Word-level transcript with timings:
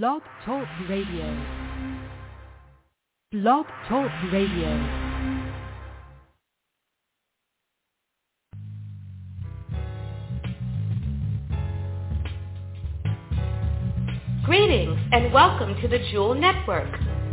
Blog 0.00 0.22
Talk 0.46 0.66
Radio. 0.88 1.36
Blog 3.30 3.66
Talk 3.90 4.10
Radio. 4.32 4.70
Greetings 14.46 14.98
and 15.12 15.30
welcome 15.30 15.78
to 15.82 15.88
the 15.88 15.98
Jewel 16.10 16.34
Network. 16.34 16.90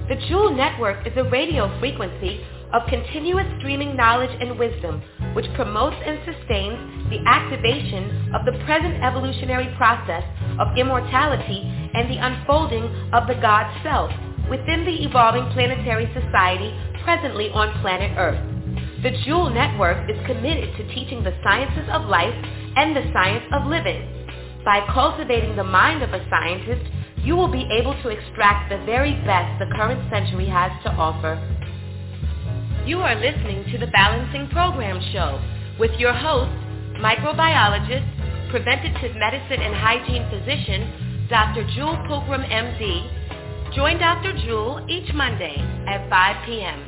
The 0.10 0.18
Jewel 0.28 0.54
Network 0.54 1.08
is 1.08 1.14
a 1.16 1.24
radio 1.30 1.80
frequency 1.80 2.46
of 2.74 2.88
continuous 2.90 3.48
streaming 3.60 3.96
knowledge 3.96 4.36
and 4.40 4.58
wisdom 4.58 5.02
which 5.34 5.46
promotes 5.56 5.96
and 6.06 6.20
sustains 6.26 7.10
the 7.10 7.22
activation 7.26 8.34
of 8.34 8.46
the 8.46 8.58
present 8.66 9.02
evolutionary 9.04 9.74
process 9.78 10.24
of 10.60 10.78
immortality 10.78 11.62
and 11.94 12.10
the 12.10 12.18
unfolding 12.18 12.86
of 13.14 13.28
the 13.28 13.36
God 13.42 13.66
Self 13.84 14.12
within 14.50 14.86
the 14.86 15.04
evolving 15.06 15.46
planetary 15.54 16.10
society 16.14 16.74
presently 17.04 17.50
on 17.50 17.80
planet 17.82 18.18
Earth. 18.18 18.42
The 19.02 19.12
Jewel 19.26 19.50
Network 19.50 20.10
is 20.10 20.18
committed 20.26 20.76
to 20.78 20.94
teaching 20.94 21.24
the 21.24 21.38
sciences 21.44 21.88
of 21.92 22.06
life 22.06 22.34
and 22.76 22.96
the 22.96 23.10
science 23.14 23.46
of 23.54 23.66
living. 23.66 24.04
By 24.66 24.86
cultivating 24.94 25.56
the 25.56 25.64
mind 25.64 26.04
of 26.04 26.14
a 26.14 26.28
scientist, 26.30 26.90
you 27.24 27.36
will 27.36 27.48
be 27.48 27.68
able 27.72 27.94
to 28.02 28.10
extract 28.10 28.70
the 28.70 28.84
very 28.86 29.14
best 29.26 29.60
the 29.60 29.74
current 29.76 30.10
century 30.12 30.48
has 30.48 30.72
to 30.84 30.92
offer. 30.92 31.40
You 32.90 33.02
are 33.02 33.14
listening 33.14 33.66
to 33.72 33.78
the 33.78 33.86
Balancing 33.86 34.48
Program 34.50 35.00
Show 35.14 35.40
with 35.80 35.92
your 36.00 36.12
host, 36.12 36.50
microbiologist, 36.98 38.50
preventative 38.50 39.16
medicine 39.16 39.62
and 39.62 39.76
hygiene 39.76 40.28
physician, 40.32 41.28
Dr. 41.30 41.70
Jewel 41.76 41.96
Pookrum, 42.10 42.44
MD. 42.50 43.76
Join 43.76 44.00
Dr. 44.00 44.34
Jewel 44.44 44.84
each 44.90 45.14
Monday 45.14 45.56
at 45.88 46.10
5 46.10 46.46
p.m. 46.48 46.84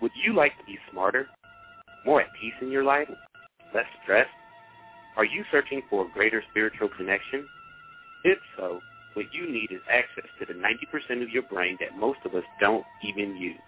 Would 0.00 0.12
you 0.24 0.32
like 0.32 0.56
to 0.58 0.64
be 0.64 0.78
smarter? 0.92 1.26
More 2.04 2.20
at 2.20 2.28
peace 2.40 2.54
in 2.62 2.70
your 2.70 2.84
life? 2.84 3.08
Less 3.76 3.84
stress? 4.02 4.26
Are 5.18 5.26
you 5.26 5.44
searching 5.52 5.82
for 5.90 6.06
a 6.06 6.08
greater 6.08 6.42
spiritual 6.50 6.88
connection? 6.96 7.46
If 8.24 8.38
so, 8.56 8.80
what 9.12 9.26
you 9.34 9.52
need 9.52 9.70
is 9.70 9.82
access 9.92 10.24
to 10.40 10.46
the 10.46 10.54
90% 10.54 11.22
of 11.22 11.28
your 11.28 11.42
brain 11.42 11.76
that 11.80 11.94
most 11.94 12.20
of 12.24 12.34
us 12.34 12.44
don't 12.58 12.86
even 13.04 13.36
use. 13.36 13.60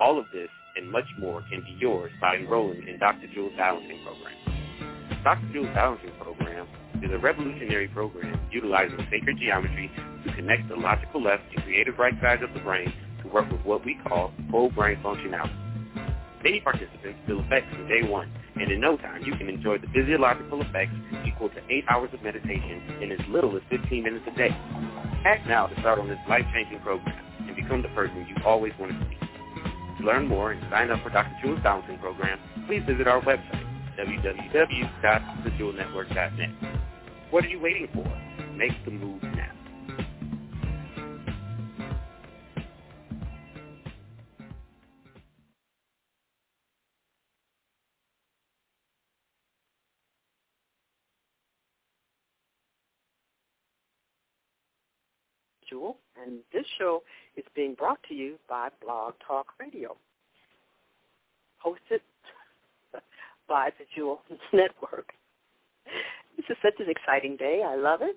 All 0.00 0.18
of 0.18 0.24
this 0.32 0.48
and 0.74 0.90
much 0.90 1.04
more 1.16 1.44
can 1.48 1.60
be 1.60 1.76
yours 1.78 2.10
by 2.20 2.38
enrolling 2.38 2.88
in 2.88 2.98
Dr. 2.98 3.28
Jewel's 3.32 3.52
Balancing 3.56 4.02
Program. 4.02 5.22
Dr. 5.22 5.52
Jewel's 5.52 5.74
Balancing 5.76 6.12
Program 6.20 6.66
is 7.00 7.12
a 7.12 7.18
revolutionary 7.18 7.86
program 7.86 8.40
utilizing 8.50 8.98
sacred 9.12 9.38
geometry 9.38 9.92
to 10.26 10.34
connect 10.34 10.68
the 10.68 10.74
logical 10.74 11.22
left 11.22 11.44
and 11.54 11.62
creative 11.62 12.00
right 12.00 12.14
sides 12.20 12.42
of 12.42 12.52
the 12.52 12.60
brain 12.60 12.92
to 13.22 13.28
work 13.28 13.48
with 13.48 13.60
what 13.60 13.84
we 13.84 13.96
call 14.08 14.32
whole 14.50 14.70
brain 14.70 14.98
functionality. 15.04 15.54
Many 16.42 16.60
participants 16.62 17.20
feel 17.28 17.38
effects 17.42 17.72
from 17.72 17.86
day 17.86 18.02
one, 18.02 18.28
and 18.60 18.70
in 18.70 18.80
no 18.80 18.96
time 18.98 19.22
you 19.24 19.34
can 19.36 19.48
enjoy 19.48 19.78
the 19.78 19.86
physiological 19.88 20.60
effects 20.60 20.92
equal 21.26 21.48
to 21.48 21.60
8 21.68 21.84
hours 21.88 22.10
of 22.12 22.22
meditation 22.22 22.82
in 23.00 23.10
as 23.10 23.18
little 23.28 23.56
as 23.56 23.62
15 23.70 24.02
minutes 24.02 24.26
a 24.32 24.36
day. 24.36 24.54
Act 25.24 25.48
now 25.48 25.66
to 25.66 25.80
start 25.80 25.98
on 25.98 26.08
this 26.08 26.18
life-changing 26.28 26.80
program 26.80 27.24
and 27.40 27.56
become 27.56 27.80
the 27.82 27.88
person 27.88 28.26
you 28.28 28.36
always 28.44 28.72
wanted 28.78 29.00
to 29.00 29.06
be. 29.06 29.16
To 29.98 30.04
learn 30.04 30.28
more 30.28 30.52
and 30.52 30.62
sign 30.70 30.90
up 30.90 31.02
for 31.02 31.08
Dr. 31.10 31.34
Jewel's 31.42 31.60
Balancing 31.62 31.98
Program, 31.98 32.38
please 32.66 32.82
visit 32.86 33.08
our 33.08 33.20
website, 33.22 33.66
www.thejewelnetwork.net. 33.98 36.50
What 37.30 37.44
are 37.44 37.48
you 37.48 37.60
waiting 37.60 37.88
for? 37.92 38.06
Make 38.56 38.72
the 38.84 38.90
move 38.90 39.22
show 56.80 57.02
is 57.36 57.44
being 57.54 57.74
brought 57.74 58.02
to 58.08 58.14
you 58.14 58.36
by 58.48 58.68
Blog 58.82 59.14
Talk 59.26 59.46
Radio, 59.60 59.96
hosted 61.64 62.00
by 63.48 63.70
the 63.78 63.84
Jewel 63.94 64.20
Network. 64.52 65.12
This 66.36 66.46
is 66.48 66.56
such 66.62 66.74
an 66.78 66.90
exciting 66.90 67.36
day. 67.36 67.62
I 67.66 67.76
love 67.76 68.00
it, 68.02 68.16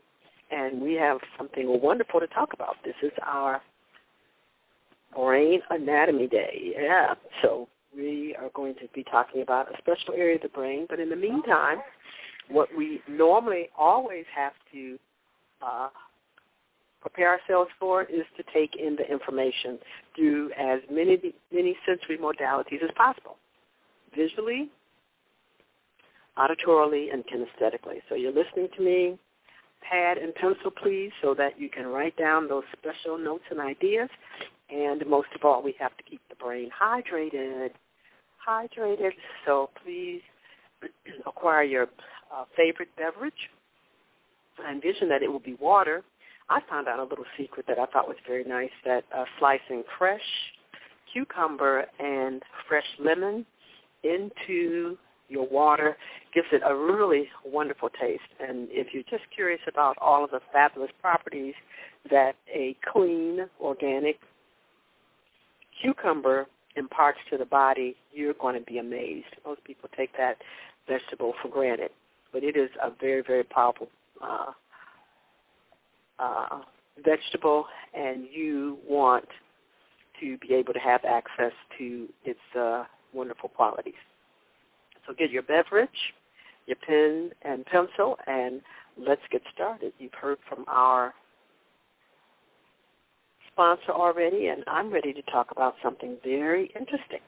and 0.52 0.82
we 0.82 0.94
have 0.94 1.18
something 1.38 1.82
wonderful 1.82 2.20
to 2.20 2.28
talk 2.28 2.54
about. 2.54 2.78
This 2.86 2.96
is 3.04 3.12
our 3.26 3.62
Brain 5.16 5.62
Anatomy 5.70 6.28
Day. 6.28 6.74
Yeah, 6.80 7.16
so 7.42 7.68
we 7.96 8.36
are 8.40 8.50
going 8.54 8.76
to 8.76 8.88
be 8.96 9.04
talking 9.04 9.42
about 9.42 9.74
a 9.74 9.78
special 9.78 10.14
area 10.16 10.36
of 10.36 10.42
the 10.42 10.50
brain, 10.50 10.88
but 10.90 11.00
in 11.00 11.10
the 11.10 11.16
meantime, 11.16 11.80
what 12.50 12.70
we 12.76 13.02
normally 13.08 13.70
always 13.78 14.26
have 14.36 14.54
to 14.72 14.98
uh, 15.62 15.90
prepare 17.04 17.38
ourselves 17.38 17.70
for 17.80 18.04
is 18.04 18.26
to 18.38 18.44
take 18.54 18.76
in 18.78 18.96
the 18.96 19.06
information 19.12 19.78
through 20.16 20.52
as 20.58 20.80
many 20.90 21.20
many 21.52 21.76
sensory 21.86 22.18
modalities 22.18 22.82
as 22.82 22.90
possible, 22.96 23.36
visually, 24.16 24.70
auditorily, 26.38 27.14
and 27.14 27.26
kinesthetically. 27.26 28.00
So 28.08 28.16
you're 28.16 28.32
listening 28.32 28.70
to 28.78 28.82
me. 28.82 29.20
Pad 29.82 30.18
and 30.18 30.34
pencil, 30.36 30.72
please, 30.72 31.12
so 31.22 31.34
that 31.34 31.60
you 31.60 31.70
can 31.70 31.86
write 31.88 32.16
down 32.16 32.48
those 32.48 32.64
special 32.72 33.18
notes 33.18 33.44
and 33.52 33.60
ideas. 33.60 34.08
And 34.70 35.06
most 35.06 35.28
of 35.36 35.44
all, 35.44 35.62
we 35.62 35.76
have 35.78 35.96
to 35.98 36.04
keep 36.04 36.22
the 36.30 36.36
brain 36.36 36.70
hydrated. 36.72 37.72
Hydrated. 38.48 39.12
So 39.46 39.70
please 39.84 40.22
acquire 41.28 41.64
your 41.64 41.84
uh, 42.34 42.46
favorite 42.56 42.96
beverage. 42.96 43.50
I 44.66 44.72
envision 44.72 45.10
that 45.10 45.22
it 45.22 45.30
will 45.30 45.42
be 45.42 45.56
water 45.56 46.02
I 46.50 46.60
found 46.70 46.88
out 46.88 47.00
a 47.00 47.04
little 47.04 47.26
secret 47.38 47.66
that 47.68 47.80
I 47.80 47.86
thought 47.88 48.08
was 48.08 48.18
very 48.28 48.44
nice 48.44 48.72
that 48.86 49.06
uh, 49.16 49.26
slicing 49.40 49.84
fresh 49.98 50.22
cucumber 51.12 51.86
and 52.00 52.42
fresh 52.68 52.86
lemon 53.00 53.46
into 54.04 54.98
your 55.30 55.48
water 55.48 55.98
gives 56.34 56.48
it 56.52 56.62
a 56.66 56.76
really 56.76 57.28
wonderful 57.46 57.90
taste. 57.90 58.22
And 58.40 58.68
if 58.72 58.88
you're 58.94 59.04
just 59.04 59.24
curious 59.34 59.62
about 59.68 59.98
all 60.00 60.24
of 60.24 60.32
the 60.32 60.42
fabulous 60.52 60.92
properties 61.02 61.54
that 62.10 62.36
a 62.54 62.76
clean, 62.92 63.48
organic 63.62 64.20
cucumber 65.82 66.48
imparts 66.76 67.20
to 67.30 67.38
the 67.38 67.46
body, 67.46 67.96
you're 68.12 68.34
going 68.34 68.56
to 68.56 68.66
be 68.66 68.80
amazed. 68.80 69.28
Most 69.46 69.64
people 69.64 69.90
take 69.96 70.16
that 70.18 70.38
vegetable 70.88 71.34
for 71.42 71.48
granted, 71.48 71.92
but 72.32 72.44
it 72.44 72.58
is 72.58 72.70
a 72.82 72.90
very, 73.00 73.24
very 73.26 73.44
powerful 73.44 73.88
uh, 74.22 74.52
uh, 76.20 76.60
vegetable 77.04 77.66
and 77.94 78.26
you 78.32 78.78
want 78.88 79.26
to 80.20 80.38
be 80.38 80.54
able 80.54 80.74
to 80.74 80.80
have 80.80 81.02
access 81.06 81.54
to 81.78 82.08
its 82.24 82.40
uh, 82.60 82.84
wonderful 83.14 83.50
qualities. 83.50 83.94
So 85.08 85.14
get 85.14 85.32
your 85.32 85.44
beverage, 85.44 85.90
your 86.68 86.78
pen 86.88 87.32
and 87.42 87.66
pencil, 87.66 88.18
and 88.28 88.62
let's 88.98 89.22
get 89.32 89.42
started. 89.54 89.94
You've 90.00 90.14
heard 90.14 90.38
from 90.48 90.66
our 90.68 91.14
sponsor 93.52 93.92
already, 93.92 94.48
and 94.48 94.64
I'm 94.68 94.92
ready 94.92 95.14
to 95.14 95.22
talk 95.24 95.52
about 95.52 95.76
something 95.84 96.18
very 96.24 96.72
interesting. 96.80 97.20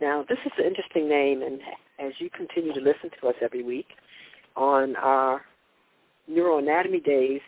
Now, 0.00 0.24
this 0.28 0.38
is 0.46 0.52
an 0.58 0.64
interesting 0.64 1.08
name, 1.08 1.42
and 1.42 1.60
as 1.98 2.12
you 2.18 2.30
continue 2.30 2.72
to 2.72 2.80
listen 2.80 3.10
to 3.20 3.28
us 3.28 3.34
every 3.42 3.62
week 3.62 3.88
on 4.56 4.96
our 4.96 5.42
neuroanatomy 6.30 7.04
days, 7.04 7.40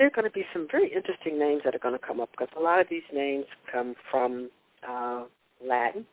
there 0.00 0.06
are 0.06 0.10
going 0.10 0.24
to 0.24 0.30
be 0.30 0.46
some 0.50 0.66
very 0.72 0.90
interesting 0.90 1.38
names 1.38 1.60
that 1.62 1.74
are 1.74 1.78
going 1.78 1.92
to 1.92 2.04
come 2.04 2.20
up 2.20 2.30
because 2.30 2.48
a 2.56 2.60
lot 2.60 2.80
of 2.80 2.86
these 2.88 3.02
names 3.12 3.44
come 3.70 3.94
from 4.10 4.48
uh, 4.88 5.24
Latin 5.62 6.06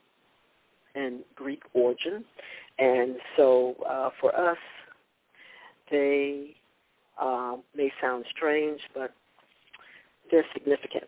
and 0.94 1.22
Greek 1.36 1.62
origin. 1.74 2.26
And 2.78 3.16
so 3.38 3.76
uh, 3.90 4.10
for 4.20 4.36
us, 4.36 4.58
they 5.90 6.54
uh, 7.18 7.56
may 7.78 7.90
sound 8.02 8.26
strange, 8.36 8.82
but 8.94 9.14
they're 10.30 10.44
significant. 10.54 11.06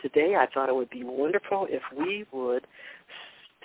Today 0.00 0.36
I 0.38 0.46
thought 0.54 0.68
it 0.68 0.74
would 0.76 0.90
be 0.90 1.02
wonderful 1.02 1.66
if 1.68 1.82
we 1.98 2.26
would 2.32 2.64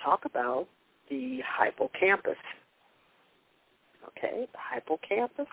talk 0.04 0.24
about 0.24 0.66
the 1.08 1.38
hippocampus. 1.56 2.34
Okay, 4.08 4.48
the 4.52 4.58
hippocampus. 4.74 5.46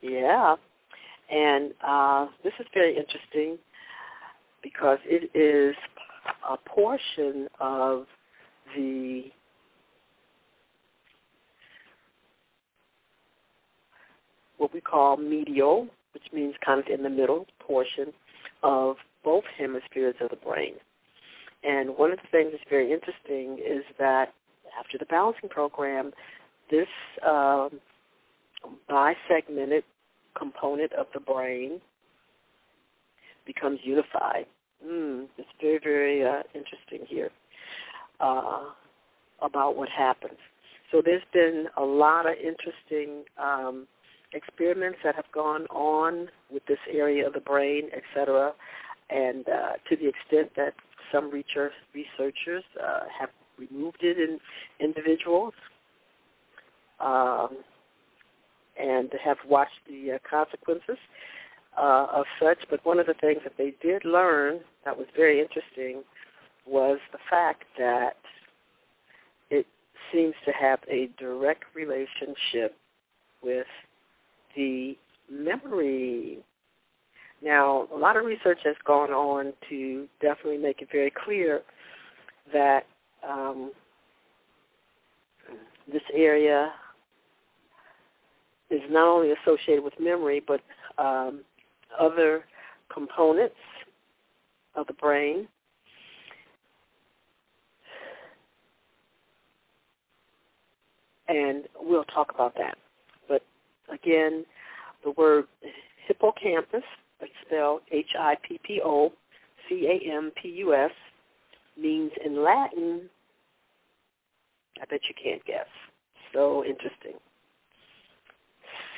Yeah, 0.00 0.54
and 1.30 1.72
uh, 1.86 2.26
this 2.42 2.52
is 2.58 2.66
very 2.72 2.96
interesting 2.96 3.58
because 4.62 4.98
it 5.04 5.30
is 5.36 5.76
a 6.48 6.56
portion 6.68 7.48
of 7.60 8.06
the 8.76 9.24
what 14.58 14.74
we 14.74 14.80
call 14.80 15.16
medial, 15.16 15.86
which 16.12 16.24
means 16.32 16.54
kind 16.64 16.80
of 16.80 16.86
in 16.88 17.02
the 17.02 17.10
middle 17.10 17.46
portion 17.60 18.12
of 18.62 18.96
both 19.24 19.44
hemispheres 19.56 20.16
of 20.20 20.30
the 20.30 20.36
brain. 20.36 20.74
And 21.64 21.96
one 21.96 22.12
of 22.12 22.18
the 22.18 22.28
things 22.30 22.50
that's 22.52 22.64
very 22.68 22.92
interesting 22.92 23.58
is 23.64 23.84
that 23.98 24.32
after 24.78 24.98
the 24.98 25.06
balancing 25.06 25.48
program, 25.48 26.12
this 26.70 26.88
um, 27.26 27.80
bisegmented 28.90 29.82
component 30.38 30.92
of 30.92 31.06
the 31.14 31.20
brain 31.20 31.80
becomes 33.46 33.80
unified. 33.82 34.46
Mm, 34.86 35.26
it's 35.38 35.48
very, 35.60 35.80
very 35.82 36.24
uh, 36.24 36.42
interesting 36.54 37.06
here 37.08 37.30
uh, 38.20 38.64
about 39.42 39.76
what 39.76 39.88
happens. 39.88 40.38
So 40.90 41.02
there's 41.04 41.22
been 41.32 41.66
a 41.76 41.84
lot 41.84 42.26
of 42.26 42.34
interesting 42.36 43.24
um, 43.42 43.86
experiments 44.32 44.98
that 45.04 45.14
have 45.14 45.30
gone 45.32 45.66
on 45.66 46.28
with 46.50 46.64
this 46.66 46.78
area 46.90 47.26
of 47.26 47.32
the 47.32 47.40
brain, 47.40 47.88
et 47.94 48.02
cetera, 48.14 48.52
and 49.10 49.48
uh, 49.48 49.72
to 49.88 49.96
the 49.96 50.08
extent 50.08 50.52
that 50.56 50.74
some 51.12 51.30
research, 51.30 51.72
researchers 51.94 52.64
uh, 52.82 53.00
have 53.18 53.30
removed 53.58 53.98
it 54.02 54.18
in 54.18 54.38
individuals 54.80 55.54
um, 57.00 57.58
and 58.78 59.10
have 59.22 59.38
watched 59.48 59.80
the 59.88 60.12
uh, 60.12 60.18
consequences 60.28 60.98
uh, 61.76 62.06
of 62.12 62.24
such. 62.40 62.58
But 62.70 62.84
one 62.84 62.98
of 62.98 63.06
the 63.06 63.14
things 63.14 63.40
that 63.44 63.54
they 63.58 63.74
did 63.82 64.04
learn 64.04 64.60
that 64.84 64.96
was 64.96 65.06
very 65.16 65.40
interesting 65.40 66.02
was 66.66 66.98
the 67.12 67.18
fact 67.30 67.64
that 67.78 68.16
it 69.50 69.66
seems 70.12 70.34
to 70.44 70.52
have 70.52 70.80
a 70.88 71.08
direct 71.18 71.64
relationship 71.74 72.76
with 73.42 73.66
the 74.56 74.96
memory. 75.30 76.38
Now, 77.42 77.86
a 77.94 77.96
lot 77.96 78.16
of 78.16 78.24
research 78.24 78.58
has 78.64 78.76
gone 78.84 79.10
on 79.10 79.52
to 79.68 80.06
definitely 80.20 80.58
make 80.58 80.82
it 80.82 80.88
very 80.90 81.12
clear 81.24 81.62
that 82.52 82.86
um, 83.28 83.72
this 85.90 86.02
area 86.12 86.72
is 88.70 88.82
not 88.90 89.08
only 89.08 89.32
associated 89.32 89.82
with 89.82 89.94
memory, 89.98 90.42
but 90.46 90.60
um, 90.98 91.40
other 91.98 92.44
components 92.92 93.56
of 94.74 94.86
the 94.86 94.92
brain. 94.94 95.48
And 101.28 101.64
we'll 101.78 102.04
talk 102.04 102.32
about 102.34 102.54
that. 102.56 102.76
But 103.28 103.42
again, 103.92 104.44
the 105.04 105.10
word 105.12 105.44
hippocampus, 106.06 106.82
it's 107.20 107.32
spelled 107.46 107.82
H-I-P-P-O-C-A-M-P-U-S, 107.92 110.90
means 111.80 112.10
in 112.24 112.42
Latin, 112.42 113.02
I 114.80 114.84
bet 114.86 115.00
you 115.08 115.14
can't 115.22 115.44
guess. 115.44 115.68
So 116.32 116.64
interesting. 116.64 117.20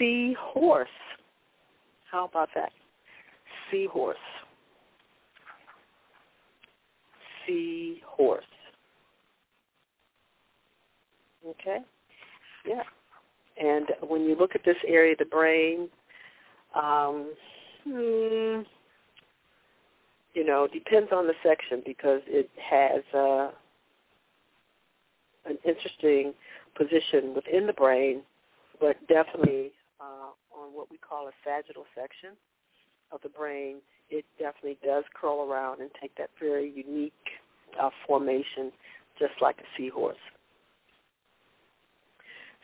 Seahorse. 0.00 0.88
How 2.10 2.24
about 2.24 2.48
that? 2.54 2.72
Seahorse. 3.70 4.16
Seahorse. 7.46 8.44
Okay? 11.46 11.78
Yeah. 12.66 12.82
And 13.62 13.88
when 14.08 14.22
you 14.22 14.36
look 14.36 14.54
at 14.54 14.64
this 14.64 14.76
area 14.86 15.12
of 15.12 15.18
the 15.18 15.24
brain, 15.26 15.88
um, 16.74 17.32
hmm, 17.84 18.62
you 20.32 20.44
know, 20.46 20.66
depends 20.72 21.10
on 21.12 21.26
the 21.26 21.34
section 21.42 21.82
because 21.84 22.22
it 22.26 22.48
has 22.56 23.02
uh, 23.14 23.50
an 25.44 25.58
interesting 25.64 26.32
position 26.74 27.34
within 27.34 27.66
the 27.66 27.72
brain, 27.72 28.22
but 28.80 28.96
definitely 29.08 29.72
uh, 30.00 30.30
on 30.58 30.74
what 30.74 30.90
we 30.90 30.98
call 30.98 31.28
a 31.28 31.32
sagittal 31.44 31.84
section 31.94 32.30
of 33.12 33.20
the 33.22 33.28
brain, 33.28 33.76
it 34.08 34.24
definitely 34.38 34.78
does 34.84 35.04
curl 35.14 35.48
around 35.50 35.80
and 35.80 35.90
take 36.00 36.14
that 36.16 36.30
very 36.40 36.70
unique 36.70 37.12
uh, 37.80 37.90
formation, 38.06 38.72
just 39.18 39.34
like 39.40 39.58
a 39.58 39.68
seahorse. 39.76 40.16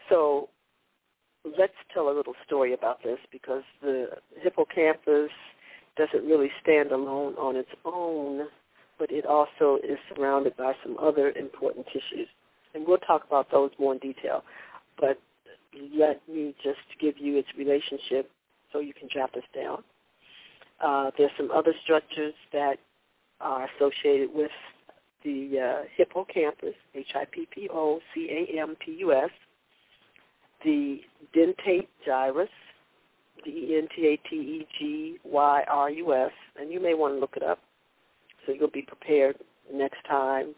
So 0.09 0.49
let's 1.45 1.75
tell 1.93 2.09
a 2.09 2.15
little 2.15 2.35
story 2.45 2.73
about 2.73 3.03
this 3.03 3.19
because 3.31 3.63
the 3.83 4.09
hippocampus 4.41 5.31
doesn't 5.97 6.27
really 6.27 6.51
stand 6.63 6.93
alone 6.93 7.35
on 7.35 7.57
its 7.57 7.71
own, 7.85 8.49
but 8.99 9.11
it 9.11 9.27
also 9.27 9.79
is 9.83 9.99
surrounded 10.15 10.57
by 10.57 10.73
some 10.85 10.97
other 10.99 11.31
important 11.31 11.87
tissues. 11.87 12.29
And 12.75 12.87
we'll 12.87 12.99
talk 12.99 13.25
about 13.27 13.51
those 13.51 13.71
more 13.79 13.95
in 13.95 13.99
detail. 13.99 14.43
But 14.99 15.19
let 15.97 16.21
me 16.29 16.55
just 16.63 16.79
give 17.01 17.15
you 17.19 17.39
its 17.39 17.49
relationship 17.57 18.31
so 18.73 18.81
you 18.81 18.93
can 18.95 19.09
jot 19.13 19.31
this 19.35 19.45
down. 19.55 19.83
Uh, 20.81 21.11
there's 21.17 21.31
some 21.37 21.51
other 21.51 21.75
structures 21.85 22.35
that 22.53 22.79
are 23.41 23.69
associated 23.77 24.31
with 24.35 24.51
the 25.25 25.59
uh, 25.59 25.83
hippocampus, 25.97 26.75
H-I-P-P-O-C-A-M-P-U-S, 26.95 27.41
the 30.65 31.01
dentate 31.35 31.89
gyrus, 32.05 32.51
D-E-N-T-A-T-E-G-Y-R-U-S, 33.45 36.33
and 36.59 36.73
you 36.73 36.81
may 36.81 36.95
want 36.95 37.15
to 37.15 37.19
look 37.19 37.37
it 37.37 37.43
up 37.43 37.59
so 38.47 38.53
you'll 38.53 38.71
be 38.71 38.83
prepared 38.83 39.37
next 39.73 40.05
time. 40.09 40.55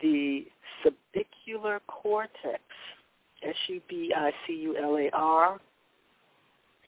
The 0.00 0.46
subicular 0.84 1.78
cortex, 1.86 2.62
S-U-B-I-C-U-L-A-R, 3.42 5.60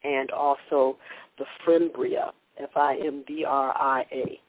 and 0.04 0.30
also 0.30 0.96
the 1.38 1.44
fimbria, 1.66 2.32
F-I-M-B-R-I-A. 2.58 4.40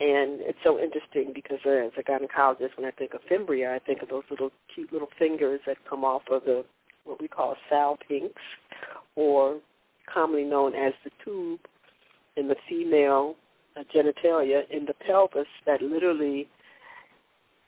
And 0.00 0.40
it's 0.40 0.58
so 0.64 0.80
interesting 0.80 1.32
because 1.32 1.58
as 1.64 1.92
a 1.96 2.02
gynecologist, 2.02 2.76
when 2.76 2.86
I 2.86 2.90
think 2.90 3.14
of 3.14 3.20
fimbria, 3.30 3.74
I 3.74 3.78
think 3.78 4.02
of 4.02 4.08
those 4.08 4.24
little 4.28 4.50
cute 4.74 4.92
little 4.92 5.08
fingers 5.18 5.60
that 5.66 5.76
come 5.88 6.04
off 6.04 6.22
of 6.30 6.44
the 6.44 6.64
what 7.04 7.20
we 7.20 7.28
call 7.28 7.54
salpinx, 7.70 8.32
or 9.14 9.60
commonly 10.12 10.44
known 10.44 10.74
as 10.74 10.92
the 11.04 11.10
tube 11.22 11.60
in 12.36 12.48
the 12.48 12.56
female 12.68 13.36
genitalia 13.94 14.68
in 14.70 14.86
the 14.86 14.94
pelvis 15.06 15.46
that 15.66 15.82
literally 15.82 16.48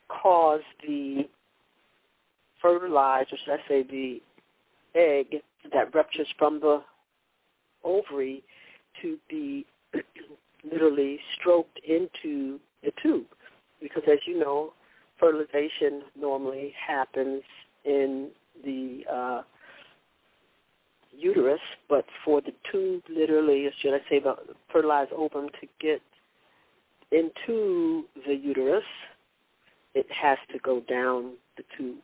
cause 0.07 0.61
the 0.85 1.27
fertilized, 2.61 3.33
or 3.33 3.37
should 3.37 3.53
I 3.53 3.67
say 3.67 3.83
the 3.83 4.21
egg 4.95 5.41
that 5.73 5.93
ruptures 5.93 6.27
from 6.37 6.59
the 6.59 6.81
ovary 7.83 8.43
to 9.01 9.17
be 9.29 9.65
literally 10.71 11.19
stroked 11.39 11.79
into 11.87 12.59
the 12.83 12.91
tube. 13.01 13.25
Because 13.81 14.03
as 14.11 14.19
you 14.25 14.39
know, 14.39 14.73
fertilization 15.19 16.03
normally 16.19 16.73
happens 16.85 17.43
in 17.85 18.29
the 18.63 19.03
uh, 19.11 19.41
uterus, 21.15 21.59
but 21.89 22.05
for 22.23 22.41
the 22.41 22.53
tube, 22.71 23.03
literally, 23.09 23.65
or 23.65 23.71
should 23.81 23.93
I 23.93 23.99
say 24.09 24.19
the 24.19 24.35
fertilized 24.71 25.11
ovum 25.11 25.49
to 25.61 25.67
get 25.79 26.01
into 27.11 28.05
the 28.25 28.33
uterus, 28.33 28.83
it 29.93 30.07
has 30.11 30.37
to 30.51 30.59
go 30.59 30.81
down 30.81 31.33
the 31.55 31.63
tube. 31.77 31.97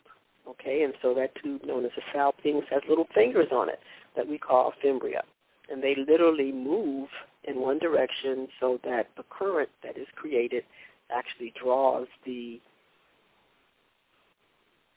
Okay, 0.48 0.84
and 0.84 0.94
so 1.02 1.14
that 1.14 1.32
tube 1.42 1.64
known 1.66 1.86
as 1.86 1.92
a 1.98 2.18
salpinx 2.18 2.64
has 2.70 2.82
little 2.90 3.08
fingers 3.14 3.48
on 3.52 3.70
it 3.70 3.80
that 4.16 4.28
we 4.28 4.38
call 4.38 4.74
fimbria. 4.84 5.22
And 5.70 5.82
they 5.82 5.96
literally 5.96 6.52
move 6.52 7.08
in 7.46 7.62
one 7.62 7.80
direction 7.80 8.48
so 8.60 8.80
that 8.84 9.08
the 9.16 9.24
current 9.30 9.70
that 9.84 9.98
is 9.98 10.08
created 10.16 10.64
actually 11.10 11.54
draws 11.62 12.08
the 12.26 12.60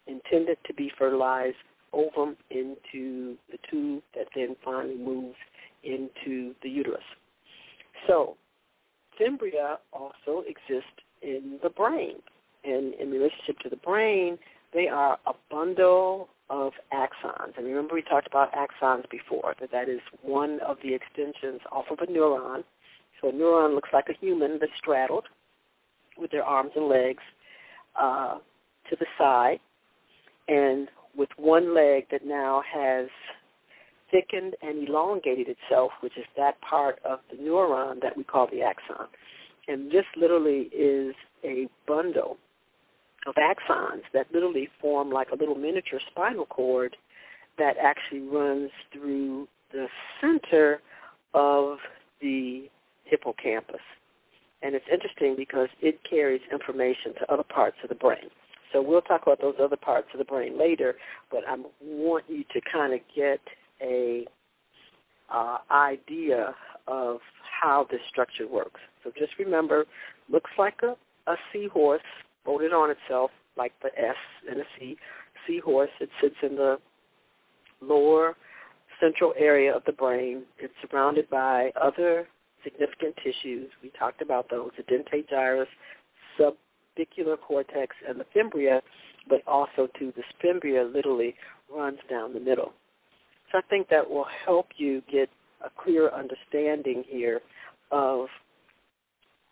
intended 0.06 0.58
to 0.66 0.74
be 0.74 0.90
fertilized 0.98 1.56
ovum 1.92 2.36
into 2.50 3.36
the 3.50 3.58
tube 3.70 4.02
that 4.14 4.26
then 4.34 4.56
finally 4.64 4.96
moves 4.96 5.36
into 5.82 6.54
the 6.62 6.68
uterus. 6.68 7.00
So 8.06 8.36
fimbria 9.20 9.78
also 9.92 10.42
exist 10.46 11.02
in 11.22 11.58
the 11.62 11.70
brain. 11.70 12.16
And 12.64 12.94
in 12.94 13.10
relationship 13.10 13.58
to 13.60 13.68
the 13.68 13.76
brain, 13.76 14.38
they 14.72 14.88
are 14.88 15.18
a 15.26 15.32
bundle 15.50 16.28
of 16.50 16.72
axons. 16.92 17.56
And 17.56 17.66
remember 17.66 17.94
we 17.94 18.02
talked 18.02 18.26
about 18.26 18.52
axons 18.52 19.08
before, 19.10 19.54
that 19.60 19.70
that 19.72 19.88
is 19.88 20.00
one 20.22 20.60
of 20.66 20.76
the 20.82 20.94
extensions 20.94 21.60
off 21.72 21.86
of 21.90 21.98
a 22.00 22.06
neuron. 22.06 22.64
So 23.20 23.28
a 23.28 23.32
neuron 23.32 23.74
looks 23.74 23.90
like 23.92 24.08
a 24.08 24.14
human 24.20 24.58
that's 24.60 24.72
straddled 24.78 25.24
with 26.18 26.30
their 26.30 26.44
arms 26.44 26.70
and 26.76 26.88
legs 26.88 27.22
uh, 27.98 28.38
to 28.90 28.96
the 28.98 29.06
side, 29.18 29.58
and 30.48 30.88
with 31.16 31.30
one 31.36 31.74
leg 31.74 32.06
that 32.10 32.24
now 32.24 32.62
has 32.72 33.08
thickened 34.10 34.54
and 34.62 34.88
elongated 34.88 35.48
itself, 35.48 35.90
which 36.00 36.16
is 36.16 36.24
that 36.36 36.60
part 36.60 36.98
of 37.04 37.20
the 37.30 37.36
neuron 37.36 38.00
that 38.02 38.16
we 38.16 38.22
call 38.22 38.46
the 38.50 38.62
axon. 38.62 39.06
And 39.68 39.90
this 39.90 40.04
literally 40.16 40.70
is 40.72 41.14
a 41.42 41.66
bundle 41.88 42.36
of 43.26 43.34
axons 43.34 44.02
that 44.12 44.26
literally 44.32 44.68
form 44.80 45.10
like 45.10 45.30
a 45.30 45.36
little 45.36 45.54
miniature 45.54 46.00
spinal 46.10 46.46
cord 46.46 46.96
that 47.58 47.76
actually 47.82 48.20
runs 48.20 48.70
through 48.92 49.48
the 49.72 49.86
center 50.20 50.80
of 51.34 51.78
the 52.20 52.68
hippocampus. 53.04 53.80
And 54.62 54.74
it's 54.74 54.86
interesting 54.92 55.34
because 55.36 55.68
it 55.80 56.00
carries 56.08 56.40
information 56.50 57.14
to 57.20 57.32
other 57.32 57.42
parts 57.42 57.76
of 57.82 57.88
the 57.88 57.94
brain. 57.94 58.30
So 58.72 58.82
we'll 58.82 59.02
talk 59.02 59.22
about 59.22 59.40
those 59.40 59.54
other 59.62 59.76
parts 59.76 60.08
of 60.12 60.18
the 60.18 60.24
brain 60.24 60.58
later, 60.58 60.96
but 61.30 61.42
I 61.46 61.56
want 61.82 62.24
you 62.28 62.44
to 62.52 62.60
kind 62.70 62.92
of 62.92 63.00
get 63.14 63.40
a 63.80 64.26
uh, 65.32 65.58
idea 65.70 66.54
of 66.86 67.18
how 67.60 67.86
this 67.90 68.00
structure 68.08 68.46
works. 68.46 68.80
So 69.02 69.12
just 69.16 69.32
remember, 69.38 69.86
looks 70.30 70.50
like 70.58 70.80
a, 70.82 70.96
a 71.30 71.36
seahorse 71.52 72.02
folded 72.46 72.72
on 72.72 72.90
itself, 72.90 73.30
like 73.58 73.72
the 73.82 73.90
S 73.98 74.16
in 74.50 74.60
a 74.60 74.64
C. 74.78 74.96
Seahorse. 75.46 75.90
It 76.00 76.08
sits 76.22 76.36
in 76.42 76.56
the 76.56 76.78
lower 77.82 78.36
central 79.00 79.34
area 79.38 79.76
of 79.76 79.82
the 79.84 79.92
brain. 79.92 80.44
It's 80.58 80.72
surrounded 80.88 81.28
by 81.28 81.70
other 81.80 82.26
significant 82.64 83.14
tissues. 83.22 83.68
We 83.82 83.90
talked 83.98 84.22
about 84.22 84.48
those, 84.50 84.70
the 84.76 84.82
dentate 84.84 85.28
gyrus, 85.28 85.68
subicular 86.38 87.38
cortex, 87.40 87.94
and 88.08 88.18
the 88.18 88.26
fimbria, 88.34 88.80
but 89.28 89.42
also 89.46 89.88
to 89.98 90.12
the 90.16 90.22
fimbria 90.42 90.84
literally 90.84 91.34
runs 91.74 91.98
down 92.08 92.32
the 92.32 92.40
middle. 92.40 92.72
So 93.52 93.58
I 93.58 93.62
think 93.68 93.88
that 93.88 94.08
will 94.08 94.26
help 94.44 94.68
you 94.76 95.02
get 95.10 95.28
a 95.64 95.70
clear 95.82 96.10
understanding 96.10 97.04
here 97.06 97.40
of 97.90 98.26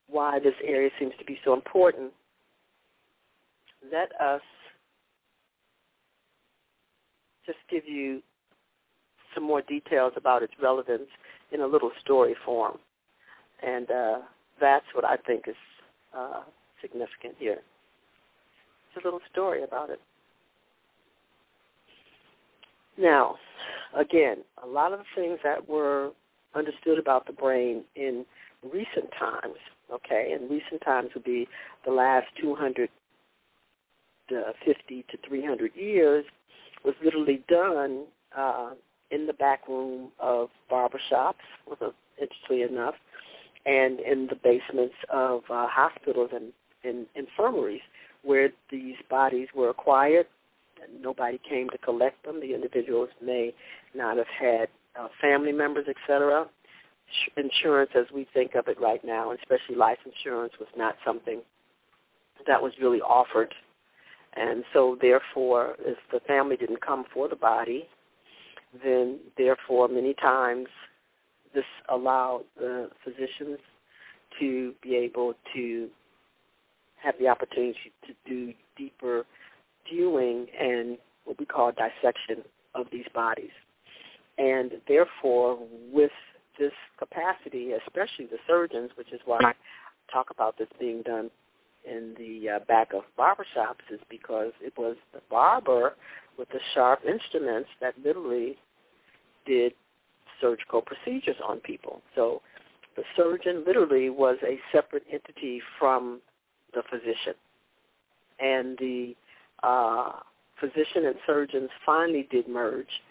why 0.08 0.38
this 0.38 0.54
area 0.64 0.90
seems 0.98 1.12
to 1.18 1.24
be 1.24 1.38
so 1.44 1.54
important. 1.54 2.12
Let 3.92 4.12
us 4.20 4.42
just 7.46 7.58
give 7.70 7.86
you 7.86 8.22
some 9.34 9.44
more 9.44 9.62
details 9.62 10.12
about 10.16 10.42
its 10.42 10.54
relevance 10.62 11.08
in 11.52 11.60
a 11.60 11.66
little 11.66 11.90
story 12.00 12.34
form. 12.44 12.78
And 13.62 13.90
uh, 13.90 14.18
that's 14.60 14.86
what 14.94 15.04
I 15.04 15.16
think 15.16 15.44
is 15.48 15.56
uh, 16.16 16.42
significant 16.80 17.34
here. 17.38 17.60
It's 18.94 19.04
a 19.04 19.06
little 19.06 19.20
story 19.30 19.62
about 19.62 19.90
it. 19.90 20.00
Now, 22.96 23.36
again, 23.96 24.38
a 24.62 24.66
lot 24.66 24.92
of 24.92 25.00
the 25.00 25.04
things 25.20 25.38
that 25.42 25.68
were 25.68 26.12
understood 26.54 26.98
about 26.98 27.26
the 27.26 27.32
brain 27.32 27.82
in 27.96 28.24
recent 28.62 29.10
times, 29.18 29.56
okay, 29.92 30.32
and 30.32 30.48
recent 30.48 30.80
times 30.84 31.10
would 31.14 31.24
be 31.24 31.48
the 31.84 31.90
last 31.90 32.26
250 34.28 35.04
to 35.10 35.28
300 35.28 35.72
years, 35.74 36.24
was 36.84 36.94
literally 37.02 37.42
done 37.48 38.04
uh, 38.36 38.70
in 39.10 39.26
the 39.26 39.32
back 39.32 39.66
room 39.68 40.10
of 40.18 40.48
barbershops, 40.70 41.34
interestingly 42.20 42.62
enough, 42.62 42.94
and 43.66 44.00
in 44.00 44.26
the 44.26 44.36
basements 44.36 44.94
of 45.10 45.42
uh, 45.50 45.66
hospitals 45.68 46.30
and, 46.34 46.52
and 46.84 47.06
infirmaries 47.14 47.80
where 48.22 48.50
these 48.70 48.96
bodies 49.08 49.48
were 49.54 49.70
acquired 49.70 50.26
nobody 51.00 51.40
came 51.48 51.68
to 51.70 51.78
collect 51.78 52.24
them. 52.24 52.40
The 52.40 52.54
individuals 52.54 53.08
may 53.22 53.54
not 53.94 54.16
have 54.16 54.26
had 54.26 54.68
uh, 54.98 55.08
family 55.20 55.52
members, 55.52 55.86
etc. 55.88 56.46
Insurance, 57.36 57.90
as 57.94 58.06
we 58.12 58.26
think 58.32 58.54
of 58.54 58.68
it 58.68 58.80
right 58.80 59.04
now, 59.04 59.32
especially 59.32 59.76
life 59.76 59.98
insurance, 60.04 60.54
was 60.58 60.68
not 60.76 60.96
something 61.04 61.40
that 62.46 62.62
was 62.62 62.72
really 62.80 63.00
offered. 63.00 63.54
And 64.36 64.64
so, 64.72 64.98
therefore, 65.00 65.76
if 65.80 65.98
the 66.12 66.20
family 66.20 66.56
didn't 66.56 66.80
come 66.80 67.04
for 67.12 67.28
the 67.28 67.36
body, 67.36 67.88
then 68.82 69.20
therefore, 69.38 69.88
many 69.88 70.14
times 70.14 70.66
this 71.54 71.64
allowed 71.88 72.44
the 72.56 72.90
physicians 73.04 73.58
to 74.40 74.74
be 74.82 74.96
able 74.96 75.34
to 75.54 75.88
have 77.02 77.14
the 77.20 77.28
opportunity 77.28 77.92
to 78.06 78.12
do 78.26 78.52
deeper 78.76 79.24
viewing 79.88 80.46
and 80.58 80.98
what 81.24 81.38
we 81.38 81.46
call 81.46 81.70
dissection 81.70 82.42
of 82.74 82.86
these 82.90 83.06
bodies. 83.14 83.50
And 84.38 84.72
therefore, 84.88 85.58
with 85.92 86.10
this 86.58 86.72
capacity, 86.98 87.72
especially 87.72 88.26
the 88.26 88.38
surgeons, 88.46 88.90
which 88.96 89.12
is 89.12 89.20
why 89.24 89.38
I 89.42 89.52
talk 90.12 90.30
about 90.30 90.58
this 90.58 90.68
being 90.80 91.02
done 91.02 91.30
in 91.84 92.14
the 92.18 92.48
uh, 92.48 92.58
back 92.66 92.92
of 92.94 93.02
barbershops, 93.18 93.84
is 93.92 94.00
because 94.08 94.52
it 94.60 94.72
was 94.76 94.96
the 95.12 95.20
barber 95.30 95.94
with 96.38 96.48
the 96.48 96.60
sharp 96.74 97.00
instruments 97.06 97.68
that 97.80 97.94
literally 98.02 98.56
did 99.46 99.72
surgical 100.40 100.82
procedures 100.82 101.36
on 101.46 101.60
people. 101.60 102.02
So 102.14 102.42
the 102.96 103.02
surgeon 103.16 103.64
literally 103.66 104.10
was 104.10 104.36
a 104.42 104.58
separate 104.72 105.04
entity 105.12 105.60
from 105.78 106.20
the 106.74 106.82
physician. 106.90 107.34
And 108.40 108.76
the 108.78 109.14
uh, 109.62 110.12
physician 110.60 111.06
and 111.06 111.16
surgeons 111.26 111.70
finally 111.84 112.28
did 112.30 112.48
merge, 112.48 113.02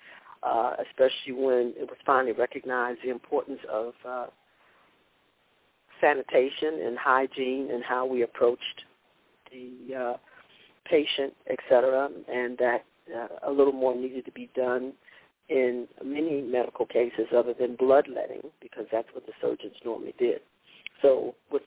uh, 0.44 0.74
especially 0.90 1.34
when 1.34 1.74
it 1.78 1.88
was 1.88 1.98
finally 2.06 2.34
recognized 2.34 3.00
the 3.04 3.10
importance 3.10 3.60
of 3.72 3.94
uh, 4.08 4.26
sanitation 6.02 6.82
and 6.86 6.98
hygiene 6.98 7.70
and 7.72 7.84
how 7.84 8.06
we 8.06 8.24
approached 8.24 8.84
the 9.52 9.96
uh, 9.96 10.14
patient, 10.86 11.34
et 11.50 11.60
cetera, 11.70 12.10
and 12.32 12.58
that 12.58 12.84
uh, 13.16 13.50
a 13.50 13.52
little 13.52 13.74
more 13.74 13.96
needed 13.96 14.26
to 14.26 14.32
be 14.32 14.50
done 14.56 14.94
in 15.50 15.88
many 16.04 16.42
medical 16.42 16.86
cases 16.86 17.28
other 17.36 17.54
than 17.54 17.76
bloodletting 17.76 18.42
because 18.62 18.86
that's 18.92 19.08
what 19.14 19.26
the 19.26 19.34
surgeons 19.42 19.76
normally 19.86 20.14
did. 20.18 20.40
So 21.02 21.36
with 21.52 21.64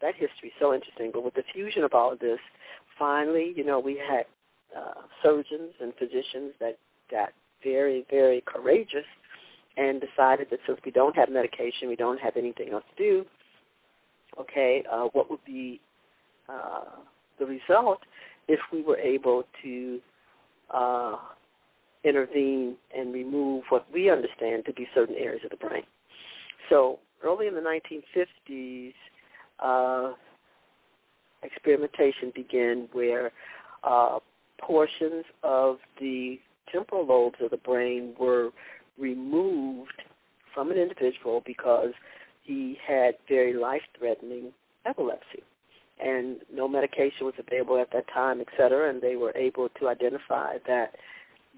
that 0.00 0.14
history, 0.14 0.52
so 0.60 0.74
interesting. 0.74 1.10
But 1.12 1.24
with 1.24 1.34
the 1.34 1.44
fusion 1.52 1.84
of 1.84 1.94
all 1.94 2.12
of 2.12 2.18
this, 2.18 2.40
finally, 2.98 3.52
you 3.56 3.64
know, 3.64 3.78
we 3.78 3.96
had 3.96 4.26
uh, 4.76 5.02
surgeons 5.22 5.72
and 5.80 5.92
physicians 5.98 6.52
that 6.60 6.78
got 7.10 7.30
very, 7.62 8.04
very 8.10 8.42
courageous 8.44 9.06
and 9.76 10.00
decided 10.00 10.48
that 10.50 10.58
since 10.66 10.78
we 10.84 10.90
don't 10.90 11.16
have 11.16 11.30
medication, 11.30 11.88
we 11.88 11.96
don't 11.96 12.20
have 12.20 12.36
anything 12.36 12.70
else 12.72 12.84
to 12.96 13.02
do, 13.02 13.26
okay, 14.40 14.84
uh, 14.90 15.08
what 15.12 15.30
would 15.30 15.44
be 15.44 15.80
uh, 16.48 16.84
the 17.38 17.46
result 17.46 18.00
if 18.48 18.60
we 18.72 18.82
were 18.82 18.98
able 18.98 19.44
to 19.62 20.00
uh, 20.70 21.16
intervene 22.04 22.76
and 22.96 23.12
remove 23.12 23.64
what 23.68 23.86
we 23.92 24.10
understand 24.10 24.64
to 24.66 24.72
be 24.72 24.86
certain 24.94 25.14
areas 25.16 25.42
of 25.44 25.50
the 25.50 25.56
brain. 25.56 25.82
So 26.68 26.98
early 27.22 27.46
in 27.46 27.54
the 27.54 27.60
1950s, 27.60 28.92
uh, 29.60 30.14
experimentation 31.42 32.32
began 32.34 32.88
where 32.92 33.32
uh, 33.84 34.18
portions 34.60 35.24
of 35.42 35.78
the 36.00 36.38
temporal 36.70 37.06
lobes 37.06 37.36
of 37.40 37.50
the 37.50 37.56
brain 37.58 38.14
were 38.18 38.50
removed 38.98 40.02
from 40.54 40.70
an 40.70 40.78
individual 40.78 41.42
because 41.44 41.92
he 42.42 42.78
had 42.86 43.14
very 43.28 43.52
life-threatening 43.52 44.52
epilepsy. 44.86 45.42
And 46.04 46.38
no 46.52 46.66
medication 46.66 47.26
was 47.26 47.34
available 47.38 47.80
at 47.80 47.92
that 47.92 48.06
time, 48.12 48.40
et 48.40 48.48
cetera, 48.56 48.90
and 48.90 49.00
they 49.00 49.16
were 49.16 49.32
able 49.36 49.68
to 49.80 49.88
identify 49.88 50.58
that 50.66 50.94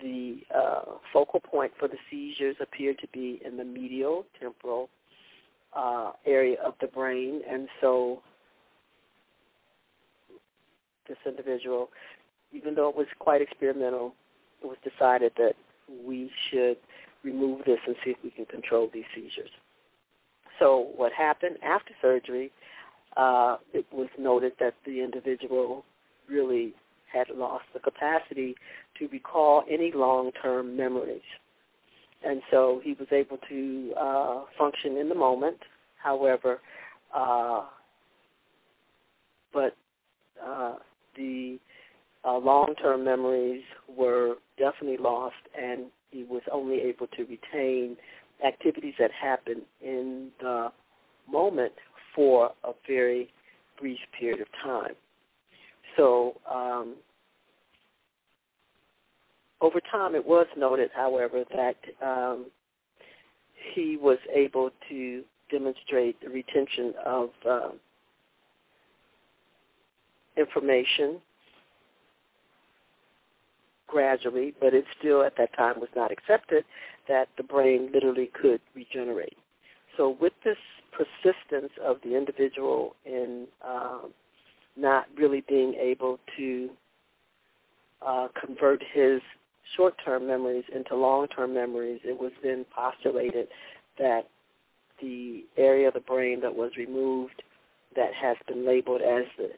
the 0.03 0.41
uh, 0.55 0.83
focal 1.13 1.41
point 1.41 1.73
for 1.79 1.89
the 1.89 1.97
seizures 2.11 2.57
appeared 2.61 2.99
to 2.99 3.07
be 3.13 3.41
in 3.45 3.57
the 3.57 3.65
medial 3.65 4.27
temporal 4.41 4.91
uh, 5.75 6.13
area 6.27 6.57
of 6.65 6.75
the 6.81 6.87
brain, 6.89 7.41
and 7.49 7.69
so 7.81 8.21
this 11.09 11.17
individual, 11.27 11.91
even 12.53 12.75
though 12.75 12.89
it 12.89 12.97
was 12.97 13.07
quite 13.19 13.41
experimental, 13.41 14.15
it 14.63 14.67
was 14.67 14.77
decided 14.83 15.33
that 15.37 15.55
we 16.07 16.31
should 16.51 16.77
remove 17.23 17.65
this 17.65 17.79
and 17.87 17.97
see 18.05 18.11
if 18.11 18.17
we 18.23 18.31
can 18.31 18.47
control 18.47 18.91
these 18.93 19.05
seizures. 19.15 19.51
So 20.59 20.89
what 20.97 21.13
happened 21.13 21.57
after 21.63 21.93
surgery, 22.01 22.51
uh, 23.17 23.57
it 23.73 23.87
was 23.93 24.09
noted 24.19 24.53
that 24.61 24.75
the 24.85 25.03
individual 25.03 25.85
really 26.29 26.75
had 27.13 27.29
lost 27.35 27.65
the 27.73 27.81
capacity 27.81 28.55
to 28.99 29.09
recall 29.09 29.65
any 29.71 29.93
long-term 29.95 30.77
memories. 30.77 31.23
And 32.27 32.41
so 32.51 32.81
he 32.83 32.95
was 32.95 33.09
able 33.13 33.39
to 33.49 33.93
uh, 34.01 34.45
function 34.59 34.97
in 34.97 35.09
the 35.09 35.15
moment. 35.15 35.59
However, 36.03 36.61
uh, 37.15 37.65
but 39.53 39.77
uh, 40.45 40.77
the 41.17 41.59
long-term 42.25 43.05
memories 43.05 43.63
were 43.89 44.37
definitely 44.59 44.97
lost, 44.99 45.35
and 45.61 45.87
he 46.11 46.25
was 46.25 46.43
only 46.51 46.81
able 46.81 47.07
to 47.09 47.23
retain 47.25 47.97
activities 48.45 48.95
that 48.99 49.11
happen 49.13 49.63
in 49.83 50.29
the 50.41 50.69
moment 51.31 51.73
for 52.15 52.51
a 52.65 52.73
very 52.87 53.31
brief 53.79 53.99
period 54.19 54.41
of 54.41 54.47
time. 54.63 54.95
So 55.97 56.41
um, 56.53 56.95
over 59.61 59.81
time, 59.91 60.15
it 60.15 60.25
was 60.25 60.47
noted, 60.57 60.91
however, 60.95 61.45
that 61.55 61.77
um, 62.05 62.47
he 63.75 63.97
was 64.01 64.19
able 64.35 64.71
to 64.89 65.23
demonstrate 65.51 66.21
the 66.21 66.29
retention 66.29 66.95
of 67.05 67.31
uh, 67.49 67.69
information 70.37 71.21
gradually, 73.87 74.55
but 74.61 74.75
it 74.75 74.85
still 74.99 75.23
at 75.23 75.37
that 75.39 75.55
time 75.57 75.79
was 75.81 75.89
not 75.95 76.11
accepted 76.11 76.65
that 77.09 77.29
the 77.37 77.43
brain 77.43 77.91
literally 77.93 78.31
could 78.41 78.61
regenerate. 78.75 79.37
So 79.97 80.17
with 80.21 80.33
this 80.45 80.57
persistence 80.93 81.73
of 81.83 81.97
the 82.05 82.17
individual 82.17 82.95
in 83.05 83.47
um, 83.67 84.13
not 84.77 85.07
really 85.17 85.43
being 85.49 85.75
able 85.75 86.19
to 86.37 86.71
uh, 88.05 88.29
convert 88.39 88.83
his 88.93 89.21
short-term 89.77 90.27
memories 90.27 90.65
into 90.75 90.95
long-term 90.95 91.55
memories, 91.55 92.01
it 92.05 92.19
was 92.19 92.33
then 92.43 92.65
postulated 92.75 93.49
that 93.99 94.29
the 95.01 95.45
area 95.57 95.89
of 95.89 95.95
the 95.95 96.01
brain 96.01 96.41
that 96.41 96.55
was 96.55 96.73
removed 96.77 97.43
that 97.97 98.13
has 98.15 98.37
been 98.47 98.67
labeled 98.67 99.01
as 99.01 99.25
the 99.39 99.51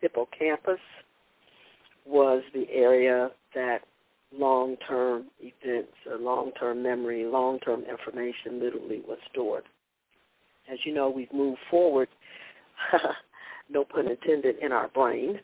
hippocampus 0.00 0.80
was 2.06 2.42
the 2.54 2.66
area 2.70 3.30
that 3.54 3.82
long-term 4.36 5.26
events 5.40 5.92
or 6.06 6.18
long-term 6.18 6.82
memory, 6.82 7.24
long-term 7.24 7.84
information 7.84 8.60
literally 8.60 9.02
was 9.06 9.18
stored. 9.30 9.64
As 10.72 10.78
you 10.84 10.94
know, 10.94 11.10
we've 11.10 11.32
moved 11.32 11.58
forward, 11.70 12.08
no 13.70 13.84
pun 13.84 14.08
intended, 14.08 14.56
in 14.62 14.72
our 14.72 14.88
brain, 14.88 15.40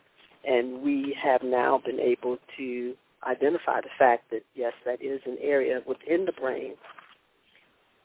and 0.47 0.81
we 0.83 1.16
have 1.23 1.43
now 1.43 1.81
been 1.85 1.99
able 1.99 2.38
to 2.57 2.95
identify 3.26 3.81
the 3.81 3.88
fact 3.99 4.31
that, 4.31 4.43
yes, 4.55 4.73
that 4.85 5.02
is 5.02 5.21
an 5.26 5.37
area 5.40 5.81
within 5.87 6.25
the 6.25 6.33
brain, 6.33 6.75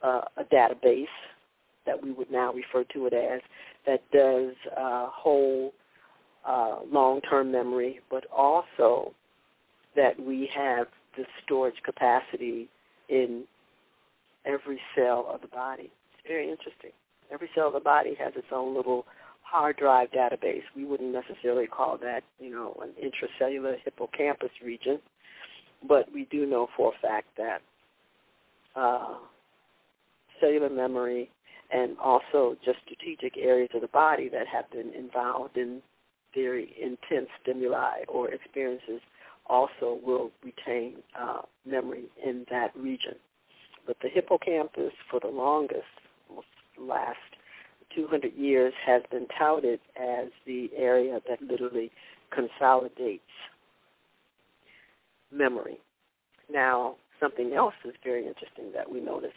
uh, 0.03 0.21
a 0.37 0.43
database 0.45 1.05
that 1.85 2.01
we 2.01 2.11
would 2.11 2.31
now 2.31 2.51
refer 2.53 2.83
to 2.93 3.05
it 3.05 3.13
as, 3.13 3.41
that 3.85 4.01
does 4.11 4.53
uh, 4.77 5.07
hold 5.11 5.73
uh, 6.47 6.77
long-term 6.91 7.51
memory, 7.51 7.99
but 8.09 8.25
also 8.35 9.13
that 9.95 10.19
we 10.19 10.49
have 10.55 10.87
the 11.17 11.25
storage 11.43 11.81
capacity 11.83 12.69
in 13.09 13.43
every 14.45 14.79
cell 14.95 15.27
of 15.31 15.41
the 15.41 15.47
body. 15.47 15.91
It's 16.13 16.27
very 16.27 16.49
interesting. 16.49 16.91
Every 17.31 17.49
cell 17.55 17.67
of 17.67 17.73
the 17.73 17.79
body 17.79 18.15
has 18.19 18.33
its 18.35 18.47
own 18.51 18.75
little 18.75 19.05
hard 19.43 19.77
drive 19.77 20.09
database. 20.11 20.63
We 20.75 20.85
wouldn't 20.85 21.13
necessarily 21.13 21.67
call 21.67 21.97
that, 22.01 22.23
you 22.39 22.49
know, 22.49 22.75
an 22.81 22.91
intracellular 23.01 23.75
hippocampus 23.83 24.51
region, 24.63 24.99
but 25.87 26.11
we 26.13 26.27
do 26.31 26.45
know 26.45 26.67
for 26.75 26.93
a 26.93 27.01
fact 27.01 27.27
that 27.37 27.61
uh, 28.75 29.15
cellular 30.39 30.69
memory 30.69 31.29
and 31.71 31.97
also 31.99 32.57
just 32.63 32.79
strategic 32.85 33.37
areas 33.37 33.69
of 33.73 33.81
the 33.81 33.87
body 33.87 34.29
that 34.29 34.47
have 34.47 34.69
been 34.71 34.93
involved 34.93 35.57
in 35.57 35.81
very 36.33 36.73
intense 36.81 37.27
stimuli 37.41 38.03
or 38.07 38.29
experiences 38.31 39.01
also 39.47 39.99
will 40.03 40.31
retain 40.43 40.95
uh, 41.19 41.41
memory 41.65 42.05
in 42.25 42.45
that 42.49 42.75
region. 42.75 43.15
But 43.85 43.97
the 44.01 44.09
hippocampus, 44.09 44.93
for 45.09 45.19
the 45.19 45.27
longest, 45.27 45.83
last 46.79 47.17
200 47.95 48.33
years, 48.35 48.73
has 48.85 49.01
been 49.11 49.27
touted 49.37 49.79
as 49.99 50.27
the 50.45 50.69
area 50.75 51.19
that 51.27 51.41
literally 51.41 51.91
consolidates 52.33 53.23
memory. 55.31 55.79
Now, 56.51 56.95
something 57.19 57.53
else 57.53 57.73
is 57.85 57.93
very 58.03 58.27
interesting 58.27 58.71
that 58.73 58.91
we 58.91 58.99
notice 58.99 59.31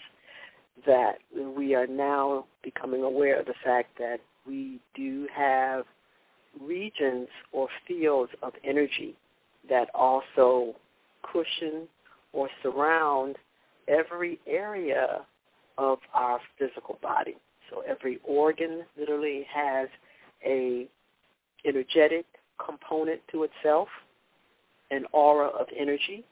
that 0.87 1.19
we 1.57 1.75
are 1.75 1.87
now 1.87 2.47
becoming 2.62 3.03
aware 3.03 3.38
of 3.38 3.47
the 3.47 3.55
fact 3.64 3.97
that 3.99 4.19
we 4.47 4.81
do 4.95 5.27
have 5.35 5.85
regions 6.61 7.29
or 7.53 7.69
fields 7.87 8.33
of 8.43 8.53
energy 8.64 9.17
that 9.68 9.88
also 9.94 10.74
cushion 11.22 11.88
or 12.33 12.48
surround 12.62 13.37
every 13.88 14.38
area 14.46 15.24
of 15.79 15.98
our 16.12 16.40
physical 16.59 16.98
body. 17.03 17.37
So 17.70 17.83
every 17.88 18.18
organ 18.24 18.85
literally 18.98 19.46
has 19.53 19.88
a 20.44 20.87
energetic 21.64 22.27
component 22.64 23.20
to 23.33 23.44
itself, 23.44 23.88
an 24.90 25.05
aura 25.12 25.48
of 25.48 25.66
energy, 25.77 26.24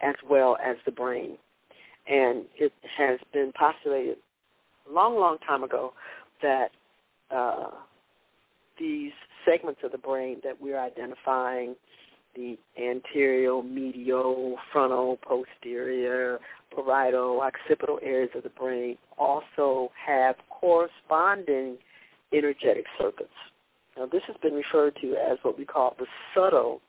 as 0.00 0.14
well 0.28 0.56
as 0.64 0.76
the 0.86 0.92
brain. 0.92 1.36
And 2.08 2.44
it 2.56 2.72
has 2.96 3.18
been 3.32 3.52
postulated 3.58 4.16
a 4.88 4.92
long, 4.92 5.18
long 5.18 5.38
time 5.38 5.64
ago 5.64 5.92
that 6.42 6.70
uh, 7.30 7.70
these 8.78 9.12
segments 9.44 9.80
of 9.84 9.92
the 9.92 9.98
brain 9.98 10.38
that 10.42 10.60
we're 10.60 10.80
identifying, 10.80 11.76
the 12.34 12.58
anterior, 12.80 13.62
medial, 13.62 14.56
frontal, 14.72 15.18
posterior, 15.22 16.38
parietal, 16.74 17.40
occipital 17.40 17.98
areas 18.02 18.30
of 18.34 18.42
the 18.42 18.50
brain 18.50 18.96
also 19.18 19.90
have 20.06 20.36
corresponding 20.48 21.76
energetic 22.32 22.84
circuits. 22.98 23.30
Now 23.96 24.06
this 24.06 24.22
has 24.26 24.36
been 24.42 24.54
referred 24.54 24.96
to 25.02 25.16
as 25.16 25.38
what 25.42 25.58
we 25.58 25.64
call 25.64 25.96
the 25.98 26.06
subtle 26.34 26.80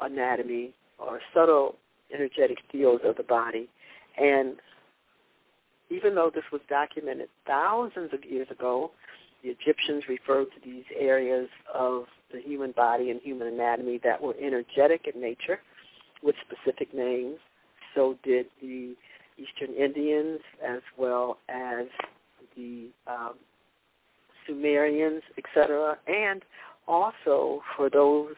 anatomy 0.00 0.74
or 0.98 1.20
subtle 1.32 1.76
energetic 2.12 2.58
fields 2.70 3.02
of 3.04 3.16
the 3.16 3.22
body. 3.22 3.68
And 4.20 4.56
even 5.90 6.14
though 6.14 6.30
this 6.34 6.44
was 6.52 6.60
documented 6.68 7.28
thousands 7.46 8.12
of 8.12 8.24
years 8.24 8.48
ago, 8.50 8.90
the 9.42 9.50
Egyptians 9.50 10.04
referred 10.08 10.46
to 10.46 10.60
these 10.64 10.84
areas 10.98 11.48
of 11.72 12.04
the 12.34 12.40
human 12.40 12.72
body 12.72 13.10
and 13.10 13.20
human 13.22 13.48
anatomy 13.48 14.00
that 14.02 14.20
were 14.20 14.34
energetic 14.40 15.06
in 15.12 15.20
nature 15.20 15.60
with 16.22 16.34
specific 16.46 16.92
names. 16.92 17.38
So 17.94 18.16
did 18.24 18.46
the 18.60 18.94
Eastern 19.38 19.74
Indians 19.74 20.40
as 20.66 20.80
well 20.96 21.38
as 21.48 21.86
the 22.56 22.88
um, 23.06 23.34
Sumerians, 24.46 25.22
etc. 25.38 25.96
And 26.06 26.42
also 26.86 27.62
for 27.76 27.88
those 27.88 28.34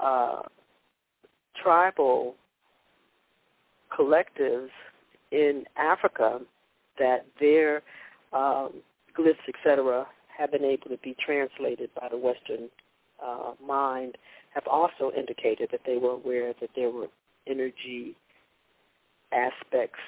uh, 0.00 0.42
tribal 1.62 2.34
collectives 3.96 4.70
in 5.30 5.64
Africa 5.76 6.40
that 6.98 7.26
their 7.40 7.82
um, 8.32 8.82
glyphs, 9.18 9.36
etc., 9.48 10.06
have 10.36 10.52
been 10.52 10.64
able 10.64 10.88
to 10.90 10.98
be 10.98 11.16
translated 11.24 11.90
by 11.98 12.08
the 12.10 12.16
Western 12.16 12.68
uh, 13.24 13.52
mind 13.64 14.16
have 14.54 14.66
also 14.66 15.10
indicated 15.16 15.68
that 15.72 15.80
they 15.86 15.96
were 15.96 16.12
aware 16.12 16.52
that 16.60 16.70
there 16.74 16.90
were 16.90 17.08
energy 17.46 18.16
aspects 19.32 20.00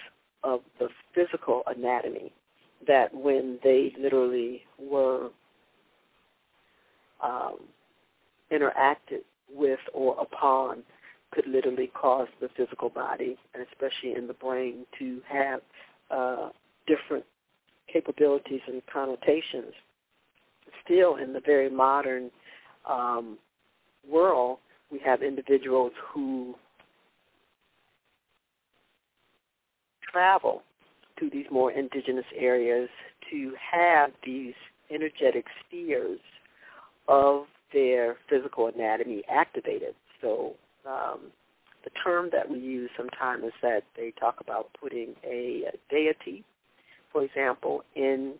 of 0.44 0.60
the 0.78 0.88
physical 1.14 1.62
anatomy 1.66 2.32
that 2.86 3.12
when 3.12 3.58
they 3.64 3.92
literally 3.98 4.62
were 4.78 5.30
um, 7.22 7.56
interacted 8.52 9.22
with 9.52 9.80
or 9.92 10.16
upon 10.20 10.82
could 11.32 11.46
literally 11.46 11.90
cause 11.94 12.28
the 12.40 12.48
physical 12.56 12.88
body, 12.88 13.36
and 13.54 13.66
especially 13.70 14.14
in 14.14 14.26
the 14.26 14.32
brain, 14.34 14.86
to 14.98 15.20
have 15.28 15.60
uh, 16.10 16.48
different 16.86 17.24
capabilities 17.92 18.60
and 18.66 18.82
connotations. 18.92 19.74
Still 20.84 21.16
in 21.16 21.32
the 21.32 21.40
very 21.40 21.68
modern 21.68 22.30
um, 22.88 23.38
world, 24.10 24.58
we 24.90 24.98
have 25.04 25.22
individuals 25.22 25.92
who 26.12 26.54
travel 30.10 30.62
to 31.18 31.28
these 31.30 31.46
more 31.50 31.70
indigenous 31.70 32.24
areas 32.36 32.88
to 33.30 33.52
have 33.72 34.10
these 34.24 34.54
energetic 34.90 35.44
spheres 35.60 36.20
of 37.08 37.44
their 37.72 38.16
physical 38.28 38.68
anatomy 38.68 39.22
activated. 39.28 39.94
So 40.20 40.54
um, 40.86 41.30
the 41.84 41.90
term 42.02 42.30
that 42.32 42.50
we 42.50 42.58
use 42.58 42.90
sometimes 42.96 43.44
is 43.44 43.52
that 43.62 43.82
they 43.96 44.12
talk 44.18 44.36
about 44.40 44.68
putting 44.80 45.14
a, 45.24 45.64
deity, 45.90 46.44
for 47.12 47.22
example, 47.22 47.82
in 47.94 48.34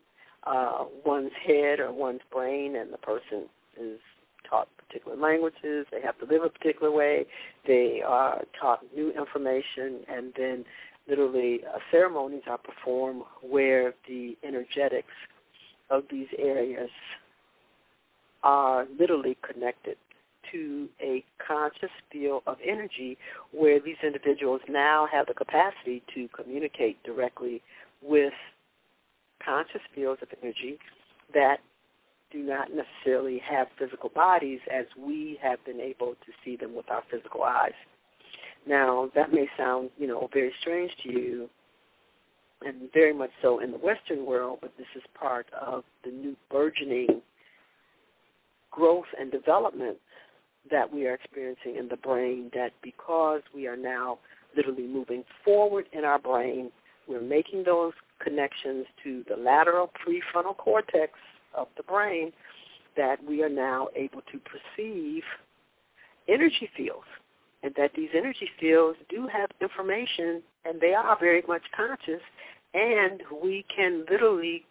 uh, 0.47 0.85
one's 1.05 1.33
head 1.47 1.81
or 1.81 1.93
one's 1.93 2.21
brain, 2.33 2.77
and 2.77 2.93
the 2.93 2.99
person 2.99 3.45
is 3.81 3.99
taught 4.49 4.69
particular 4.77 5.17
languages. 5.17 5.87
They 5.91 6.01
have 6.03 6.19
to 6.19 6.25
live 6.27 6.43
a 6.43 6.49
particular 6.49 6.91
way. 6.91 7.27
They 7.67 8.03
are 8.07 8.43
taught 8.61 8.81
new 8.95 9.11
information, 9.11 10.01
and 10.09 10.33
then 10.37 10.65
literally 11.09 11.61
uh, 11.65 11.79
ceremonies 11.91 12.43
are 12.49 12.59
performed 12.59 13.23
where 13.43 13.95
the 14.07 14.37
energetics 14.45 15.09
of 15.91 16.05
these 16.11 16.29
areas 16.39 16.91
are 18.43 18.87
literally 18.99 19.37
connected 19.43 19.97
to 20.53 20.89
a 21.01 21.25
conscious 21.47 21.91
field 22.11 22.43
of 22.47 22.57
energy 22.67 23.19
where 23.53 23.81
these 23.81 23.97
individuals 24.03 24.61
now 24.69 25.07
have 25.11 25.27
the 25.27 25.35
capacity 25.35 26.03
to 26.15 26.29
communicate 26.29 27.03
directly 27.03 27.63
with 28.03 28.33
conscious 29.45 29.81
fields 29.95 30.21
of 30.23 30.29
energy 30.43 30.79
that 31.35 31.59
do 32.31 32.39
not 32.39 32.69
necessarily 32.73 33.41
have 33.49 33.69
physical 33.79 34.11
bodies 34.11 34.61
as 34.73 34.87
we 34.99 35.39
have 35.43 35.65
been 35.65 35.81
able 35.81 36.15
to 36.15 36.33
see 36.45 36.57
them 36.57 36.75
with 36.75 36.91
our 36.91 37.03
physical 37.11 37.43
eyes. 37.43 37.73
Now, 38.67 39.11
that 39.15 39.33
may 39.33 39.49
sound, 39.57 39.91
you 39.99 40.07
know, 40.07 40.29
very 40.33 40.53
strange 40.61 40.93
to 41.05 41.11
you, 41.11 41.51
and 42.65 42.93
very 42.93 43.15
much 43.15 43.31
so 43.41 43.61
in 43.61 43.71
the 43.71 43.79
Western 43.79 44.27
world, 44.27 44.59
but 44.61 44.73
this 44.77 44.87
is 44.97 45.03
part 45.19 45.47
of 45.59 45.85
the 46.05 46.11
new 46.11 46.37
burgeoning 46.51 47.23
growth 48.71 49.07
and 49.19 49.31
development 49.31 49.97
that 50.71 50.93
we 50.93 51.07
are 51.07 51.15
experiencing 51.15 51.77
in 51.77 51.89
the 51.89 51.97
brain 51.97 52.51
that 52.55 52.73
because 52.83 53.41
we 53.55 53.67
are 53.67 53.77
now 53.77 54.19
literally 54.57 54.87
moving 54.87 55.25
forward 55.45 55.87
in 55.93 56.05
our 56.05 56.19
brain, 56.19 56.71
we're 57.07 57.21
making 57.21 57.63
those 57.65 57.93
connections 58.21 58.87
to 59.03 59.25
the 59.29 59.37
lateral 59.37 59.91
prefrontal 60.05 60.57
cortex 60.57 61.13
of 61.59 61.69
the 61.77 61.83
brain 61.83 62.33
that 62.97 63.23
we 63.25 63.43
are 63.43 63.49
now 63.49 63.89
able 63.95 64.23
to 64.33 64.41
perceive 64.41 65.23
energy 66.29 66.69
fields 66.77 67.07
and 67.63 67.75
that 67.77 67.91
these 67.97 68.11
energy 68.15 68.49
fields 68.61 68.99
do 69.09 69.27
have 69.27 69.51
information 69.61 70.43
and 70.65 70.81
they 70.81 70.95
are 70.95 71.17
very 71.19 71.43
much 71.49 71.63
conscious 71.77 72.23
and 72.75 73.23
we 73.43 73.65
can 73.75 74.05
literally 74.11 74.65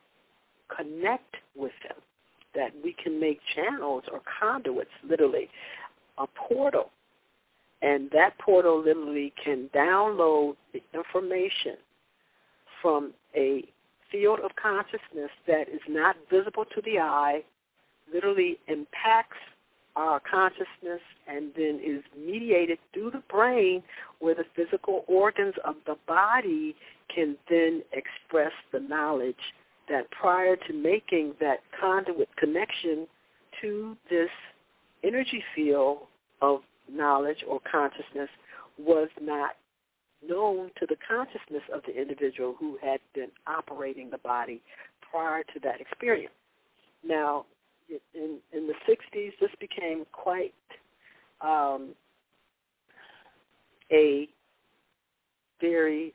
connect 0.76 1.36
with 1.56 1.71
them 1.88 1.97
that 2.56 2.71
we 2.84 2.93
can 3.02 3.19
make 3.19 3.39
channels 3.56 4.04
or 4.12 4.21
conduits 4.39 4.91
literally 5.08 5.50
a 6.17 6.26
portal. 6.28 6.89
And 7.82 8.10
that 8.12 8.38
portal 8.39 8.84
literally 8.84 9.34
can 9.43 9.69
download 9.76 10.56
the 10.73 10.82
information 10.93 11.78
from 12.82 13.13
a 13.36 13.63
field 14.12 14.39
of 14.39 14.52
consciousness 14.62 15.32
that 15.48 15.67
is 15.70 15.82
not 15.89 16.15
visible 16.32 16.65
to 16.65 16.82
the 16.84 17.00
eye, 17.00 17.43
literally 18.13 18.58
impacts 18.67 19.38
our 19.96 20.20
consciousness 20.20 21.02
and 21.28 21.52
then 21.58 21.80
is 21.84 22.04
mediated 22.15 22.78
through 22.93 23.12
the 23.12 23.24
brain 23.30 23.82
where 24.20 24.36
the 24.36 24.46
physical 24.56 25.04
organs 25.08 25.56
of 25.65 25.76
the 25.86 25.96
body 26.08 26.76
can 27.13 27.36
then 27.50 27.82
express 27.93 28.52
the 28.72 28.80
knowledge 28.80 29.36
that 29.89 30.10
prior 30.12 30.56
to 30.56 30.74
making 30.74 31.34
that 31.39 31.60
conduit 31.80 32.30
connection 32.38 33.08
to 33.62 33.98
this 34.10 34.30
energy 35.04 35.43
field 35.56 36.00
of 36.41 36.60
knowledge 36.91 37.43
or 37.48 37.60
consciousness 37.70 38.30
was 38.78 39.10
not 39.20 39.52
known 40.28 40.72
to 40.80 40.86
the 40.88 40.96
consciousness 41.08 41.64
of 41.74 41.82
the 41.86 42.00
individual 42.00 42.56
who 42.60 42.78
had 42.82 43.00
been 43.14 43.30
operating 43.46 44.10
the 44.10 44.18
body 44.20 44.62
prior 45.12 45.44
to 45.54 45.60
that 45.64 45.80
experience. 45.82 46.34
Now, 47.04 47.46
in, 48.14 48.38
in 48.52 48.68
the 48.68 48.74
60s, 48.90 49.32
this 49.40 49.52
became 49.60 50.06
quite 50.12 50.54
um, 51.42 51.90
a 53.92 54.28
very 55.62 56.14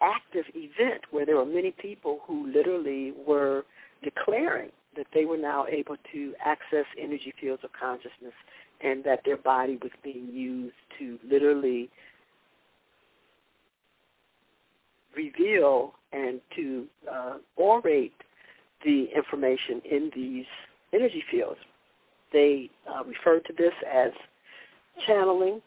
active 0.00 0.44
event 0.54 1.02
where 1.10 1.24
there 1.24 1.36
were 1.36 1.46
many 1.46 1.70
people 1.70 2.20
who 2.26 2.50
literally 2.52 3.12
were 3.26 3.64
declaring 4.02 4.70
that 4.96 5.06
they 5.14 5.24
were 5.24 5.38
now 5.38 5.66
able 5.68 5.96
to 6.12 6.34
access 6.44 6.84
energy 7.00 7.32
fields 7.40 7.62
of 7.64 7.70
consciousness 7.72 8.34
and 8.82 9.04
that 9.04 9.20
their 9.24 9.36
body 9.36 9.78
was 9.80 9.92
being 10.02 10.28
used 10.32 10.74
to 10.98 11.18
literally 11.28 11.88
reveal 15.16 15.94
and 16.12 16.40
to 16.56 16.86
uh, 17.10 17.34
orate 17.58 18.12
the 18.84 19.08
information 19.14 19.80
in 19.90 20.10
these 20.14 20.46
energy 20.92 21.22
fields. 21.30 21.58
They 22.32 22.70
uh, 22.88 23.04
refer 23.04 23.40
to 23.40 23.52
this 23.52 23.72
as 23.90 24.10
channeling, 25.06 25.60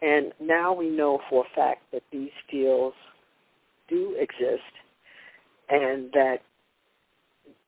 and 0.00 0.32
now 0.40 0.72
we 0.72 0.88
know 0.88 1.20
for 1.28 1.44
a 1.44 1.56
fact 1.56 1.82
that 1.92 2.02
these 2.12 2.30
fields 2.50 2.96
do 3.88 4.16
exist 4.18 4.62
and 5.70 6.10
that 6.12 6.38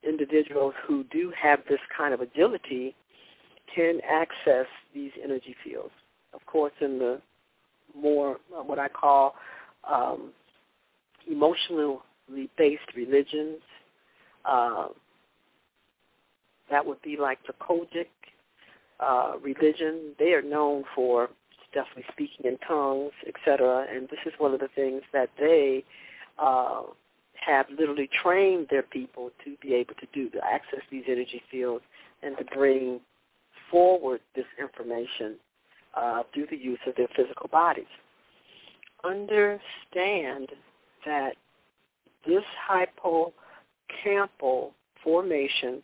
individuals 0.03 0.75
who 0.87 1.05
do 1.05 1.33
have 1.41 1.61
this 1.69 1.81
kind 1.97 2.15
of 2.15 2.21
agility 2.21 2.95
can 3.75 4.01
access 4.09 4.67
these 4.95 5.13
energy 5.23 5.55
fields. 5.63 5.93
Of 6.33 6.45
course, 6.47 6.73
in 6.81 6.99
the 6.99 7.21
more 7.95 8.39
uh, 8.57 8.63
what 8.63 8.79
I 8.79 8.89
call 8.89 9.35
um, 9.91 10.33
emotionally 11.29 11.99
based 12.57 12.95
religions. 12.95 13.61
Uh, 14.45 14.89
that 16.71 16.87
would 16.87 17.03
be 17.03 17.17
like 17.17 17.39
the 17.47 17.53
Kojic 17.55 18.07
uh, 19.01 19.33
religion. 19.43 20.15
They 20.19 20.33
are 20.33 20.43
known 20.43 20.85
for 20.95 21.29
definitely 21.73 22.05
speaking 22.13 22.47
in 22.47 22.59
tongues, 22.67 23.13
etc. 23.27 23.87
And 23.93 24.09
this 24.09 24.21
is 24.27 24.33
one 24.39 24.55
of 24.55 24.61
the 24.61 24.69
things 24.75 25.03
that 25.13 25.31
they 25.39 25.85
uh, 26.39 26.83
have 27.35 27.67
literally 27.71 28.09
trained 28.23 28.69
their 28.71 28.83
people 28.83 29.31
to 29.45 29.57
be 29.63 29.75
able 29.75 29.95
to 29.95 30.07
do, 30.13 30.31
to 30.31 30.39
access 30.45 30.81
these 30.91 31.05
energy 31.09 31.43
fields 31.51 31.85
and 32.23 32.37
to 32.39 32.45
bring 32.45 33.01
forward 33.71 34.21
this 34.35 34.47
information 34.61 35.37
uh, 35.97 36.23
through 36.33 36.47
the 36.51 36.57
use 36.57 36.79
of 36.87 36.95
their 36.97 37.09
physical 37.17 37.49
bodies. 37.49 37.85
Understand 39.05 40.49
that 41.05 41.35
this 42.27 42.45
hippocampal 42.69 44.73
formation 45.03 45.83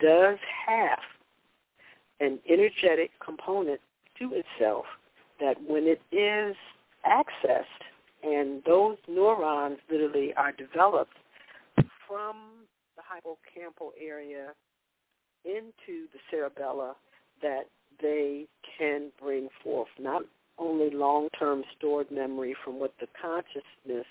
does 0.00 0.38
have 0.66 0.98
an 2.20 2.38
energetic 2.48 3.10
component 3.24 3.80
to 4.18 4.30
itself 4.32 4.84
that 5.40 5.56
when 5.66 5.84
it 5.84 6.00
is 6.12 6.56
accessed 7.06 7.64
and 8.22 8.62
those 8.64 8.96
neurons 9.08 9.78
literally 9.90 10.32
are 10.36 10.52
developed 10.52 11.16
from 12.08 12.36
the 12.96 13.02
hippocampal 13.02 13.90
area 14.00 14.48
into 15.44 16.06
the 16.12 16.18
cerebella 16.32 16.94
that 17.42 17.66
they 18.00 18.46
can 18.78 19.10
bring 19.20 19.48
forth 19.62 19.88
not 19.98 20.22
only 20.58 20.90
long-term 20.90 21.62
stored 21.76 22.10
memory 22.10 22.56
from 22.64 22.80
what 22.80 22.94
the 23.00 23.06
consciousness 23.20 24.06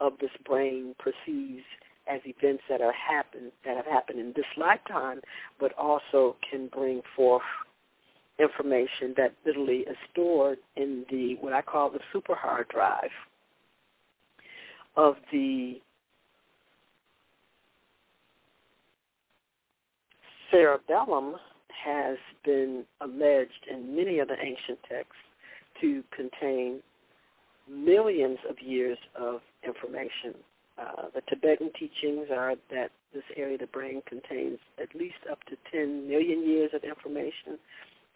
of 0.00 0.12
this 0.20 0.30
brain 0.44 0.94
perceives 0.98 1.64
as 2.06 2.20
events 2.24 2.62
that 2.68 2.80
are 2.80 2.92
happen 2.92 3.52
that 3.64 3.76
have 3.76 3.86
happened 3.86 4.18
in 4.18 4.32
this 4.34 4.46
lifetime, 4.56 5.20
but 5.60 5.72
also 5.76 6.36
can 6.48 6.68
bring 6.68 7.02
forth 7.14 7.42
information 8.38 9.14
that 9.16 9.34
literally 9.44 9.78
is 9.78 9.96
stored 10.10 10.58
in 10.76 11.04
the 11.10 11.36
what 11.40 11.52
I 11.52 11.60
call 11.60 11.90
the 11.90 12.00
super 12.12 12.34
hard 12.34 12.68
drive 12.68 13.10
of 14.96 15.16
the 15.32 15.80
cerebellum 20.50 21.36
has 21.84 22.16
been 22.44 22.84
alleged 23.00 23.66
in 23.70 23.94
many 23.94 24.18
of 24.18 24.28
the 24.28 24.36
ancient 24.40 24.78
texts 24.88 25.14
to 25.80 26.02
contain 26.14 26.80
millions 27.70 28.38
of 28.48 28.56
years 28.60 28.98
of 29.18 29.40
information. 29.64 30.34
Uh, 30.78 31.08
the 31.14 31.22
Tibetan 31.28 31.70
teachings 31.78 32.28
are 32.32 32.54
that 32.70 32.90
this 33.12 33.24
area 33.36 33.54
of 33.54 33.60
the 33.60 33.66
brain 33.66 34.02
contains 34.06 34.58
at 34.80 34.94
least 34.94 35.16
up 35.30 35.38
to 35.44 35.56
10 35.72 36.08
million 36.08 36.46
years 36.46 36.70
of 36.74 36.84
information. 36.84 37.58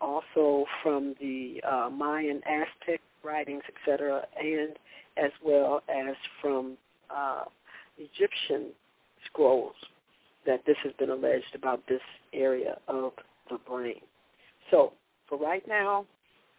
Also 0.00 0.64
from 0.82 1.14
the 1.20 1.60
uh, 1.68 1.88
Mayan 1.90 2.40
Aztec 2.46 3.00
writings, 3.24 3.62
etc., 3.68 4.22
and 4.40 4.76
as 5.16 5.30
well 5.44 5.82
as 5.88 6.14
from 6.40 6.76
uh, 7.10 7.44
Egyptian 7.98 8.70
scrolls 9.26 9.74
that 10.46 10.64
this 10.66 10.76
has 10.82 10.92
been 10.98 11.10
alleged 11.10 11.54
about 11.54 11.86
this 11.88 12.00
area 12.32 12.78
of 12.88 13.12
the 13.50 13.58
brain. 13.68 14.00
So 14.70 14.92
for 15.28 15.38
right 15.38 15.66
now, 15.68 16.04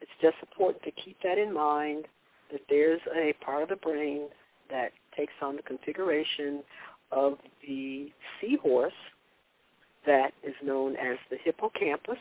it's 0.01 0.11
just 0.21 0.35
important 0.41 0.83
to 0.83 0.91
keep 0.91 1.17
that 1.23 1.37
in 1.37 1.53
mind 1.53 2.05
that 2.51 2.61
there's 2.69 3.01
a 3.15 3.33
part 3.43 3.63
of 3.63 3.69
the 3.69 3.75
brain 3.75 4.27
that 4.69 4.91
takes 5.15 5.33
on 5.41 5.55
the 5.55 5.61
configuration 5.63 6.63
of 7.11 7.37
the 7.67 8.11
seahorse 8.39 8.93
that 10.05 10.31
is 10.43 10.55
known 10.63 10.95
as 10.95 11.17
the 11.29 11.37
hippocampus. 11.43 12.17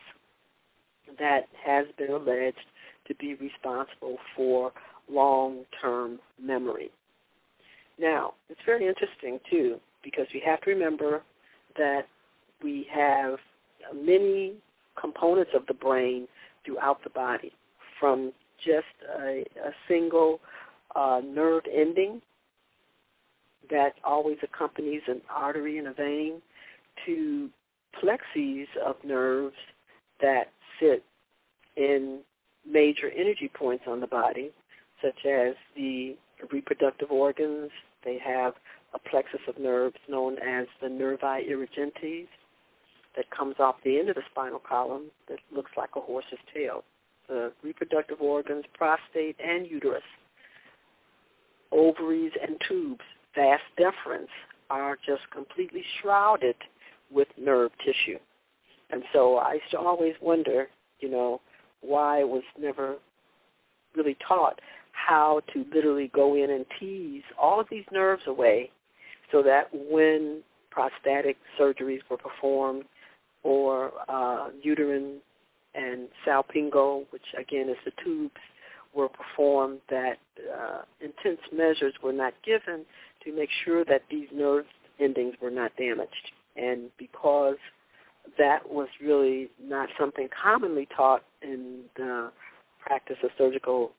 that 1.18 1.48
has 1.64 1.86
been 1.98 2.10
alleged 2.10 2.56
to 3.06 3.14
be 3.16 3.34
responsible 3.34 4.16
for 4.36 4.72
long-term 5.10 6.18
memory. 6.40 6.90
Now, 7.98 8.34
it's 8.48 8.60
very 8.64 8.86
interesting, 8.86 9.38
too, 9.50 9.78
because 10.02 10.26
we 10.32 10.40
have 10.46 10.60
to 10.62 10.70
remember 10.70 11.22
that 11.76 12.02
we 12.62 12.86
have 12.92 13.38
many 13.94 14.54
components 15.00 15.50
of 15.54 15.66
the 15.66 15.74
brain 15.74 16.26
throughout 16.64 17.02
the 17.04 17.10
body, 17.10 17.52
from 17.98 18.32
just 18.64 18.86
a, 19.20 19.44
a 19.64 19.72
single 19.88 20.40
uh, 20.94 21.20
nerve 21.24 21.64
ending 21.72 22.20
that 23.70 23.94
always 24.04 24.38
accompanies 24.42 25.02
an 25.08 25.20
artery 25.30 25.78
and 25.78 25.88
a 25.88 25.92
vein 25.92 26.42
to 27.06 27.48
plexes 28.02 28.66
of 28.84 28.96
nerves 29.04 29.56
that 30.20 30.52
sit 30.80 31.04
in 31.76 32.20
major 32.70 33.10
energy 33.16 33.50
points 33.52 33.84
on 33.86 34.00
the 34.00 34.06
body, 34.06 34.50
such 35.02 35.26
as 35.26 35.54
the 35.76 36.16
reproductive 36.52 37.10
organs. 37.10 37.70
They 38.04 38.18
have 38.24 38.54
a 38.94 38.98
plexus 38.98 39.40
of 39.48 39.58
nerves 39.58 39.96
known 40.08 40.38
as 40.38 40.66
the 40.80 40.88
nervi 40.88 41.46
erigentes 41.48 42.28
that 43.16 43.30
comes 43.30 43.56
off 43.58 43.76
the 43.84 43.98
end 43.98 44.08
of 44.08 44.16
the 44.16 44.22
spinal 44.30 44.60
column 44.66 45.10
that 45.28 45.38
looks 45.54 45.70
like 45.76 45.90
a 45.96 46.00
horse's 46.00 46.38
tail. 46.52 46.84
The 47.28 47.52
reproductive 47.62 48.20
organs, 48.20 48.64
prostate 48.74 49.36
and 49.42 49.66
uterus, 49.66 50.02
ovaries 51.70 52.32
and 52.42 52.56
tubes, 52.68 53.04
vas 53.34 53.60
deferens 53.78 54.28
are 54.70 54.96
just 55.06 55.22
completely 55.30 55.84
shrouded 56.00 56.56
with 57.10 57.28
nerve 57.38 57.70
tissue. 57.84 58.18
And 58.90 59.02
so 59.12 59.36
I 59.36 59.54
used 59.54 59.70
to 59.70 59.78
always 59.78 60.14
wonder, 60.20 60.68
you 61.00 61.10
know, 61.10 61.40
why 61.80 62.20
it 62.20 62.28
was 62.28 62.42
never 62.58 62.96
really 63.96 64.16
taught 64.26 64.60
how 64.92 65.40
to 65.52 65.64
literally 65.74 66.10
go 66.14 66.36
in 66.36 66.50
and 66.50 66.64
tease 66.78 67.22
all 67.38 67.60
of 67.60 67.66
these 67.70 67.84
nerves 67.90 68.22
away 68.26 68.70
so 69.30 69.42
that 69.42 69.68
when 69.72 70.42
prostatic 70.70 71.36
surgeries 71.58 72.00
were 72.10 72.16
performed 72.16 72.84
or 73.42 73.92
uh, 74.08 74.48
uterine 74.62 75.18
and 75.74 76.08
salpingo, 76.26 77.04
which 77.10 77.22
again 77.38 77.68
is 77.68 77.76
the 77.84 77.92
tubes, 78.04 78.40
were 78.94 79.08
performed, 79.08 79.80
that 79.88 80.18
uh, 80.54 80.82
intense 81.00 81.40
measures 81.52 81.94
were 82.02 82.12
not 82.12 82.34
given 82.44 82.84
to 83.24 83.34
make 83.34 83.48
sure 83.64 83.84
that 83.84 84.02
these 84.10 84.28
nerve 84.34 84.66
endings 85.00 85.34
were 85.40 85.50
not 85.50 85.72
damaged. 85.76 86.32
And 86.56 86.90
because 86.98 87.56
that 88.38 88.68
was 88.68 88.88
really 89.00 89.48
not 89.62 89.88
something 89.98 90.28
commonly 90.42 90.86
taught 90.94 91.24
in 91.42 91.82
the 91.96 92.30
practice 92.80 93.16
of 93.22 93.30
surgical 93.38 93.92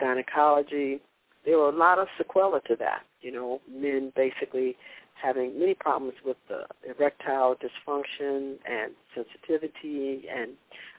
gynecology, 0.00 1.00
there 1.44 1.58
were 1.58 1.68
a 1.68 1.76
lot 1.76 1.98
of 1.98 2.08
sequelae 2.18 2.60
to 2.66 2.76
that. 2.76 3.02
You 3.20 3.32
know, 3.32 3.60
men 3.70 4.12
basically 4.16 4.76
having 5.20 5.58
many 5.58 5.74
problems 5.74 6.14
with 6.24 6.36
the 6.48 6.64
erectile 6.88 7.54
dysfunction 7.56 8.56
and 8.68 8.92
sensitivity 9.14 10.24
and 10.34 10.52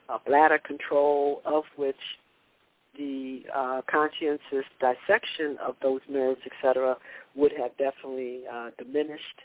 uh, 0.09 0.17
bladder 0.25 0.59
control, 0.59 1.41
of 1.45 1.63
which 1.75 1.95
the 2.97 3.43
uh, 3.55 3.81
conscientious 3.89 4.65
dissection 4.79 5.57
of 5.65 5.75
those 5.81 6.01
nerves, 6.07 6.41
etc., 6.45 6.95
would 7.35 7.51
have 7.51 7.71
definitely 7.77 8.41
uh, 8.51 8.69
diminished 8.77 9.41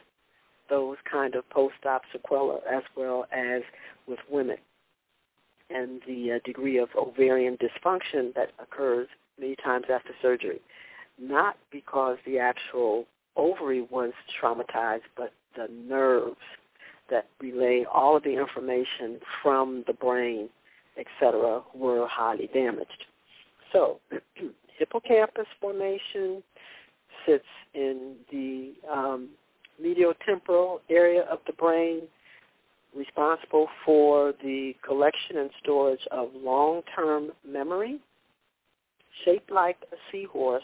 those 0.68 0.96
kind 1.10 1.34
of 1.34 1.48
post-op 1.48 2.02
sequelae 2.12 2.60
as 2.70 2.82
well 2.94 3.26
as 3.32 3.62
with 4.06 4.18
women 4.30 4.58
and 5.70 6.00
the 6.06 6.32
uh, 6.32 6.38
degree 6.44 6.78
of 6.78 6.88
ovarian 6.96 7.56
dysfunction 7.56 8.34
that 8.34 8.50
occurs 8.60 9.08
many 9.38 9.56
times 9.56 9.86
after 9.92 10.10
surgery. 10.20 10.60
Not 11.20 11.56
because 11.70 12.16
the 12.26 12.38
actual 12.38 13.06
ovary 13.36 13.82
was 13.90 14.12
traumatized, 14.40 15.02
but 15.16 15.32
the 15.56 15.68
nerves 15.86 16.36
that 17.10 17.26
relay 17.40 17.84
all 17.92 18.16
of 18.16 18.22
the 18.22 18.38
information 18.38 19.18
from 19.42 19.84
the 19.86 19.92
brain, 19.92 20.48
etc., 20.98 21.62
were 21.74 22.06
highly 22.08 22.48
damaged. 22.52 23.04
So, 23.72 24.00
hippocampus 24.78 25.46
formation 25.60 26.42
sits 27.26 27.44
in 27.74 28.16
the 28.30 28.72
um, 28.90 29.28
medial 29.80 30.14
temporal 30.24 30.80
area 30.90 31.22
of 31.30 31.38
the 31.46 31.52
brain 31.52 32.02
responsible 32.96 33.68
for 33.84 34.32
the 34.42 34.72
collection 34.86 35.38
and 35.38 35.50
storage 35.62 36.00
of 36.10 36.28
long-term 36.34 37.30
memory. 37.46 37.98
Shaped 39.24 39.50
like 39.50 39.76
a 39.92 39.96
seahorse 40.10 40.62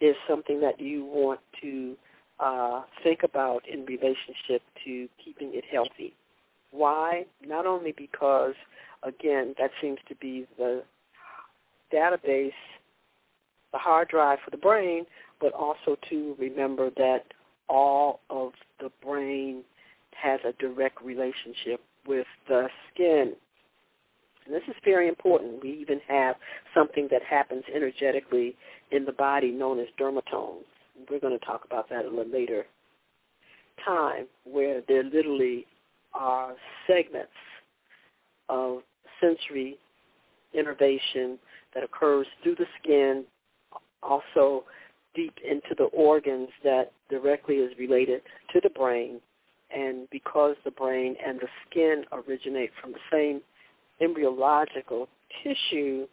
is 0.00 0.14
something 0.28 0.60
that 0.60 0.80
you 0.80 1.04
want 1.04 1.40
to 1.62 1.96
uh, 2.40 2.82
think 3.02 3.22
about 3.22 3.62
in 3.68 3.84
relationship 3.86 4.62
to 4.84 5.08
keeping 5.24 5.52
it 5.54 5.64
healthy. 5.70 6.14
Why? 6.70 7.24
Not 7.46 7.66
only 7.66 7.92
because, 7.96 8.54
again, 9.02 9.54
that 9.58 9.70
seems 9.80 9.98
to 10.08 10.14
be 10.16 10.46
the 10.58 10.82
database, 11.92 12.52
the 13.72 13.78
hard 13.78 14.08
drive 14.08 14.38
for 14.44 14.50
the 14.50 14.56
brain, 14.56 15.06
but 15.40 15.52
also 15.52 15.96
to 16.10 16.34
remember 16.38 16.90
that 16.96 17.24
all 17.68 18.20
of 18.30 18.52
the 18.80 18.90
brain 19.04 19.62
has 20.10 20.40
a 20.44 20.52
direct 20.60 21.02
relationship 21.02 21.80
with 22.06 22.26
the 22.48 22.68
skin. 22.92 23.34
And 24.46 24.54
this 24.54 24.62
is 24.68 24.74
very 24.84 25.08
important. 25.08 25.62
We 25.62 25.70
even 25.80 26.00
have 26.08 26.36
something 26.74 27.08
that 27.10 27.22
happens 27.22 27.64
energetically 27.74 28.56
in 28.90 29.04
the 29.04 29.12
body 29.12 29.50
known 29.50 29.78
as 29.78 29.86
dermatomes. 29.98 30.64
We're 31.10 31.20
going 31.20 31.38
to 31.38 31.44
talk 31.44 31.64
about 31.64 31.88
that 31.90 32.04
a 32.04 32.08
little 32.08 32.32
later 32.32 32.66
time 33.84 34.26
where 34.44 34.82
there 34.86 35.02
literally 35.02 35.66
are 36.12 36.54
segments 36.86 37.32
of 38.48 38.80
sensory 39.20 39.76
innervation 40.52 41.38
that 41.74 41.82
occurs 41.82 42.26
through 42.42 42.54
the 42.56 42.66
skin, 42.80 43.24
also 44.02 44.64
deep 45.14 45.34
into 45.48 45.74
the 45.76 45.84
organs 45.84 46.48
that 46.62 46.92
directly 47.10 47.56
is 47.56 47.72
related 47.78 48.22
to 48.52 48.60
the 48.60 48.70
brain. 48.70 49.20
And 49.74 50.08
because 50.10 50.54
the 50.64 50.70
brain 50.70 51.16
and 51.24 51.40
the 51.40 51.48
skin 51.68 52.04
originate 52.12 52.70
from 52.80 52.92
the 52.92 52.98
same 53.10 53.40
embryological 54.00 55.08
tissue, 55.42 56.06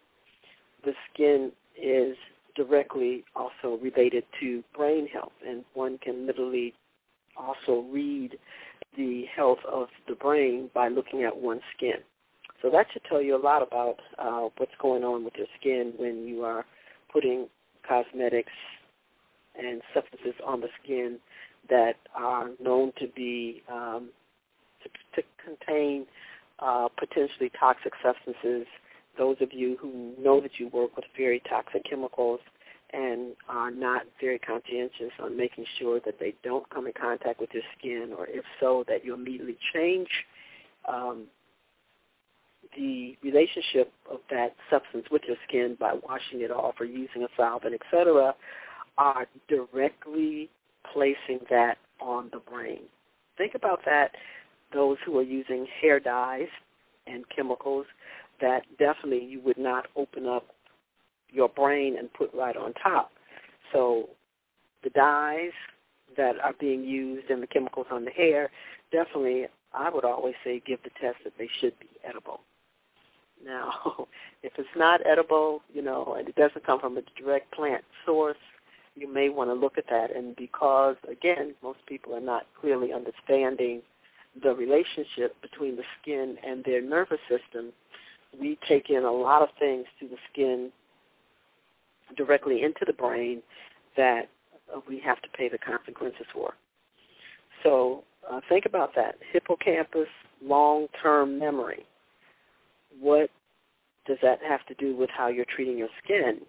the 0.83 0.93
skin 1.13 1.51
is 1.81 2.15
directly 2.55 3.23
also 3.35 3.77
related 3.81 4.23
to 4.39 4.63
brain 4.75 5.07
health. 5.07 5.31
And 5.47 5.63
one 5.73 5.97
can 5.97 6.25
literally 6.25 6.73
also 7.37 7.85
read 7.91 8.37
the 8.97 9.25
health 9.33 9.59
of 9.71 9.87
the 10.07 10.15
brain 10.15 10.69
by 10.73 10.89
looking 10.89 11.23
at 11.23 11.35
one's 11.35 11.61
skin. 11.75 11.99
So 12.61 12.69
that 12.69 12.87
should 12.91 13.03
tell 13.09 13.21
you 13.21 13.35
a 13.35 13.41
lot 13.41 13.63
about 13.63 13.97
uh, 14.19 14.49
what's 14.57 14.75
going 14.79 15.03
on 15.03 15.23
with 15.23 15.33
your 15.35 15.47
skin 15.59 15.93
when 15.97 16.27
you 16.27 16.43
are 16.43 16.65
putting 17.11 17.47
cosmetics 17.87 18.51
and 19.57 19.81
substances 19.93 20.35
on 20.45 20.61
the 20.61 20.67
skin 20.83 21.17
that 21.69 21.95
are 22.15 22.49
known 22.63 22.91
to 22.99 23.07
be 23.15 23.63
um, 23.71 24.09
to, 24.83 25.21
to 25.21 25.27
contain 25.43 26.05
uh, 26.59 26.87
potentially 26.97 27.51
toxic 27.59 27.93
substances. 28.03 28.67
Those 29.17 29.37
of 29.41 29.53
you 29.53 29.77
who 29.79 30.13
know 30.21 30.39
that 30.41 30.59
you 30.59 30.69
work 30.69 30.95
with 30.95 31.05
very 31.17 31.41
toxic 31.49 31.83
chemicals 31.89 32.39
and 32.93 33.33
are 33.47 33.71
not 33.71 34.03
very 34.19 34.39
conscientious 34.39 35.11
on 35.21 35.37
making 35.37 35.65
sure 35.79 35.99
that 36.05 36.19
they 36.19 36.33
don't 36.43 36.69
come 36.69 36.87
in 36.87 36.93
contact 36.93 37.39
with 37.39 37.49
your 37.53 37.63
skin, 37.77 38.11
or 38.17 38.27
if 38.27 38.43
so, 38.59 38.83
that 38.87 39.05
you 39.05 39.13
immediately 39.13 39.57
change 39.73 40.09
um, 40.87 41.25
the 42.75 43.17
relationship 43.23 43.91
of 44.09 44.19
that 44.29 44.55
substance 44.69 45.05
with 45.11 45.21
your 45.27 45.37
skin 45.47 45.77
by 45.79 45.93
washing 46.07 46.41
it 46.41 46.51
off 46.51 46.75
or 46.79 46.85
using 46.85 47.23
a 47.23 47.27
solvent, 47.35 47.73
etc., 47.73 48.33
are 48.97 49.25
directly 49.47 50.49
placing 50.93 51.39
that 51.49 51.77
on 51.99 52.29
the 52.33 52.39
brain. 52.39 52.81
Think 53.37 53.55
about 53.55 53.79
that, 53.85 54.11
those 54.73 54.97
who 55.05 55.17
are 55.17 55.23
using 55.23 55.65
hair 55.81 55.99
dyes 55.99 56.47
and 57.07 57.23
chemicals, 57.33 57.85
that 58.41 58.63
definitely 58.77 59.23
you 59.25 59.39
would 59.41 59.57
not 59.57 59.87
open 59.95 60.25
up 60.27 60.47
your 61.29 61.49
brain 61.49 61.97
and 61.97 62.11
put 62.13 62.33
right 62.33 62.57
on 62.57 62.73
top. 62.73 63.11
So 63.71 64.09
the 64.83 64.89
dyes 64.89 65.51
that 66.17 66.35
are 66.43 66.53
being 66.59 66.83
used 66.83 67.29
and 67.29 67.41
the 67.41 67.47
chemicals 67.47 67.87
on 67.91 68.05
the 68.05 68.11
hair, 68.11 68.49
definitely 68.91 69.45
I 69.73 69.89
would 69.89 70.05
always 70.05 70.35
say 70.43 70.61
give 70.65 70.79
the 70.83 70.89
test 70.99 71.17
that 71.23 71.33
they 71.37 71.49
should 71.59 71.77
be 71.79 71.87
edible. 72.07 72.41
Now, 73.43 74.07
if 74.43 74.53
it's 74.57 74.67
not 74.75 75.05
edible, 75.05 75.61
you 75.73 75.81
know, 75.81 76.15
and 76.17 76.27
it 76.27 76.35
doesn't 76.35 76.65
come 76.65 76.79
from 76.79 76.97
a 76.97 77.01
direct 77.17 77.51
plant 77.53 77.83
source, 78.05 78.37
you 78.95 79.11
may 79.11 79.29
want 79.29 79.49
to 79.49 79.53
look 79.53 79.77
at 79.77 79.85
that. 79.89 80.15
And 80.15 80.35
because, 80.35 80.97
again, 81.09 81.55
most 81.63 81.79
people 81.87 82.13
are 82.13 82.21
not 82.21 82.45
clearly 82.59 82.91
understanding 82.93 83.81
the 84.41 84.53
relationship 84.53 85.41
between 85.41 85.75
the 85.75 85.83
skin 86.01 86.37
and 86.45 86.63
their 86.63 86.81
nervous 86.81 87.19
system, 87.29 87.71
we 88.39 88.57
take 88.67 88.89
in 88.89 89.03
a 89.03 89.11
lot 89.11 89.41
of 89.41 89.49
things 89.59 89.85
through 89.97 90.09
the 90.09 90.17
skin 90.31 90.71
directly 92.15 92.63
into 92.63 92.85
the 92.85 92.93
brain 92.93 93.41
that 93.97 94.29
we 94.87 94.99
have 94.99 95.21
to 95.21 95.29
pay 95.29 95.49
the 95.49 95.57
consequences 95.57 96.25
for. 96.33 96.53
So 97.63 98.03
uh, 98.29 98.39
think 98.47 98.65
about 98.65 98.95
that. 98.95 99.15
Hippocampus, 99.31 100.07
long-term 100.43 101.37
memory. 101.39 101.85
What 102.99 103.29
does 104.05 104.17
that 104.21 104.39
have 104.47 104.65
to 104.67 104.73
do 104.75 104.95
with 104.95 105.09
how 105.15 105.27
you're 105.27 105.45
treating 105.45 105.77
your 105.77 105.89
skin? 106.03 106.41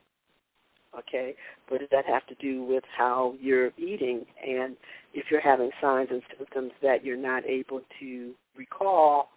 Okay, 0.99 1.35
what 1.69 1.81
does 1.81 1.89
that 1.91 2.05
have 2.05 2.27
to 2.27 2.35
do 2.35 2.63
with 2.63 2.85
how 2.97 3.35
you're 3.41 3.71
eating? 3.79 4.27
And 4.47 4.77
if 5.15 5.27
you're 5.31 5.41
having 5.41 5.71
signs 5.81 6.09
and 6.11 6.23
symptoms 6.37 6.73
that 6.83 7.03
you're 7.03 7.17
not 7.17 7.47
able 7.47 7.81
to 8.01 8.33
recall 8.57 9.31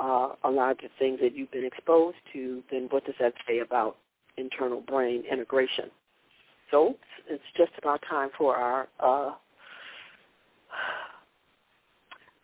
uh, 0.00 0.34
a 0.44 0.50
lot 0.50 0.72
of 0.72 0.78
the 0.78 0.88
things 0.98 1.18
that 1.22 1.36
you've 1.36 1.50
been 1.50 1.64
exposed 1.64 2.16
to, 2.32 2.62
then 2.70 2.86
what 2.90 3.04
does 3.04 3.14
that 3.20 3.34
say 3.46 3.58
about 3.58 3.96
internal 4.36 4.80
brain 4.80 5.24
integration? 5.30 5.90
So 6.70 6.94
it's 7.28 7.42
just 7.56 7.72
about 7.78 8.00
time 8.08 8.30
for 8.38 8.56
our 8.56 8.88
uh, 9.00 9.34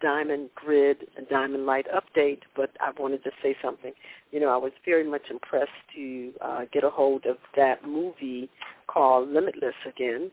diamond 0.02 0.50
grid 0.54 0.98
and 1.16 1.26
diamond 1.28 1.64
light 1.64 1.86
update, 1.94 2.40
but 2.54 2.70
I 2.80 2.90
wanted 3.00 3.24
to 3.24 3.30
say 3.42 3.56
something. 3.62 3.92
You 4.32 4.40
know, 4.40 4.50
I 4.50 4.56
was 4.56 4.72
very 4.84 5.08
much 5.08 5.22
impressed 5.30 5.70
to 5.94 6.32
uh, 6.42 6.60
get 6.72 6.84
a 6.84 6.90
hold 6.90 7.24
of 7.24 7.38
that 7.56 7.86
movie 7.86 8.50
called 8.86 9.30
Limitless 9.30 9.74
again. 9.88 10.30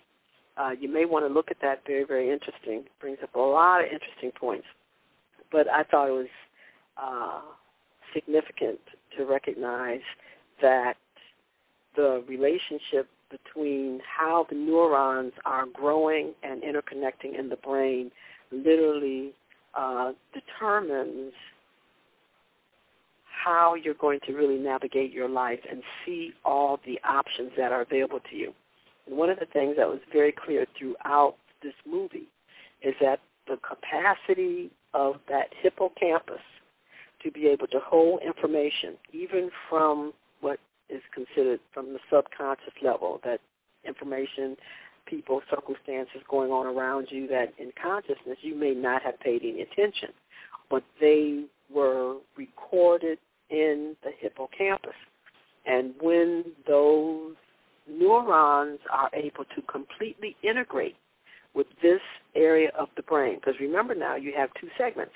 Uh, 0.58 0.72
you 0.80 0.92
may 0.92 1.06
want 1.06 1.26
to 1.26 1.34
look 1.34 1.50
at 1.50 1.58
that. 1.62 1.84
Very, 1.88 2.04
very 2.04 2.32
interesting. 2.32 2.84
Brings 3.00 3.20
up 3.24 3.34
a 3.36 3.40
lot 3.40 3.80
of 3.80 3.86
interesting 3.86 4.32
points. 4.38 4.68
But 5.52 5.68
I 5.70 5.84
thought 5.84 6.10
it 6.10 6.12
was 6.12 6.28
uh, 7.02 7.42
significant 8.14 8.80
to 9.18 9.26
recognize 9.26 10.02
that 10.62 10.96
the 11.96 12.24
relationship 12.28 13.08
between 13.30 14.00
how 14.06 14.46
the 14.50 14.56
neurons 14.56 15.34
are 15.46 15.66
growing 15.74 16.34
and 16.44 16.62
interconnecting 16.62 17.38
in 17.38 17.50
the 17.50 17.56
brain 17.58 18.12
literally 18.52 19.34
uh, 19.76 20.12
determines 20.34 21.34
how 23.44 23.76
you're 23.76 23.96
going 23.96 24.20
to 24.26 24.34
really 24.34 24.58
navigate 24.58 25.12
your 25.12 25.28
life 25.28 25.60
and 25.70 25.82
see 26.06 26.32
all 26.46 26.80
the 26.86 27.00
options 27.04 27.52
that 27.58 27.72
are 27.72 27.82
available 27.82 28.20
to 28.30 28.36
you. 28.36 28.54
And 29.08 29.18
one 29.18 29.30
of 29.30 29.40
the 29.40 29.48
things 29.48 29.76
that 29.78 29.88
was 29.88 30.00
very 30.12 30.32
clear 30.32 30.66
throughout 30.78 31.36
this 31.62 31.74
movie 31.90 32.28
is 32.82 32.94
that 33.02 33.20
the 33.48 33.58
capacity 33.58 34.72
of 34.94 35.16
that 35.28 35.48
hippocampus 35.62 36.42
to 37.24 37.32
be 37.32 37.48
able 37.48 37.68
to 37.68 37.80
hold 37.80 38.22
information, 38.22 38.96
even 39.12 39.50
from 39.70 40.14
what 40.42 40.60
is 40.90 41.02
considered 41.14 41.60
from 41.74 41.94
the 41.94 42.00
subconscious 42.12 42.74
level, 42.82 43.20
that 43.24 43.40
information, 43.88 44.56
people, 45.06 45.42
circumstances 45.50 46.22
going 46.30 46.52
on 46.52 46.66
around 46.66 47.08
you 47.10 47.28
that 47.28 47.54
in 47.58 47.72
consciousness 47.82 48.38
you 48.42 48.56
may 48.56 48.74
not 48.74 49.02
have 49.02 49.20
paid 49.20 49.42
any 49.42 49.62
attention, 49.62 50.10
but 50.70 50.84
they 51.00 51.46
were 51.74 52.18
recorded 52.38 53.18
in 53.50 53.96
the 54.04 54.12
hippocampus. 54.20 54.96
And 55.66 55.94
when 56.02 56.46
those 56.68 57.36
neurons 57.88 58.80
are 58.92 59.10
able 59.14 59.46
to 59.56 59.62
completely 59.64 60.36
integrate 60.44 60.96
with 61.54 61.68
this 61.82 62.02
area 62.36 62.70
of 62.78 62.90
the 62.96 63.04
brain, 63.04 63.36
because 63.36 63.60
remember 63.60 63.94
now 63.94 64.16
you 64.16 64.34
have 64.36 64.50
two 64.60 64.70
segments, 64.78 65.14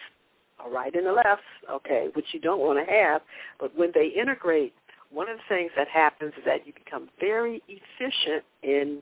a 0.66 0.70
right 0.70 0.94
and 0.96 1.08
a 1.08 1.14
left, 1.14 1.42
okay, 1.72 2.10
which 2.14 2.28
you 2.32 2.40
don't 2.40 2.60
want 2.60 2.80
to 2.80 2.92
have, 2.92 3.22
but 3.60 3.76
when 3.78 3.92
they 3.94 4.08
integrate, 4.08 4.74
one 5.12 5.30
of 5.30 5.38
the 5.38 5.56
things 5.56 5.72
that 5.78 5.88
happens 5.88 6.34
is 6.38 6.44
that 6.46 6.68
you 6.68 6.74
become 6.74 7.10
very 7.20 7.62
efficient 7.68 8.44
in 8.64 9.02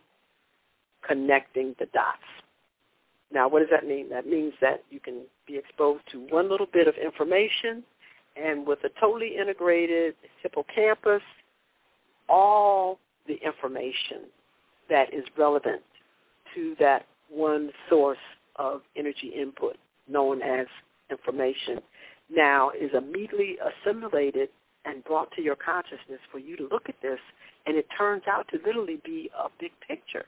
connecting 1.08 1.76
the 1.80 1.86
dots. 1.88 2.20
Now, 3.32 3.48
what 3.48 3.60
does 3.60 3.70
that 3.72 3.88
mean? 3.88 4.10
That 4.10 4.28
means 4.28 4.54
that 4.62 4.84
you 4.92 5.00
can 5.00 5.22
be 5.48 5.58
exposed 5.58 6.04
to 6.12 6.20
one 6.30 6.50
little 6.50 6.68
bit 6.72 6.88
of 6.88 6.96
information, 6.96 7.84
and 8.36 8.68
with 8.68 8.80
a 8.84 8.90
totally 9.00 9.36
integrated 9.38 10.16
hippocampus, 10.42 11.22
all 12.30 13.00
the 13.28 13.38
information 13.46 14.30
that 14.90 15.14
is 15.14 15.24
relevant 15.38 15.82
to 16.54 16.76
that 16.80 17.06
one 17.30 17.72
source 17.90 18.18
of 18.58 18.82
energy 18.96 19.32
input 19.36 19.78
known 20.08 20.42
as 20.42 20.68
information 21.10 21.80
now 22.34 22.72
is 22.72 22.92
immediately 22.94 23.58
assimilated 23.62 24.50
and 24.86 25.04
brought 25.04 25.32
to 25.32 25.42
your 25.42 25.56
consciousness 25.56 26.20
for 26.32 26.40
you 26.40 26.56
to 26.58 26.68
look 26.72 26.90
at 26.90 26.96
this 27.02 27.20
and 27.66 27.78
it 27.78 27.88
turns 27.98 28.24
out 28.28 28.48
to 28.50 28.60
literally 28.66 29.02
be 29.04 29.30
a 29.38 29.48
big 29.60 29.72
picture. 29.88 30.26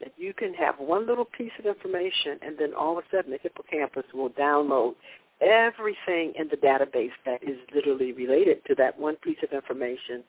That 0.00 0.12
you 0.16 0.34
can 0.34 0.52
have 0.54 0.74
one 0.78 1.06
little 1.06 1.24
piece 1.24 1.52
of 1.58 1.66
information 1.66 2.38
and 2.42 2.56
then 2.58 2.74
all 2.74 2.98
of 2.98 3.04
a 3.04 3.16
sudden 3.16 3.30
the 3.30 3.38
hippocampus 3.42 4.04
will 4.12 4.30
download 4.30 4.94
everything 5.40 6.32
in 6.38 6.48
the 6.50 6.56
database 6.56 7.14
that 7.24 7.42
is 7.42 7.58
literally 7.74 8.12
related 8.12 8.64
to 8.66 8.74
that 8.76 8.98
one 8.98 9.16
piece 9.16 9.38
of 9.42 9.52
information, 9.52 10.22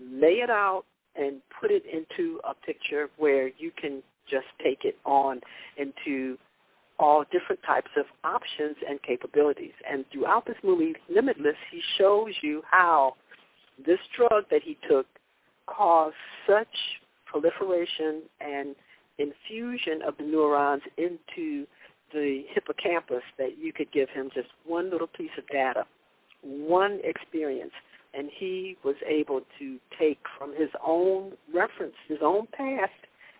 lay 0.00 0.40
it 0.40 0.50
out 0.50 0.84
and 1.14 1.40
put 1.60 1.70
it 1.70 1.84
into 1.86 2.40
a 2.48 2.54
picture 2.54 3.08
where 3.16 3.48
you 3.58 3.70
can 3.80 4.02
just 4.28 4.46
take 4.62 4.84
it 4.84 4.98
on 5.04 5.40
into 5.76 6.36
all 6.98 7.24
different 7.30 7.62
types 7.66 7.90
of 7.96 8.06
options 8.24 8.76
and 8.88 9.02
capabilities. 9.02 9.72
And 9.90 10.04
throughout 10.12 10.46
this 10.46 10.56
movie, 10.62 10.94
Limitless, 11.08 11.56
he 11.70 11.80
shows 11.98 12.32
you 12.42 12.62
how 12.70 13.16
this 13.84 13.98
drug 14.16 14.44
that 14.50 14.62
he 14.62 14.78
took 14.88 15.06
caused 15.66 16.16
such 16.48 16.68
proliferation 17.26 18.22
and 18.40 18.74
infusion 19.18 20.00
of 20.06 20.16
the 20.18 20.24
neurons 20.24 20.82
into 20.96 21.66
the 22.12 22.44
hippocampus 22.50 23.22
that 23.38 23.58
you 23.58 23.72
could 23.72 23.90
give 23.92 24.08
him 24.10 24.30
just 24.34 24.48
one 24.64 24.90
little 24.90 25.08
piece 25.08 25.30
of 25.36 25.46
data, 25.48 25.84
one 26.42 27.00
experience, 27.02 27.72
and 28.14 28.30
he 28.32 28.76
was 28.84 28.94
able 29.06 29.40
to 29.58 29.78
take 29.98 30.18
from 30.38 30.54
his 30.54 30.70
own 30.86 31.32
reference, 31.52 31.94
his 32.08 32.18
own 32.22 32.46
past, 32.56 32.92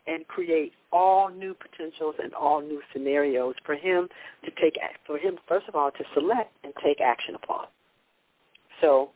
and 0.07 0.27
create 0.29 0.73
all 0.93 1.29
new 1.29 1.55
potentials 1.55 2.15
and 2.23 2.33
all 2.35 2.61
new 2.61 2.81
scenarios 2.93 3.55
for 3.65 3.75
him 3.75 4.09
to 4.45 4.51
take, 4.61 4.79
for 5.07 5.19
him, 5.19 5.37
first 5.49 5.69
of 5.69 5.75
all, 5.75 5.91
to 5.91 6.05
select 6.15 6.53
and 6.65 6.73
take 6.83 7.01
action 7.01 7.35
upon. 7.35 7.67
So 8.81 9.11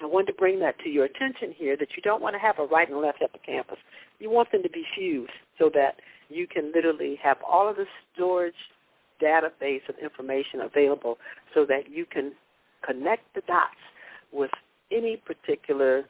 I 0.00 0.06
wanted 0.06 0.32
to 0.32 0.32
bring 0.34 0.60
that 0.60 0.78
to 0.80 0.88
your 0.88 1.04
attention 1.04 1.54
here 1.56 1.76
that 1.76 1.88
you 1.96 2.02
don't 2.02 2.22
want 2.22 2.34
to 2.34 2.38
have 2.38 2.58
a 2.58 2.64
right 2.64 2.88
and 2.88 3.00
left 3.00 3.18
hippocampus. 3.20 3.78
You 4.18 4.30
want 4.30 4.50
them 4.52 4.62
to 4.62 4.70
be 4.70 4.84
fused 4.94 5.32
so 5.58 5.70
that 5.74 5.96
you 6.28 6.46
can 6.46 6.72
literally 6.74 7.18
have 7.22 7.38
all 7.48 7.68
of 7.68 7.76
the 7.76 7.86
storage 8.14 8.54
database 9.22 9.88
of 9.88 9.94
information 10.02 10.60
available 10.60 11.18
so 11.54 11.64
that 11.66 11.90
you 11.90 12.04
can 12.04 12.32
connect 12.84 13.22
the 13.34 13.42
dots 13.46 13.74
with 14.32 14.50
any 14.92 15.16
particular 15.16 16.04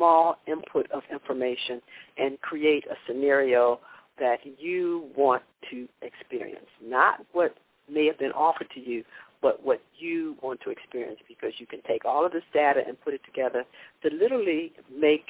small 0.00 0.36
input 0.46 0.90
of 0.92 1.02
information 1.12 1.82
and 2.16 2.40
create 2.40 2.84
a 2.90 2.94
scenario 3.06 3.78
that 4.18 4.38
you 4.58 5.08
want 5.14 5.42
to 5.70 5.86
experience, 6.00 6.66
not 6.82 7.20
what 7.32 7.54
may 7.92 8.06
have 8.06 8.18
been 8.18 8.32
offered 8.32 8.68
to 8.74 8.80
you, 8.80 9.04
but 9.42 9.62
what 9.64 9.82
you 9.98 10.36
want 10.42 10.58
to 10.62 10.70
experience 10.70 11.18
because 11.28 11.52
you 11.58 11.66
can 11.66 11.80
take 11.86 12.04
all 12.06 12.24
of 12.24 12.32
this 12.32 12.42
data 12.54 12.80
and 12.86 12.98
put 13.02 13.12
it 13.12 13.20
together 13.26 13.64
to 14.02 14.10
literally 14.14 14.72
make 14.94 15.26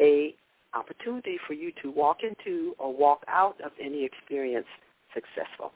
a 0.00 0.34
opportunity 0.74 1.36
for 1.46 1.54
you 1.54 1.72
to 1.82 1.90
walk 1.90 2.18
into 2.22 2.74
or 2.78 2.94
walk 2.94 3.22
out 3.28 3.56
of 3.64 3.72
any 3.82 4.04
experience 4.04 4.66
successful. 5.14 5.72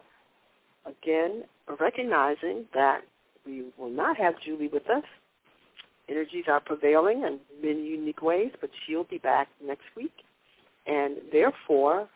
again, 0.86 1.44
recognizing 1.80 2.66
that 2.74 3.02
we 3.46 3.66
will 3.78 3.90
not 3.90 4.18
have 4.18 4.34
Julie 4.44 4.70
with 4.72 4.90
us. 4.90 5.04
Energies 6.10 6.46
are 6.48 6.60
prevailing 6.60 7.24
in 7.24 7.40
many 7.62 7.86
unique 7.86 8.22
ways, 8.22 8.52
but 8.60 8.70
she'll 8.86 9.04
be 9.04 9.20
back 9.20 9.48
next 9.64 9.86
week. 9.96 10.14
And 10.88 11.18
therefore, 11.32 12.10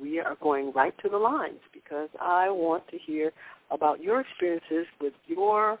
we 0.00 0.18
are 0.20 0.36
going 0.42 0.72
right 0.72 0.94
to 1.02 1.08
the 1.08 1.18
lines 1.18 1.60
because 1.72 2.08
I 2.20 2.48
want 2.50 2.86
to 2.88 2.98
hear 2.98 3.32
about 3.70 4.02
your 4.02 4.20
experiences 4.20 4.86
with 5.00 5.12
your 5.26 5.78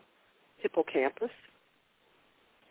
hippocampus 0.58 1.30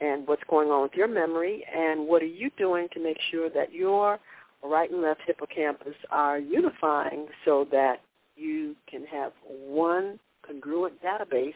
and 0.01 0.27
what's 0.27 0.43
going 0.49 0.69
on 0.69 0.83
with 0.83 0.93
your 0.93 1.07
memory 1.07 1.65
and 1.75 2.07
what 2.07 2.21
are 2.21 2.27
you 2.27 2.49
doing 2.57 2.87
to 2.93 3.03
make 3.03 3.17
sure 3.31 3.49
that 3.49 3.73
your 3.73 4.19
right 4.63 4.91
and 4.91 5.01
left 5.01 5.21
hippocampus 5.25 5.95
are 6.11 6.39
unifying 6.39 7.27
so 7.45 7.67
that 7.71 8.01
you 8.35 8.75
can 8.89 9.05
have 9.05 9.31
one 9.45 10.19
congruent 10.45 10.93
database 11.01 11.53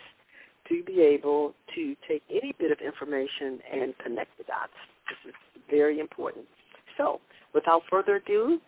to 0.67 0.83
be 0.83 1.01
able 1.01 1.53
to 1.75 1.95
take 2.07 2.23
any 2.29 2.53
bit 2.57 2.71
of 2.71 2.79
information 2.79 3.59
and 3.71 3.93
connect 4.03 4.37
the 4.37 4.43
dots. 4.45 4.71
This 5.09 5.33
is 5.33 5.35
very 5.69 5.99
important. 5.99 6.45
So, 6.97 7.19
without 7.53 7.81
further 7.89 8.15
ado, 8.15 8.59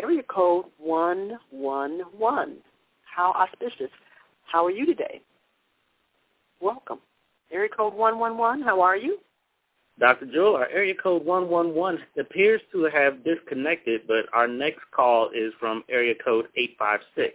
area 0.00 0.22
code 0.22 0.66
111. 0.78 2.56
How 3.04 3.32
auspicious. 3.32 3.90
How 4.44 4.64
are 4.64 4.70
you 4.70 4.86
today? 4.86 5.20
Welcome. 6.60 7.00
Area 7.50 7.68
code 7.68 7.94
111, 7.94 8.62
how 8.62 8.80
are 8.80 8.96
you? 8.96 9.18
Dr. 9.98 10.26
Jewel, 10.26 10.54
our 10.54 10.68
area 10.68 10.94
code 10.94 11.24
111 11.24 12.00
appears 12.18 12.60
to 12.72 12.84
have 12.84 13.24
disconnected, 13.24 14.02
but 14.06 14.26
our 14.32 14.46
next 14.46 14.80
call 14.94 15.30
is 15.34 15.52
from 15.58 15.82
area 15.88 16.14
code 16.24 16.46
856. 16.56 17.34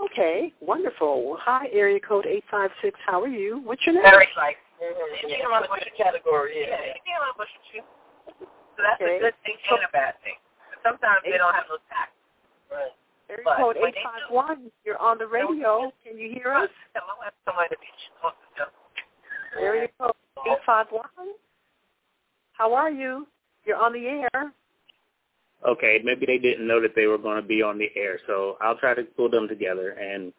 Okay, 0.00 0.52
wonderful. 0.60 1.28
Well, 1.28 1.38
hi, 1.40 1.68
area 1.72 2.00
code 2.00 2.26
856. 2.26 2.98
How 3.06 3.22
are 3.22 3.28
you? 3.28 3.60
What's 3.64 3.84
your 3.86 3.94
name? 3.94 4.04
Very 4.04 4.28
like. 4.36 4.56
You 4.80 5.36
can 5.36 5.50
run 5.50 5.62
the 5.62 6.02
category, 6.02 6.54
yeah. 6.62 6.94
You 6.94 7.02
can 7.02 7.18
run 7.18 7.34
the 7.38 7.46
So 8.38 8.82
that's 8.82 9.02
Okay. 9.02 9.16
a 9.16 9.20
good 9.20 9.34
thing 9.44 9.56
and 9.70 9.84
a 9.84 9.92
bad 9.92 10.14
thing. 10.22 10.38
Sometimes 10.82 11.20
they 11.24 11.38
don't 11.38 11.54
have 11.54 11.68
no 11.68 11.78
tact. 11.88 12.14
Right. 12.70 12.92
Area 13.30 13.44
But 13.44 13.56
code 13.58 13.76
851. 13.76 14.70
You're 14.84 14.98
on 14.98 15.18
the 15.18 15.26
radio. 15.26 15.92
Can 16.04 16.18
you 16.18 16.32
hear 16.32 16.52
us? 16.52 16.70
Tell 16.94 17.04
them 17.04 17.16
I 17.20 17.28
want 17.28 17.34
somebody 17.44 17.68
to 17.68 17.78
be 17.80 17.90
supposed 18.08 18.40
to 18.56 18.64
do. 18.64 19.60
Area 19.60 19.88
code 20.00 20.16
851. 20.46 21.04
How 22.52 22.72
are 22.74 22.90
you? 22.90 23.26
You're 23.64 23.76
on 23.76 23.92
the 23.92 24.06
air. 24.06 24.52
Okay, 25.66 26.00
maybe 26.04 26.24
they 26.24 26.38
didn't 26.38 26.66
know 26.66 26.80
that 26.80 26.94
they 26.94 27.06
were 27.06 27.18
going 27.18 27.36
to 27.40 27.46
be 27.46 27.62
on 27.62 27.78
the 27.78 27.90
air, 27.96 28.18
so 28.26 28.56
I'll 28.60 28.78
try 28.78 28.94
to 28.94 29.02
pull 29.02 29.28
them 29.28 29.48
together 29.48 29.90
and 29.90 30.32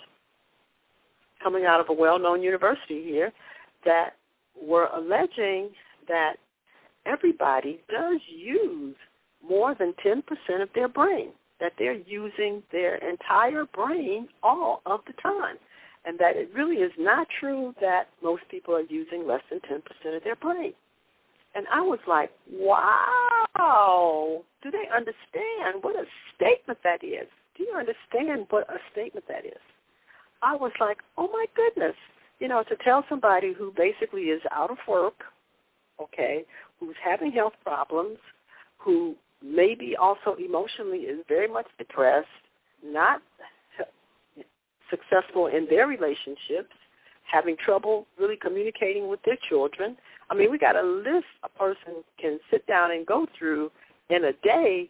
coming 1.42 1.66
out 1.66 1.80
of 1.80 1.88
a 1.90 1.94
well-known 1.94 2.42
university 2.42 3.04
here 3.04 3.32
that 3.86 4.16
were 4.62 4.90
alleging 4.96 5.70
that 6.08 6.36
everybody 7.06 7.82
does 7.90 8.20
use 8.28 8.96
more 9.48 9.76
than 9.76 9.94
10% 10.04 10.24
of 10.62 10.70
their 10.74 10.88
brain, 10.88 11.30
that 11.60 11.74
they're 11.78 11.94
using 12.08 12.64
their 12.72 12.96
entire 12.96 13.66
brain 13.66 14.28
all 14.42 14.82
of 14.86 15.02
the 15.08 15.14
time, 15.22 15.58
and 16.06 16.20
that 16.20 16.36
it 16.36 16.50
really 16.54 16.78
is 16.78 16.92
not 16.98 17.28
true 17.40 17.74
that 17.82 18.10
most 18.24 18.44
people 18.50 18.76
are 18.76 18.82
using 18.82 19.28
less 19.28 19.42
than 19.50 19.60
10% 19.62 20.16
of 20.16 20.24
their 20.24 20.36
brain. 20.36 20.74
And 21.56 21.66
I 21.72 21.82
was 21.82 22.00
like, 22.08 22.32
wow, 22.52 24.44
do 24.62 24.72
they 24.72 24.86
understand 24.96 25.82
what 25.82 25.96
a 25.96 26.06
statement 26.36 26.80
that 26.84 27.04
is? 27.04 27.28
Do 27.58 27.64
you 27.64 27.74
understand 27.78 28.48
what 28.50 28.70
a 28.70 28.78
statement 28.92 29.26
that 29.30 29.46
is? 29.46 29.62
I 30.42 30.56
was 30.56 30.72
like, 30.80 30.98
oh 31.18 31.30
my 31.32 31.46
goodness, 31.56 31.96
you 32.40 32.48
know, 32.48 32.64
to 32.64 32.76
tell 32.84 33.06
somebody 33.08 33.54
who 33.54 33.74
basically 33.76 34.24
is 34.24 34.42
out 34.52 34.70
of 34.70 34.78
work, 34.88 35.24
okay, 36.02 36.44
who's 36.80 36.96
having 37.04 37.32
health 37.32 37.54
problems, 37.64 38.18
who 38.78 39.16
maybe 39.42 39.96
also 39.96 40.36
emotionally 40.38 41.00
is 41.00 41.20
very 41.28 41.48
much 41.48 41.68
depressed, 41.78 42.28
not 42.84 43.22
successful 44.90 45.48
in 45.48 45.68
their 45.70 45.88
relationships, 45.88 46.74
having 47.24 47.56
trouble 47.58 48.08
really 48.20 48.38
communicating 48.38 49.08
with 49.08 49.20
their 49.24 49.38
children. 49.50 49.98
I 50.30 50.36
mean, 50.36 50.52
we 50.52 50.58
got 50.58 50.76
a 50.76 50.84
list 50.84 51.26
a 51.44 51.50
person 51.50 52.04
can 52.20 52.40
sit 52.52 52.66
down 52.68 52.92
and 52.92 53.06
go 53.06 53.28
through 53.38 53.72
in 54.10 54.26
a 54.26 54.34
day 54.44 54.90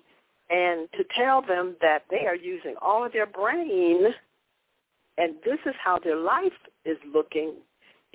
and 0.50 0.88
to 0.94 1.04
tell 1.18 1.42
them 1.42 1.76
that 1.82 2.04
they 2.10 2.26
are 2.28 2.36
using 2.36 2.76
all 2.82 3.06
of 3.06 3.14
their 3.14 3.26
brain 3.26 4.14
and 5.18 5.36
this 5.46 5.60
is 5.66 5.74
how 5.84 6.00
their 6.00 6.18
life 6.18 6.52
is 6.84 6.98
looking 7.14 7.54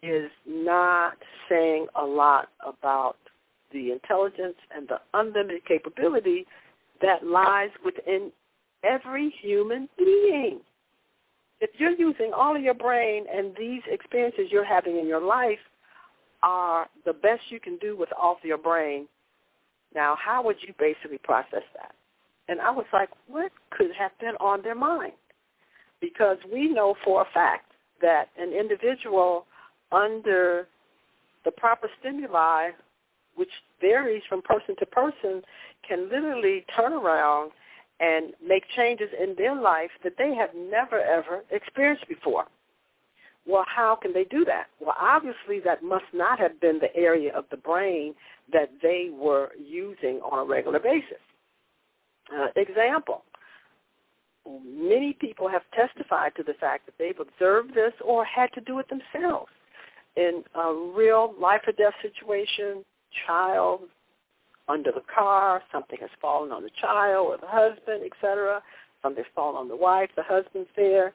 is 0.03 0.31
not 0.47 1.17
saying 1.49 1.87
a 2.01 2.05
lot 2.05 2.49
about 2.67 3.17
the 3.73 3.93
intelligence 3.93 4.57
and 4.75 4.89
the 4.89 5.01
unlimited 5.15 5.65
capability 5.67 6.47
that 7.01 7.25
lies 7.25 7.71
within 7.85 8.31
every 8.83 9.33
human 9.41 9.89
being. 9.97 10.61
If 11.61 11.71
you're 11.79 11.91
using 11.91 12.33
all 12.35 12.57
of 12.57 12.63
your 12.63 12.75
brain 12.75 13.27
and 13.33 13.55
these 13.59 13.83
experiences 13.87 14.47
you're 14.51 14.65
having 14.65 14.99
in 14.99 15.07
your 15.07 15.21
life 15.21 15.59
are 16.43 16.89
the 17.05 17.13
best 17.13 17.43
you 17.51 17.61
can 17.61 17.77
do 17.79 17.97
with 17.97 18.09
all 18.21 18.33
of 18.33 18.45
your 18.45 18.59
brain, 18.59 19.07
now 19.95 20.17
how 20.23 20.43
would 20.45 20.57
you 20.67 20.73
basically 20.79 21.19
process 21.19 21.63
that? 21.75 21.95
And 22.49 22.61
I 22.61 22.71
was 22.71 22.87
like, 22.93 23.11
what 23.29 23.53
could 23.71 23.91
have 23.99 24.13
been 24.21 24.37
on 24.41 24.63
their 24.63 24.75
mind? 24.75 25.13
Because 26.01 26.39
we 26.51 26.69
know 26.69 26.95
for 27.05 27.23
a 27.23 27.27
fact 27.35 27.73
that 28.01 28.29
an 28.39 28.53
individual 28.53 29.47
under 29.93 30.67
the 31.45 31.51
proper 31.51 31.89
stimuli, 32.01 32.71
which 33.35 33.51
varies 33.81 34.23
from 34.29 34.41
person 34.43 34.75
to 34.79 34.87
person, 34.87 35.43
can 35.87 36.09
literally 36.09 36.65
turn 36.75 36.93
around 36.93 37.51
and 38.01 38.33
make 38.45 38.65
changes 38.75 39.09
in 39.21 39.35
their 39.37 39.55
life 39.55 39.91
that 40.03 40.15
they 40.19 40.35
have 40.35 40.51
never, 40.55 41.01
ever 41.01 41.45
experienced 41.51 42.09
before. 42.09 42.47
Well, 43.47 43.65
how 43.67 43.97
can 43.97 44.13
they 44.13 44.25
do 44.25 44.45
that? 44.47 44.67
Well, 44.81 44.97
obviously 44.99 45.61
that 45.65 45.83
must 45.83 46.05
not 46.13 46.39
have 46.39 46.61
been 46.61 46.79
the 46.79 46.95
area 46.97 47.33
of 47.35 47.45
the 47.51 47.57
brain 47.57 48.15
that 48.53 48.71
they 48.83 49.11
were 49.13 49.51
using 49.59 50.21
on 50.21 50.41
a 50.41 50.45
regular 50.45 50.79
basis. 50.79 51.21
Uh, 52.35 52.49
example, 52.57 53.25
many 54.65 55.17
people 55.21 55.49
have 55.49 55.63
testified 55.75 56.33
to 56.37 56.43
the 56.43 56.55
fact 56.55 56.87
that 56.87 56.95
they've 56.99 57.21
observed 57.21 57.75
this 57.75 57.93
or 58.05 58.25
had 58.25 58.53
to 58.55 58.61
do 58.61 58.79
it 58.79 58.87
themselves 58.89 59.51
in 60.17 60.43
a 60.55 60.93
real 60.97 61.35
life 61.41 61.63
or 61.67 61.73
death 61.73 61.95
situation, 62.03 62.85
child 63.27 63.81
under 64.71 64.93
the 64.93 65.03
car, 65.13 65.63
something 65.73 65.99
has 66.01 66.11
fallen 66.21 66.53
on 66.53 66.63
the 66.63 66.71
child 66.81 67.27
or 67.27 67.37
the 67.39 67.47
husband, 67.47 68.03
etc. 68.05 68.63
Something's 69.03 69.27
fallen 69.35 69.57
on 69.57 69.69
the 69.69 69.77
wife, 69.77 70.11
the 70.17 70.23
husband's 70.23 70.71
there. 70.77 71.13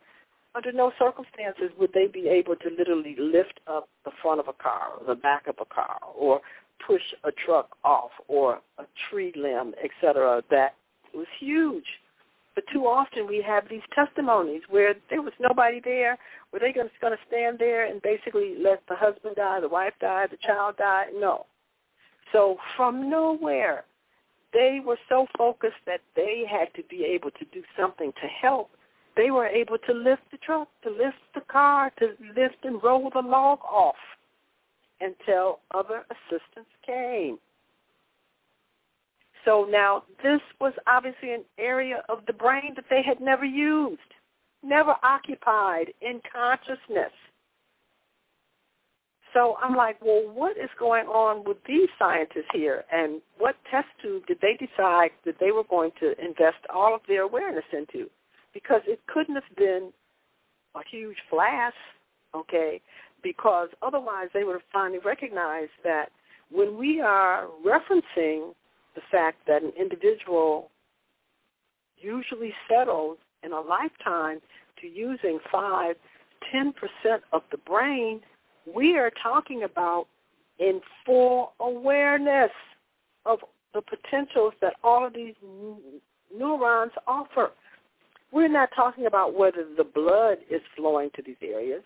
Under 0.54 0.72
no 0.72 0.92
circumstances 0.98 1.72
would 1.78 1.92
they 1.94 2.08
be 2.08 2.28
able 2.28 2.56
to 2.56 2.70
literally 2.78 3.16
lift 3.20 3.60
up 3.68 3.90
the 4.06 4.12
front 4.22 4.40
of 4.40 4.48
a 4.48 4.54
car 4.54 4.90
or 5.00 5.06
the 5.06 5.20
back 5.20 5.48
of 5.48 5.56
a 5.60 5.66
car 5.66 6.00
or 6.18 6.42
push 6.86 7.02
a 7.24 7.32
truck 7.32 7.76
off 7.84 8.12
or 8.28 8.60
a 8.78 8.84
tree 9.10 9.34
limb, 9.36 9.74
etc. 9.84 10.44
That 10.50 10.76
was 11.14 11.28
huge. 11.40 11.86
But 12.56 12.64
too 12.72 12.86
often 12.88 13.28
we 13.28 13.44
have 13.46 13.68
these 13.70 13.82
testimonies 13.94 14.62
where 14.70 14.96
there 15.10 15.22
was 15.22 15.34
nobody 15.42 15.82
there. 15.84 16.18
Were 16.54 16.60
they 16.60 16.72
going 16.72 16.88
to 16.88 17.18
stand 17.28 17.60
there 17.60 17.86
and 17.86 18.02
basically 18.02 18.56
let 18.58 18.82
the 18.88 18.96
husband 18.96 19.36
die, 19.36 19.60
the 19.60 19.68
wife 19.68 19.94
die, 20.00 20.28
the 20.32 20.38
child 20.38 20.78
die? 20.78 21.08
No. 21.14 21.46
So 22.32 22.58
from 22.76 23.10
nowhere, 23.10 23.86
they 24.54 24.80
were 24.84 24.98
so 25.10 25.28
focused 25.38 25.84
that 25.86 26.02
they 26.16 26.44
had 26.50 26.74
to 26.76 26.84
be 26.90 27.04
able 27.04 27.32
to 27.32 27.46
do 27.52 27.62
something 27.78 28.12
to 28.14 28.28
help. 28.28 28.72
They 29.16 29.32
were 29.32 29.48
able 29.48 29.78
to 29.80 29.94
lift 29.94 30.24
the 30.32 30.38
truck, 30.38 30.68
to 30.84 30.90
lift 30.90 31.18
the 31.34 31.42
car, 31.42 31.92
to 32.00 32.16
lift 32.36 32.64
and 32.64 32.82
roll 32.84 33.10
the 33.14 33.22
log 33.22 33.60
off 33.62 33.96
until 35.02 35.60
other 35.74 36.06
assistance 36.10 36.68
came. 36.86 37.38
So 39.46 39.68
now 39.70 40.04
this 40.24 40.42
was 40.60 40.74
obviously 40.88 41.34
an 41.34 41.44
area 41.60 42.04
of 42.10 42.26
the 42.26 42.34
brain 42.34 42.74
that 42.76 42.86
they 42.90 43.04
had 43.04 43.22
never 43.22 43.46
used, 43.46 44.00
never 44.64 44.96
occupied 45.04 45.94
in 46.02 46.20
consciousness. 46.32 47.12
So 49.36 49.58
I'm 49.62 49.76
like, 49.76 49.98
well, 50.02 50.24
what 50.34 50.52
is 50.52 50.70
going 50.80 51.08
on 51.08 51.44
with 51.46 51.58
these 51.68 51.90
scientists 52.00 52.48
here? 52.54 52.86
And 52.90 53.22
what 53.38 53.56
test 53.70 53.88
tube 54.02 54.26
did 54.28 54.38
they 54.42 54.54
decide 54.54 55.10
that 55.26 55.36
they 55.42 55.52
were 55.52 55.66
going 55.70 55.92
to 56.00 56.12
invest 56.18 56.64
all 56.74 56.96
of 56.96 57.02
their 57.06 57.24
awareness 57.24 57.66
into? 57.74 58.10
Because 58.54 58.80
it 58.88 59.02
couldn't 59.14 59.36
have 59.36 59.44
been 59.58 59.92
a 60.74 60.80
huge 60.90 61.18
flash, 61.30 61.74
okay, 62.34 62.82
because 63.22 63.68
otherwise 63.82 64.30
they 64.34 64.46
would 64.46 64.54
have 64.54 64.62
finally 64.72 65.00
recognized 65.04 65.72
that 65.84 66.06
when 66.50 66.78
we 66.78 67.02
are 67.02 67.48
referencing 67.66 68.54
the 68.96 69.02
fact 69.12 69.40
that 69.48 69.64
an 69.64 69.74
individual 69.78 70.72
usually 71.98 72.54
settles 72.70 73.18
in 73.44 73.52
a 73.52 73.60
lifetime 73.60 74.40
to 74.80 74.88
using 74.88 75.40
5, 75.52 75.96
10% 76.54 76.72
of 77.34 77.42
the 77.52 77.58
brain, 77.58 78.22
we 78.74 78.98
are 78.98 79.12
talking 79.22 79.64
about 79.64 80.08
in 80.60 80.82
full 81.06 81.54
awareness 81.60 82.52
of 83.26 83.40
the 83.74 83.82
potentials 83.82 84.54
that 84.62 84.74
all 84.84 85.06
of 85.06 85.14
these 85.14 85.34
neurons 86.36 86.92
offer. 87.08 87.52
We're 88.32 88.48
not 88.48 88.70
talking 88.76 89.06
about 89.06 89.38
whether 89.38 89.66
the 89.78 89.84
blood 89.84 90.38
is 90.50 90.62
flowing 90.76 91.10
to 91.16 91.22
these 91.22 91.36
areas, 91.42 91.84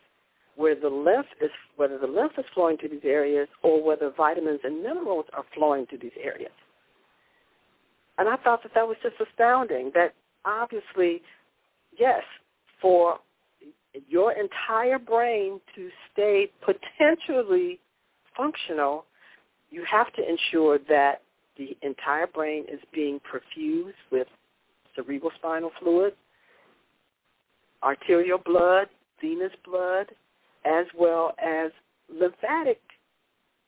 where 0.56 0.76
the 0.76 0.90
lymph 0.90 1.28
is, 1.42 1.52
whether 1.76 1.98
the 1.98 2.08
lymph 2.08 2.34
is 2.38 2.46
flowing 2.54 2.78
to 2.80 2.88
these 2.88 3.04
areas, 3.04 3.48
or 3.64 3.84
whether 3.84 4.12
vitamins 4.16 4.62
and 4.64 4.82
minerals 4.84 5.26
are 5.34 5.46
flowing 5.54 5.86
to 5.88 5.98
these 5.98 6.12
areas. 6.22 6.52
And 8.18 8.28
I 8.28 8.36
thought 8.38 8.64
that 8.64 8.74
that 8.76 8.88
was 8.88 8.98
just 9.02 9.16
astounding. 9.20 9.92
That 9.96 10.14
obviously, 10.46 11.22
yes, 11.98 12.24
for 12.82 13.20
your 14.08 14.34
entire 14.34 15.00
brain 15.00 15.60
to 15.76 15.90
stay 16.12 16.50
potentially 16.62 17.80
functional, 18.36 19.06
you 19.72 19.84
have 19.90 20.12
to 20.14 20.28
ensure 20.28 20.80
that 20.90 21.22
the 21.58 21.78
entire 21.82 22.28
brain 22.28 22.66
is 22.72 22.80
being 22.94 23.20
perfused 23.20 23.94
with 24.12 24.28
cerebral 24.96 25.32
spinal 25.36 25.72
fluid, 25.80 26.14
arterial 27.84 28.40
blood, 28.44 28.88
venous 29.22 29.52
blood, 29.66 30.08
as 30.66 30.86
well 30.98 31.34
as 31.44 31.72
lymphatic 32.10 32.80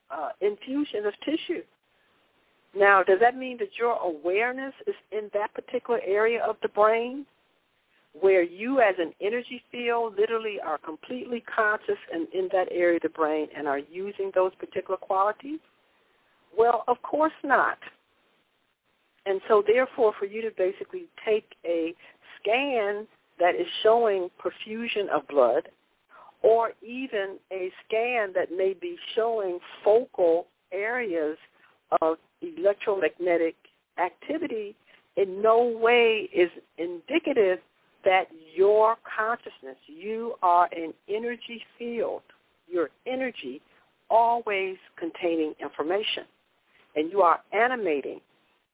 uh, 0.09 0.30
infusion 0.41 1.05
of 1.05 1.13
tissue. 1.24 1.63
Now, 2.76 3.03
does 3.03 3.19
that 3.19 3.36
mean 3.36 3.57
that 3.57 3.69
your 3.78 3.97
awareness 3.97 4.74
is 4.88 4.95
in 5.11 5.30
that 5.34 5.53
particular 5.53 5.99
area 6.05 6.43
of 6.43 6.55
the 6.61 6.69
brain? 6.69 7.26
Where 8.20 8.43
you 8.43 8.82
as 8.82 8.95
an 8.99 9.14
energy 9.22 9.64
field 9.72 10.16
literally 10.18 10.57
are 10.64 10.78
completely 10.78 11.43
conscious 11.53 11.97
and 12.14 12.28
in 12.34 12.49
that 12.51 12.68
area 12.72 12.97
of 12.97 13.03
the 13.03 13.09
brain 13.09 13.47
and 13.55 13.68
are 13.68 13.80
using 13.80 14.32
those 14.36 14.53
particular 14.55 14.97
qualities? 14.97 15.59
Well, 16.57 16.84
of 16.88 17.01
course 17.03 17.32
not. 17.43 17.78
And 19.26 19.39
so 19.47 19.64
therefore 19.66 20.14
for 20.20 20.26
you 20.26 20.41
to 20.41 20.51
basically 20.57 21.05
take 21.26 21.55
a 21.66 21.93
scan 22.39 23.07
that 23.39 23.55
is 23.55 23.68
showing 23.84 24.30
perfusion 24.39 25.09
of 25.09 25.28
blood 25.28 25.70
or 26.43 26.72
even 26.82 27.38
a 27.51 27.72
scan 27.86 28.34
that 28.34 28.51
may 28.51 28.74
be 28.74 28.97
showing 29.16 29.59
focal 29.84 30.47
areas 30.72 31.38
of 32.01 32.18
electromagnetic 32.41 33.55
activity 33.97 34.76
in 35.18 35.41
no 35.41 35.64
way 35.64 36.30
is 36.34 36.49
indicative 36.78 37.59
that 38.04 38.26
your 38.56 38.95
consciousness, 39.18 39.78
you 39.88 40.36
are 40.41 40.68
an 40.72 40.93
energy 41.10 41.62
field, 41.78 42.22
your 42.68 42.89
energy 43.06 43.62
always 44.10 44.78
containing 44.97 45.54
information. 45.62 46.24
And 46.95 47.12
you 47.12 47.22
are 47.22 47.39
animating 47.54 48.20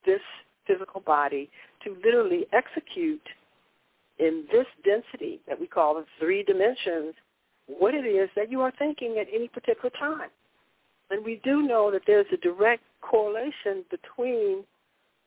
this 0.05 0.21
physical 0.65 1.01
body 1.01 1.49
to 1.83 1.95
literally 2.03 2.45
execute 2.53 3.21
in 4.19 4.45
this 4.51 4.65
density 4.83 5.39
that 5.47 5.59
we 5.59 5.67
call 5.67 5.95
the 5.95 6.05
three 6.19 6.43
dimensions 6.43 7.13
what 7.67 7.93
it 7.93 8.05
is 8.05 8.29
that 8.35 8.49
you 8.49 8.61
are 8.61 8.73
thinking 8.79 9.17
at 9.19 9.27
any 9.33 9.47
particular 9.47 9.91
time. 9.99 10.29
And 11.11 11.23
we 11.23 11.39
do 11.43 11.61
know 11.61 11.91
that 11.91 12.01
there's 12.07 12.25
a 12.33 12.37
direct 12.37 12.83
correlation 13.01 13.85
between 13.91 14.63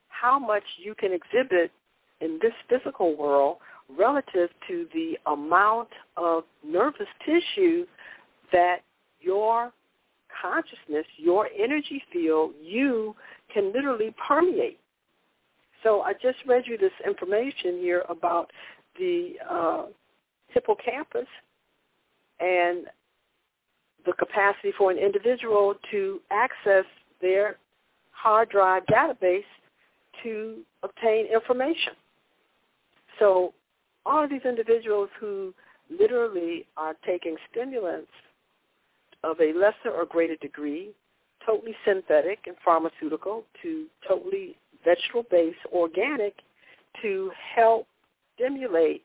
how 0.09 0.39
much 0.39 0.65
you 0.83 0.95
can 0.95 1.13
exhibit 1.13 1.71
in 2.21 2.39
this 2.43 2.53
physical 2.69 3.17
world 3.17 3.59
relative 3.99 4.51
to 4.68 4.86
the 4.95 5.18
amount 5.26 5.88
of 6.16 6.45
nervous 6.64 7.09
tissue 7.24 7.86
that 8.53 8.78
your 9.20 9.72
consciousness, 10.41 11.07
your 11.16 11.49
energy 11.59 12.03
field, 12.12 12.53
you 12.62 13.14
can 13.53 13.72
literally 13.72 14.14
permeate. 14.26 14.78
So 15.82 16.03
I 16.03 16.12
just 16.14 16.38
read 16.47 16.64
you 16.66 16.76
this 16.76 16.93
information 17.07 17.78
here 17.78 18.05
about 18.09 18.51
the 18.99 19.34
uh, 19.49 19.82
hippocampus 20.49 21.26
and 22.38 22.86
the 24.07 24.12
capacity 24.18 24.72
for 24.76 24.91
an 24.91 24.99
individual 24.99 25.74
to 25.91 26.20
access 26.30 26.84
their 27.20 27.57
hard 28.12 28.49
drive 28.51 28.82
database 28.86 29.45
to 30.22 30.59
obtain 30.82 31.26
information. 31.26 31.93
So 33.18 33.53
all 34.11 34.25
of 34.25 34.31
these 34.31 34.45
individuals 34.45 35.09
who 35.21 35.55
literally 35.89 36.67
are 36.77 36.97
taking 37.07 37.37
stimulants 37.51 38.11
of 39.23 39.41
a 39.41 39.53
lesser 39.53 39.95
or 39.95 40.05
greater 40.05 40.37
degree, 40.37 40.91
totally 41.47 41.75
synthetic 41.85 42.41
and 42.47 42.57
pharmaceutical 42.65 43.45
to 43.63 43.87
totally 44.09 44.57
vegetable-based, 44.85 45.59
organic, 45.73 46.35
to 47.01 47.31
help 47.55 47.87
stimulate 48.35 49.05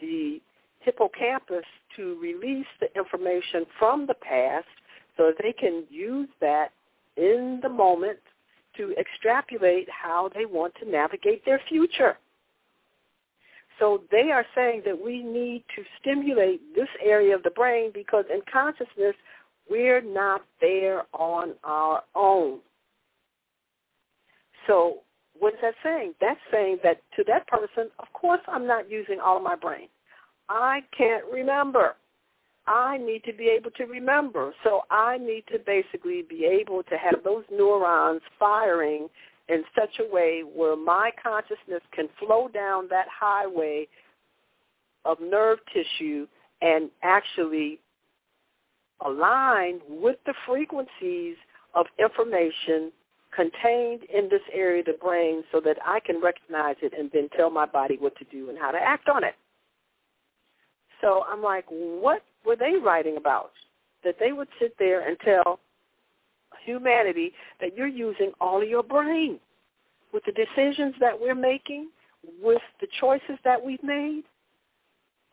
the 0.00 0.40
hippocampus 0.80 1.64
to 1.94 2.18
release 2.20 2.66
the 2.80 2.88
information 2.98 3.64
from 3.78 4.06
the 4.06 4.14
past 4.14 4.66
so 5.16 5.32
they 5.40 5.52
can 5.52 5.84
use 5.90 6.28
that 6.40 6.70
in 7.16 7.60
the 7.62 7.68
moment 7.68 8.18
to 8.76 8.92
extrapolate 8.98 9.88
how 9.88 10.28
they 10.34 10.44
want 10.44 10.74
to 10.82 10.90
navigate 10.90 11.44
their 11.44 11.60
future. 11.68 12.18
So 13.78 14.02
they 14.10 14.30
are 14.32 14.46
saying 14.54 14.82
that 14.86 15.00
we 15.00 15.22
need 15.22 15.64
to 15.76 15.82
stimulate 16.00 16.60
this 16.74 16.88
area 17.04 17.34
of 17.34 17.42
the 17.42 17.50
brain 17.50 17.90
because 17.92 18.24
in 18.32 18.40
consciousness, 18.50 19.14
we're 19.68 20.00
not 20.00 20.42
there 20.60 21.02
on 21.12 21.54
our 21.64 22.02
own. 22.14 22.60
So 24.66 24.98
what 25.38 25.54
is 25.54 25.58
that 25.62 25.74
saying? 25.82 26.14
That's 26.20 26.40
saying 26.52 26.78
that 26.84 27.00
to 27.16 27.24
that 27.26 27.46
person, 27.48 27.90
of 27.98 28.06
course 28.12 28.40
I'm 28.46 28.66
not 28.66 28.90
using 28.90 29.18
all 29.24 29.38
of 29.38 29.42
my 29.42 29.56
brain. 29.56 29.88
I 30.48 30.80
can't 30.96 31.24
remember. 31.32 31.96
I 32.66 32.98
need 32.98 33.24
to 33.24 33.32
be 33.32 33.48
able 33.48 33.70
to 33.72 33.84
remember. 33.84 34.54
So 34.62 34.82
I 34.90 35.18
need 35.18 35.44
to 35.52 35.58
basically 35.58 36.22
be 36.22 36.44
able 36.44 36.82
to 36.84 36.96
have 36.96 37.22
those 37.24 37.44
neurons 37.50 38.22
firing 38.38 39.08
in 39.48 39.64
such 39.78 40.00
a 40.00 40.12
way 40.12 40.42
where 40.42 40.76
my 40.76 41.10
consciousness 41.22 41.82
can 41.92 42.08
flow 42.18 42.48
down 42.48 42.88
that 42.88 43.06
highway 43.08 43.86
of 45.04 45.18
nerve 45.20 45.58
tissue 45.72 46.26
and 46.62 46.90
actually 47.02 47.78
align 49.04 49.80
with 49.88 50.16
the 50.24 50.34
frequencies 50.46 51.36
of 51.74 51.86
information 51.98 52.90
contained 53.34 54.04
in 54.14 54.28
this 54.30 54.40
area 54.52 54.80
of 54.80 54.86
the 54.86 54.92
brain 54.92 55.42
so 55.52 55.60
that 55.60 55.76
I 55.84 56.00
can 56.00 56.22
recognize 56.22 56.76
it 56.82 56.92
and 56.96 57.10
then 57.12 57.28
tell 57.36 57.50
my 57.50 57.66
body 57.66 57.96
what 57.98 58.16
to 58.16 58.24
do 58.24 58.48
and 58.48 58.58
how 58.58 58.70
to 58.70 58.78
act 58.78 59.08
on 59.08 59.24
it. 59.24 59.34
So 61.00 61.24
I'm 61.30 61.42
like, 61.42 61.64
what 61.68 62.22
were 62.46 62.56
they 62.56 62.76
writing 62.82 63.16
about? 63.16 63.50
That 64.04 64.16
they 64.20 64.32
would 64.32 64.48
sit 64.60 64.74
there 64.78 65.06
and 65.06 65.18
tell 65.20 65.58
humanity 66.64 67.32
that 67.60 67.76
you're 67.76 67.86
using 67.86 68.32
all 68.40 68.62
of 68.62 68.68
your 68.68 68.82
brain 68.82 69.38
with 70.12 70.22
the 70.24 70.32
decisions 70.32 70.94
that 71.00 71.18
we're 71.18 71.34
making, 71.34 71.90
with 72.42 72.62
the 72.80 72.86
choices 73.00 73.38
that 73.44 73.62
we've 73.62 73.82
made. 73.82 74.22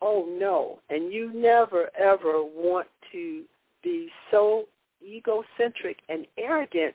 Oh 0.00 0.26
no, 0.38 0.80
and 0.90 1.12
you 1.12 1.32
never 1.32 1.88
ever 1.98 2.42
want 2.42 2.88
to 3.12 3.44
be 3.82 4.08
so 4.30 4.64
egocentric 5.04 5.98
and 6.08 6.26
arrogant 6.38 6.94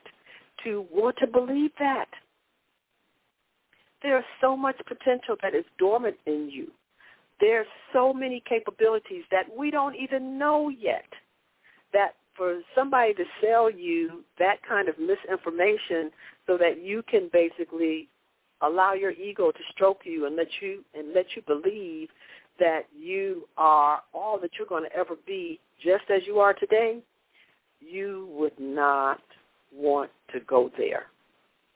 to 0.64 0.86
want 0.92 1.16
to 1.18 1.26
believe 1.26 1.70
that. 1.78 2.08
There's 4.02 4.24
so 4.40 4.56
much 4.56 4.76
potential 4.86 5.36
that 5.42 5.54
is 5.54 5.64
dormant 5.78 6.16
in 6.26 6.50
you. 6.50 6.68
There's 7.40 7.66
so 7.92 8.12
many 8.12 8.42
capabilities 8.48 9.24
that 9.30 9.44
we 9.56 9.70
don't 9.70 9.96
even 9.96 10.38
know 10.38 10.68
yet. 10.68 11.06
That 11.92 12.14
for 12.38 12.60
somebody 12.74 13.12
to 13.14 13.24
sell 13.42 13.70
you 13.70 14.24
that 14.38 14.56
kind 14.66 14.88
of 14.88 14.94
misinformation 14.98 16.10
so 16.46 16.56
that 16.56 16.82
you 16.82 17.02
can 17.02 17.28
basically 17.32 18.08
allow 18.62 18.94
your 18.94 19.10
ego 19.10 19.50
to 19.50 19.58
stroke 19.72 20.00
you 20.04 20.26
and 20.26 20.36
let 20.36 20.48
you 20.62 20.82
and 20.94 21.12
let 21.14 21.26
you 21.36 21.42
believe 21.46 22.08
that 22.58 22.82
you 22.96 23.46
are 23.56 24.00
all 24.14 24.38
that 24.40 24.52
you're 24.58 24.66
going 24.66 24.84
to 24.84 24.96
ever 24.96 25.14
be 25.26 25.60
just 25.82 26.04
as 26.10 26.22
you 26.26 26.38
are 26.38 26.54
today, 26.54 26.98
you 27.80 28.28
would 28.32 28.58
not 28.58 29.20
want 29.72 30.10
to 30.32 30.40
go 30.40 30.70
there. 30.76 31.06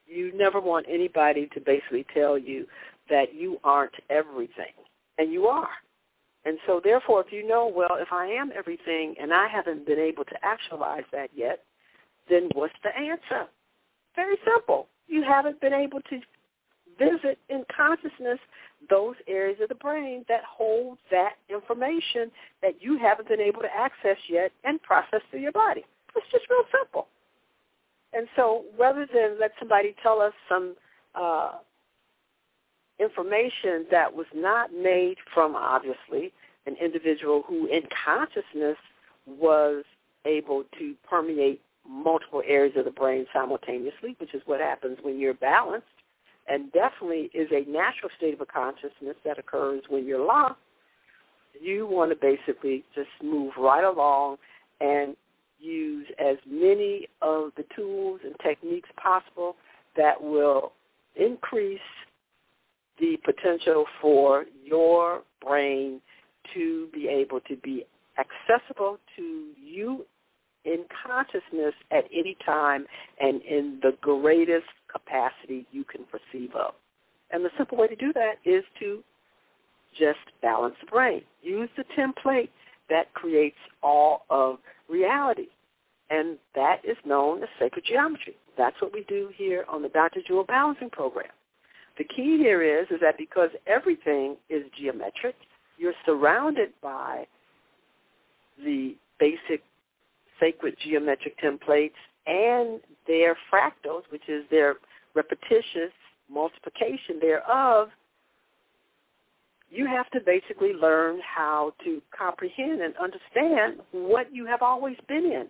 You 0.07 0.33
never 0.35 0.61
want 0.61 0.87
anybody 0.89 1.49
to 1.55 1.61
basically 1.61 2.05
tell 2.13 2.37
you 2.37 2.67
that 3.09 3.35
you 3.35 3.59
aren't 3.63 3.95
everything, 4.11 4.75
and 5.19 5.33
you 5.33 5.47
are. 5.47 5.69
And 6.45 6.59
so 6.67 6.81
therefore, 6.83 7.21
if 7.21 7.33
you 7.33 7.47
know, 7.47 7.71
well, 7.75 7.97
if 8.01 8.09
I 8.13 8.27
am 8.27 8.51
everything 8.57 9.15
and 9.21 9.33
I 9.33 9.47
haven't 9.49 9.87
been 9.87 9.99
able 9.99 10.25
to 10.25 10.35
actualize 10.43 11.05
that 11.13 11.31
yet, 11.35 11.61
then 12.29 12.49
what's 12.55 12.75
the 12.83 12.97
answer? 12.97 13.49
Very 14.17 14.37
simple. 14.45 14.89
You 15.07 15.23
haven't 15.23 15.61
been 15.61 15.73
able 15.73 16.01
to 16.03 16.21
visit 16.99 17.39
in 17.49 17.65
consciousness 17.75 18.39
those 18.91 19.15
areas 19.29 19.59
of 19.63 19.69
the 19.69 19.75
brain 19.77 20.25
that 20.29 20.43
hold 20.45 20.99
that 21.11 21.35
information 21.49 22.31
that 22.61 22.75
you 22.81 22.99
haven't 22.99 23.29
been 23.29 23.41
able 23.41 23.61
to 23.61 23.75
access 23.75 24.17
yet 24.29 24.53
and 24.65 24.83
process 24.83 25.21
through 25.31 25.41
your 25.41 25.53
body. 25.53 25.85
It's 26.17 26.27
just 26.31 26.45
real 26.51 26.65
simple. 26.77 27.07
And 28.13 28.27
so 28.37 28.65
rather 28.79 29.07
than 29.13 29.39
let 29.41 29.53
somebody 29.59 29.95
tell 30.03 30.21
us 30.21 30.33
some 30.49 30.75
uh, 31.15 31.53
information 32.99 33.87
that 33.91 34.15
was 34.15 34.27
not 34.35 34.73
made 34.73 35.17
from, 35.33 35.57
obviously, 35.57 36.33
an 36.67 36.77
individual 36.81 37.43
who 37.47 37.67
in 37.67 37.83
consciousness 38.05 38.77
was 39.27 39.85
able 40.25 40.65
to 40.79 40.95
permeate 41.09 41.61
multiple 41.89 42.43
areas 42.47 42.77
of 42.77 42.85
the 42.85 42.91
brain 42.91 43.27
simultaneously, 43.33 44.15
which 44.19 44.35
is 44.35 44.43
what 44.47 44.61
happens 44.61 44.99
when 45.03 45.19
you're 45.19 45.35
balanced, 45.35 45.87
and 46.49 46.71
definitely 46.73 47.31
is 47.35 47.49
a 47.51 47.69
natural 47.69 48.11
state 48.17 48.35
of 48.35 48.41
a 48.41 48.47
consciousness 48.47 49.17
that 49.25 49.39
occurs 49.39 49.83
when 49.89 50.07
you're 50.07 50.25
lost, 50.25 50.59
you 51.61 51.87
want 51.87 52.11
to 52.11 52.17
basically 52.17 52.85
just 52.95 53.11
move 53.23 53.53
right 53.59 53.85
along 53.85 54.37
and 54.81 55.17
use 55.61 56.07
as 56.19 56.37
many 56.47 57.09
of 57.21 57.53
the 57.57 57.65
tools 57.75 58.21
and 58.25 58.35
techniques 58.43 58.89
possible 58.97 59.57
that 59.97 60.21
will 60.23 60.73
increase 61.15 61.79
the 63.03 63.19
potential 63.25 63.85
for 64.01 64.45
your 64.65 65.23
brain 65.45 66.01
to 66.55 66.87
be 66.95 67.09
able 67.09 67.41
to 67.41 67.57
be 67.57 67.85
accessible 68.17 68.99
to 69.17 69.49
you 69.61 70.07
in 70.65 70.85
consciousness 71.05 71.75
at 71.91 72.05
any 72.15 72.37
time 72.47 72.87
and 73.21 73.43
in 73.43 73.81
the 73.83 73.97
greatest 74.01 74.69
capacity 74.91 75.67
you 75.73 75.83
can 75.83 76.03
perceive 76.05 76.55
of. 76.55 76.75
And 77.33 77.45
the 77.45 77.51
simple 77.59 77.77
way 77.77 77.89
to 77.89 77.97
do 77.97 78.13
that 78.13 78.35
is 78.45 78.63
to 78.79 79.03
just 79.99 80.21
balance 80.41 80.77
the 80.81 80.87
brain. 80.87 81.23
Use 81.43 81.69
the 81.77 81.85
template 81.99 82.51
that 82.89 83.13
creates 83.15 83.57
all 83.83 84.27
of 84.31 84.59
reality. 84.89 85.49
And 86.11 86.39
that 86.55 86.83
is 86.85 86.97
known 87.05 87.43
as 87.43 87.49
sacred 87.59 87.85
geometry. 87.85 88.37
That's 88.57 88.81
what 88.81 88.93
we 88.93 89.05
do 89.09 89.31
here 89.35 89.65
on 89.69 89.83
the 89.83 89.89
Dr. 89.89 90.21
Jewel 90.25 90.45
Balancing 90.45 90.91
Program. 90.91 91.31
The 92.03 92.15
key 92.17 92.37
here 92.37 92.63
is, 92.63 92.89
is 92.91 92.99
that 93.01 93.17
because 93.17 93.51
everything 93.69 94.37
is 94.51 94.65
geometric, 94.77 95.37
you're 95.79 95.95
surrounded 96.05 96.71
by 96.83 97.29
the 98.59 98.97
basic 99.21 99.63
sacred 100.41 100.75
geometric 100.83 101.39
templates 101.39 101.93
and 102.27 102.81
their 103.07 103.37
fractals, 103.53 104.03
which 104.11 104.29
is 104.29 104.43
their 104.51 104.75
repetitious 105.15 105.93
multiplication 106.29 107.21
thereof, 107.21 107.91
you 109.71 109.87
have 109.87 110.11
to 110.11 110.19
basically 110.27 110.73
learn 110.73 111.21
how 111.21 111.73
to 111.85 112.03
comprehend 112.17 112.81
and 112.81 112.95
understand 112.97 113.77
what 113.93 114.27
you 114.35 114.45
have 114.45 114.61
always 114.61 114.97
been 115.07 115.25
in. 115.25 115.47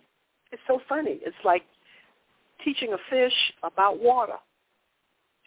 It's 0.51 0.61
so 0.67 0.79
funny. 0.87 1.19
It's 1.25 1.35
like 1.43 1.63
teaching 2.63 2.93
a 2.93 2.97
fish 3.09 3.33
about 3.63 3.99
water. 3.99 4.37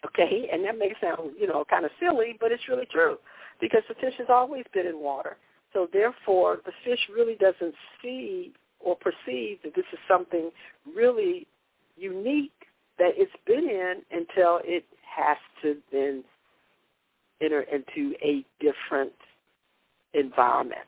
Okay, 0.05 0.47
and 0.51 0.63
that 0.63 0.77
may 0.77 0.93
sound, 1.01 1.31
you 1.39 1.47
know, 1.47 1.65
kind 1.69 1.83
of 1.83 1.91
silly, 1.99 2.37
but 2.39 2.51
it's 2.51 2.67
really 2.69 2.87
true 2.91 3.17
because 3.59 3.81
the 3.89 3.95
fish 3.95 4.13
has 4.19 4.27
always 4.29 4.63
been 4.73 4.85
in 4.85 4.99
water. 4.99 5.37
So 5.73 5.87
therefore, 5.91 6.59
the 6.65 6.71
fish 6.85 6.99
really 7.13 7.35
doesn't 7.35 7.73
see 8.01 8.53
or 8.79 8.95
perceive 8.95 9.59
that 9.63 9.75
this 9.75 9.85
is 9.91 9.99
something 10.07 10.51
really 10.95 11.47
unique 11.97 12.51
that 12.99 13.11
it's 13.15 13.31
been 13.45 13.69
in 13.69 14.01
until 14.11 14.59
it 14.63 14.85
has 15.03 15.37
to 15.63 15.77
then 15.91 16.23
enter 17.41 17.61
into 17.61 18.15
a 18.23 18.45
different 18.59 19.13
environment. 20.13 20.79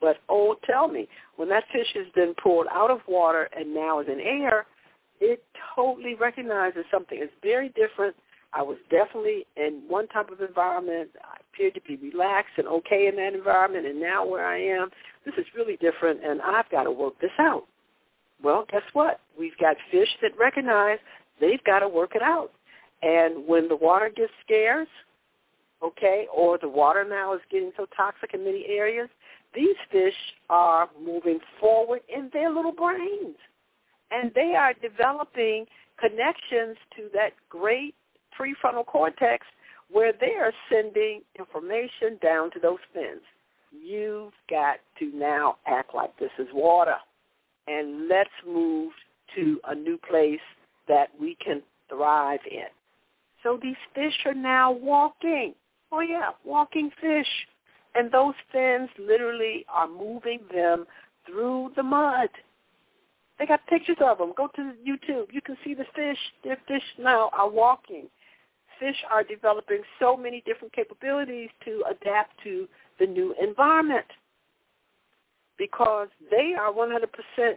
But 0.00 0.18
oh, 0.28 0.56
tell 0.64 0.88
me, 0.88 1.08
when 1.36 1.48
that 1.48 1.64
fish 1.72 1.88
has 1.94 2.06
been 2.14 2.34
pulled 2.42 2.66
out 2.72 2.90
of 2.90 3.00
water 3.08 3.48
and 3.56 3.74
now 3.74 4.00
is 4.00 4.08
in 4.08 4.20
air, 4.20 4.66
it 5.20 5.42
totally 5.74 6.14
recognizes 6.14 6.84
something. 6.90 7.18
It's 7.20 7.32
very 7.42 7.70
different. 7.70 8.14
I 8.56 8.62
was 8.62 8.78
definitely 8.90 9.46
in 9.58 9.82
one 9.86 10.08
type 10.08 10.30
of 10.30 10.40
environment. 10.40 11.10
I 11.22 11.36
appeared 11.52 11.74
to 11.74 11.80
be 11.82 11.96
relaxed 11.96 12.54
and 12.56 12.66
okay 12.66 13.06
in 13.06 13.16
that 13.16 13.34
environment, 13.34 13.84
and 13.86 14.00
now 14.00 14.26
where 14.26 14.46
I 14.46 14.58
am, 14.58 14.88
this 15.26 15.34
is 15.36 15.44
really 15.54 15.76
different, 15.76 16.24
and 16.24 16.40
I've 16.40 16.68
got 16.70 16.84
to 16.84 16.90
work 16.90 17.20
this 17.20 17.30
out. 17.38 17.64
Well, 18.42 18.64
guess 18.72 18.82
what? 18.94 19.20
We've 19.38 19.56
got 19.60 19.76
fish 19.90 20.08
that 20.22 20.30
recognize 20.38 20.98
they've 21.38 21.62
got 21.64 21.80
to 21.80 21.88
work 21.88 22.14
it 22.14 22.22
out. 22.22 22.50
And 23.02 23.46
when 23.46 23.68
the 23.68 23.76
water 23.76 24.10
gets 24.14 24.32
scarce, 24.42 24.88
okay, 25.82 26.26
or 26.34 26.56
the 26.56 26.68
water 26.68 27.04
now 27.06 27.34
is 27.34 27.40
getting 27.50 27.72
so 27.76 27.84
toxic 27.94 28.32
in 28.32 28.42
many 28.42 28.64
areas, 28.68 29.10
these 29.54 29.76
fish 29.92 30.14
are 30.48 30.88
moving 31.04 31.40
forward 31.60 32.00
in 32.08 32.30
their 32.32 32.50
little 32.50 32.72
brains. 32.72 33.36
And 34.10 34.32
they 34.34 34.54
are 34.56 34.72
developing 34.80 35.66
connections 36.00 36.78
to 36.96 37.10
that 37.12 37.32
great 37.50 37.94
prefrontal 38.38 38.86
cortex 38.86 39.46
where 39.90 40.12
they 40.12 40.34
are 40.34 40.52
sending 40.70 41.22
information 41.38 42.18
down 42.22 42.50
to 42.52 42.60
those 42.60 42.78
fins. 42.92 43.22
You've 43.70 44.32
got 44.50 44.76
to 44.98 45.12
now 45.14 45.56
act 45.66 45.94
like 45.94 46.16
this 46.18 46.30
is 46.38 46.48
water. 46.52 46.96
And 47.68 48.08
let's 48.08 48.30
move 48.46 48.92
to 49.34 49.60
a 49.68 49.74
new 49.74 49.98
place 50.08 50.40
that 50.88 51.08
we 51.20 51.36
can 51.44 51.62
thrive 51.88 52.40
in. 52.50 52.68
So 53.42 53.58
these 53.60 53.76
fish 53.94 54.14
are 54.24 54.34
now 54.34 54.72
walking. 54.72 55.54
Oh 55.92 56.00
yeah, 56.00 56.30
walking 56.44 56.90
fish. 57.00 57.28
And 57.94 58.10
those 58.10 58.34
fins 58.52 58.90
literally 58.98 59.64
are 59.72 59.88
moving 59.88 60.40
them 60.52 60.84
through 61.26 61.70
the 61.76 61.82
mud. 61.82 62.28
They 63.38 63.46
got 63.46 63.66
pictures 63.66 63.96
of 64.00 64.18
them. 64.18 64.32
Go 64.36 64.48
to 64.56 64.72
YouTube. 64.86 65.26
You 65.32 65.40
can 65.42 65.56
see 65.64 65.74
the 65.74 65.84
fish. 65.94 66.18
Their 66.44 66.58
fish 66.66 66.82
now 66.98 67.30
are 67.36 67.48
walking. 67.48 68.08
Fish 68.78 68.96
are 69.10 69.22
developing 69.22 69.82
so 69.98 70.16
many 70.16 70.42
different 70.46 70.72
capabilities 70.72 71.50
to 71.64 71.82
adapt 71.90 72.32
to 72.44 72.68
the 72.98 73.06
new 73.06 73.34
environment 73.40 74.06
because 75.58 76.08
they 76.30 76.54
are 76.58 76.72
100% 76.72 77.54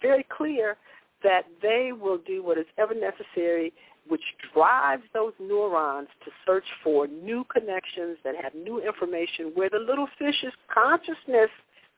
very 0.00 0.26
clear 0.36 0.76
that 1.22 1.42
they 1.62 1.92
will 1.98 2.18
do 2.18 2.42
what 2.42 2.58
is 2.58 2.66
ever 2.78 2.94
necessary, 2.94 3.72
which 4.08 4.22
drives 4.54 5.02
those 5.12 5.32
neurons 5.40 6.08
to 6.24 6.30
search 6.46 6.64
for 6.82 7.06
new 7.06 7.44
connections 7.52 8.18
that 8.24 8.34
have 8.40 8.54
new 8.54 8.80
information 8.80 9.52
where 9.54 9.70
the 9.70 9.78
little 9.78 10.06
fish's 10.18 10.52
consciousness 10.72 11.50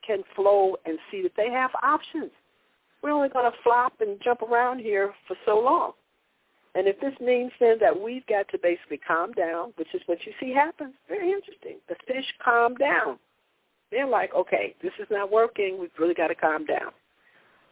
can 0.07 0.23
flow 0.35 0.77
and 0.87 0.99
see 1.11 1.23
that 1.23 1.33
they 1.37 1.51
have 1.51 1.71
options. 1.83 2.31
We're 3.03 3.11
only 3.11 3.29
going 3.29 3.51
to 3.51 3.57
flop 3.63 3.95
and 4.01 4.21
jump 4.23 4.43
around 4.43 4.81
here 4.81 5.13
for 5.27 5.37
so 5.45 5.59
long. 5.59 5.93
And 6.75 6.87
if 6.87 7.01
this 7.01 7.15
means 7.21 7.53
then 7.61 7.79
that 7.81 7.99
we've 8.01 8.27
got 8.27 8.49
to 8.51 8.59
basically 8.59 8.99
calm 8.99 9.33
down, 9.33 9.73
which 9.77 9.89
is 9.95 10.03
what 10.07 10.19
you 10.27 10.33
see 10.39 10.53
happens, 10.53 10.95
very 11.09 11.33
interesting. 11.33 11.79
The 11.89 11.97
fish 12.07 12.27
calm 12.45 12.75
down. 12.75 13.19
They're 13.91 14.07
like, 14.07 14.35
okay, 14.35 14.75
this 14.83 14.93
is 15.01 15.09
not 15.11 15.33
working. 15.33 15.79
We've 15.81 15.91
really 15.99 16.15
got 16.15 16.29
to 16.29 16.35
calm 16.35 16.67
down. 16.67 16.93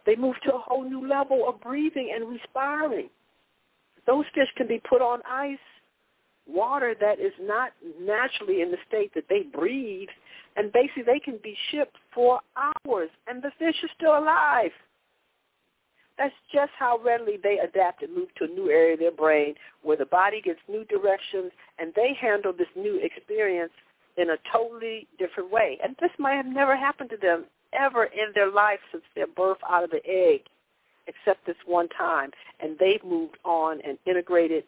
They 0.05 0.15
move 0.15 0.35
to 0.45 0.55
a 0.55 0.59
whole 0.59 0.83
new 0.83 1.07
level 1.07 1.47
of 1.47 1.61
breathing 1.61 2.11
and 2.15 2.27
respiring. 2.27 3.09
Those 4.07 4.25
fish 4.33 4.47
can 4.55 4.67
be 4.67 4.81
put 4.89 5.01
on 5.01 5.19
ice, 5.29 5.57
water 6.47 6.95
that 6.99 7.19
is 7.19 7.33
not 7.41 7.73
naturally 8.01 8.61
in 8.61 8.71
the 8.71 8.77
state 8.87 9.13
that 9.15 9.25
they 9.29 9.43
breathe, 9.43 10.07
and 10.55 10.71
basically 10.71 11.03
they 11.03 11.19
can 11.19 11.39
be 11.43 11.55
shipped 11.69 11.97
for 12.13 12.39
hours, 12.55 13.09
and 13.27 13.43
the 13.43 13.51
fish 13.59 13.75
is 13.83 13.89
still 13.95 14.17
alive. 14.17 14.71
That's 16.17 16.33
just 16.51 16.71
how 16.77 16.99
readily 17.03 17.37
they 17.41 17.59
adapt 17.59 18.01
and 18.01 18.15
move 18.15 18.33
to 18.37 18.45
a 18.45 18.47
new 18.47 18.69
area 18.69 18.93
of 18.93 18.99
their 18.99 19.11
brain 19.11 19.53
where 19.83 19.97
the 19.97 20.05
body 20.05 20.41
gets 20.41 20.59
new 20.67 20.83
directions 20.85 21.51
and 21.77 21.93
they 21.95 22.13
handle 22.19 22.53
this 22.53 22.67
new 22.75 22.99
experience 23.03 23.73
in 24.17 24.31
a 24.31 24.37
totally 24.51 25.07
different 25.19 25.51
way. 25.51 25.77
And 25.83 25.95
this 26.01 26.09
might 26.17 26.35
have 26.35 26.47
never 26.47 26.75
happened 26.75 27.11
to 27.11 27.17
them 27.17 27.45
ever 27.73 28.05
in 28.05 28.31
their 28.33 28.51
life 28.51 28.79
since 28.91 29.03
their 29.15 29.27
birth 29.27 29.59
out 29.69 29.83
of 29.83 29.91
the 29.91 30.01
egg, 30.07 30.41
except 31.05 31.45
this 31.45 31.55
one 31.65 31.87
time. 31.89 32.31
And 32.59 32.77
they've 32.79 33.03
moved 33.03 33.37
on 33.45 33.79
and 33.85 33.99
integrated 34.07 34.63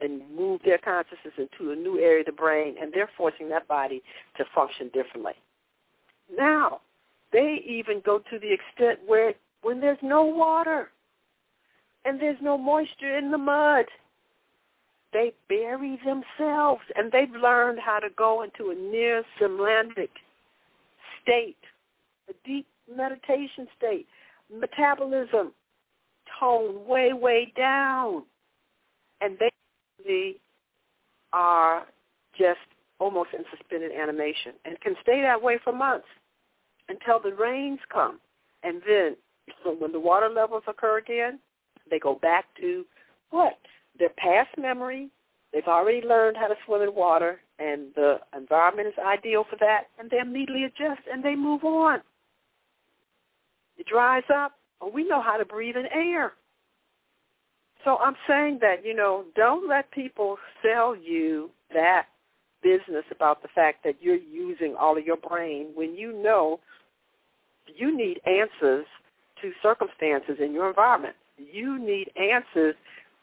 and 0.00 0.22
moved 0.34 0.64
their 0.64 0.78
consciousness 0.78 1.34
into 1.36 1.72
a 1.72 1.76
new 1.76 1.98
area 1.98 2.20
of 2.20 2.26
the 2.26 2.32
brain, 2.32 2.76
and 2.80 2.92
they're 2.92 3.10
forcing 3.16 3.48
that 3.50 3.66
body 3.68 4.02
to 4.36 4.44
function 4.54 4.90
differently. 4.94 5.32
Now, 6.34 6.80
they 7.32 7.62
even 7.66 8.00
go 8.04 8.18
to 8.18 8.38
the 8.38 8.52
extent 8.52 9.00
where 9.06 9.34
when 9.62 9.80
there's 9.80 9.98
no 10.02 10.24
water 10.24 10.90
and 12.04 12.20
there's 12.20 12.38
no 12.40 12.56
moisture 12.56 13.18
in 13.18 13.30
the 13.30 13.38
mud, 13.38 13.84
they 15.12 15.32
bury 15.48 15.98
themselves, 16.04 16.82
and 16.94 17.10
they've 17.10 17.30
learned 17.30 17.78
how 17.78 17.98
to 17.98 18.08
go 18.16 18.42
into 18.42 18.70
a 18.70 18.74
near 18.74 19.22
somatic 19.40 20.10
state, 21.22 21.56
a 22.28 22.32
deep 22.46 22.66
meditation 22.94 23.66
state, 23.76 24.06
metabolism 24.54 25.52
toned 26.38 26.86
way, 26.86 27.12
way 27.12 27.52
down, 27.56 28.22
and 29.20 29.38
they 30.06 30.36
are 31.32 31.86
just 32.38 32.58
almost 33.00 33.30
in 33.32 33.44
suspended 33.56 33.92
animation 33.92 34.52
and 34.64 34.80
can 34.80 34.94
stay 35.02 35.22
that 35.22 35.42
way 35.42 35.58
for 35.62 35.72
months 35.72 36.06
until 36.88 37.20
the 37.20 37.34
rains 37.34 37.80
come. 37.92 38.18
And 38.62 38.80
then 38.86 39.16
so 39.62 39.74
when 39.74 39.92
the 39.92 40.00
water 40.00 40.28
levels 40.28 40.62
occur 40.66 40.98
again, 40.98 41.38
they 41.90 41.98
go 41.98 42.14
back 42.14 42.46
to 42.60 42.84
what? 43.30 43.58
Their 43.98 44.10
past 44.10 44.50
memory. 44.58 45.08
They've 45.52 45.66
already 45.66 46.06
learned 46.06 46.36
how 46.36 46.48
to 46.48 46.54
swim 46.66 46.82
in 46.82 46.94
water, 46.94 47.40
and 47.58 47.86
the 47.94 48.20
environment 48.36 48.88
is 48.88 48.94
ideal 49.04 49.44
for 49.48 49.56
that, 49.56 49.84
and 49.98 50.10
they 50.10 50.18
immediately 50.18 50.64
adjust 50.64 51.00
and 51.10 51.24
they 51.24 51.34
move 51.34 51.64
on. 51.64 52.00
It 53.78 53.86
dries 53.86 54.24
up. 54.34 54.52
Oh, 54.80 54.88
we 54.88 55.08
know 55.08 55.22
how 55.22 55.36
to 55.36 55.44
breathe 55.44 55.76
in 55.76 55.86
air. 55.86 56.32
So 57.84 57.96
I'm 57.98 58.16
saying 58.28 58.58
that, 58.60 58.84
you 58.84 58.94
know, 58.94 59.24
don't 59.34 59.68
let 59.68 59.90
people 59.90 60.36
sell 60.62 60.94
you 60.96 61.50
that 61.72 62.06
business 62.62 63.04
about 63.10 63.42
the 63.42 63.48
fact 63.54 63.84
that 63.84 63.96
you're 64.00 64.16
using 64.16 64.74
all 64.78 64.98
of 64.98 65.06
your 65.06 65.16
brain 65.16 65.68
when 65.74 65.94
you 65.94 66.12
know 66.12 66.60
you 67.66 67.96
need 67.96 68.20
answers 68.26 68.86
to 69.42 69.52
circumstances 69.62 70.36
in 70.42 70.52
your 70.52 70.68
environment. 70.68 71.14
You 71.36 71.78
need 71.78 72.10
answers 72.16 72.74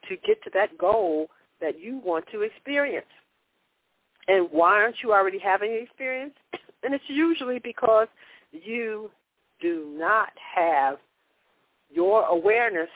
to 0.10 0.16
get 0.26 0.44
to 0.44 0.50
that 0.54 0.78
goal 0.78 1.28
that 1.62 1.80
you 1.80 2.02
want 2.04 2.26
to 2.32 2.42
experience. 2.42 3.06
And 4.28 4.48
why 4.52 4.74
aren't 4.82 4.98
you 5.04 5.14
already 5.14 5.40
having 5.40 5.72
an 5.72 5.84
experience? 5.84 6.34
And 6.84 6.94
it's 6.94 7.04
usually 7.08 7.58
because 7.58 8.08
you 8.52 9.10
do 9.60 9.92
not 9.98 10.30
have 10.56 10.98
your 11.92 12.26
awareness 12.26 12.90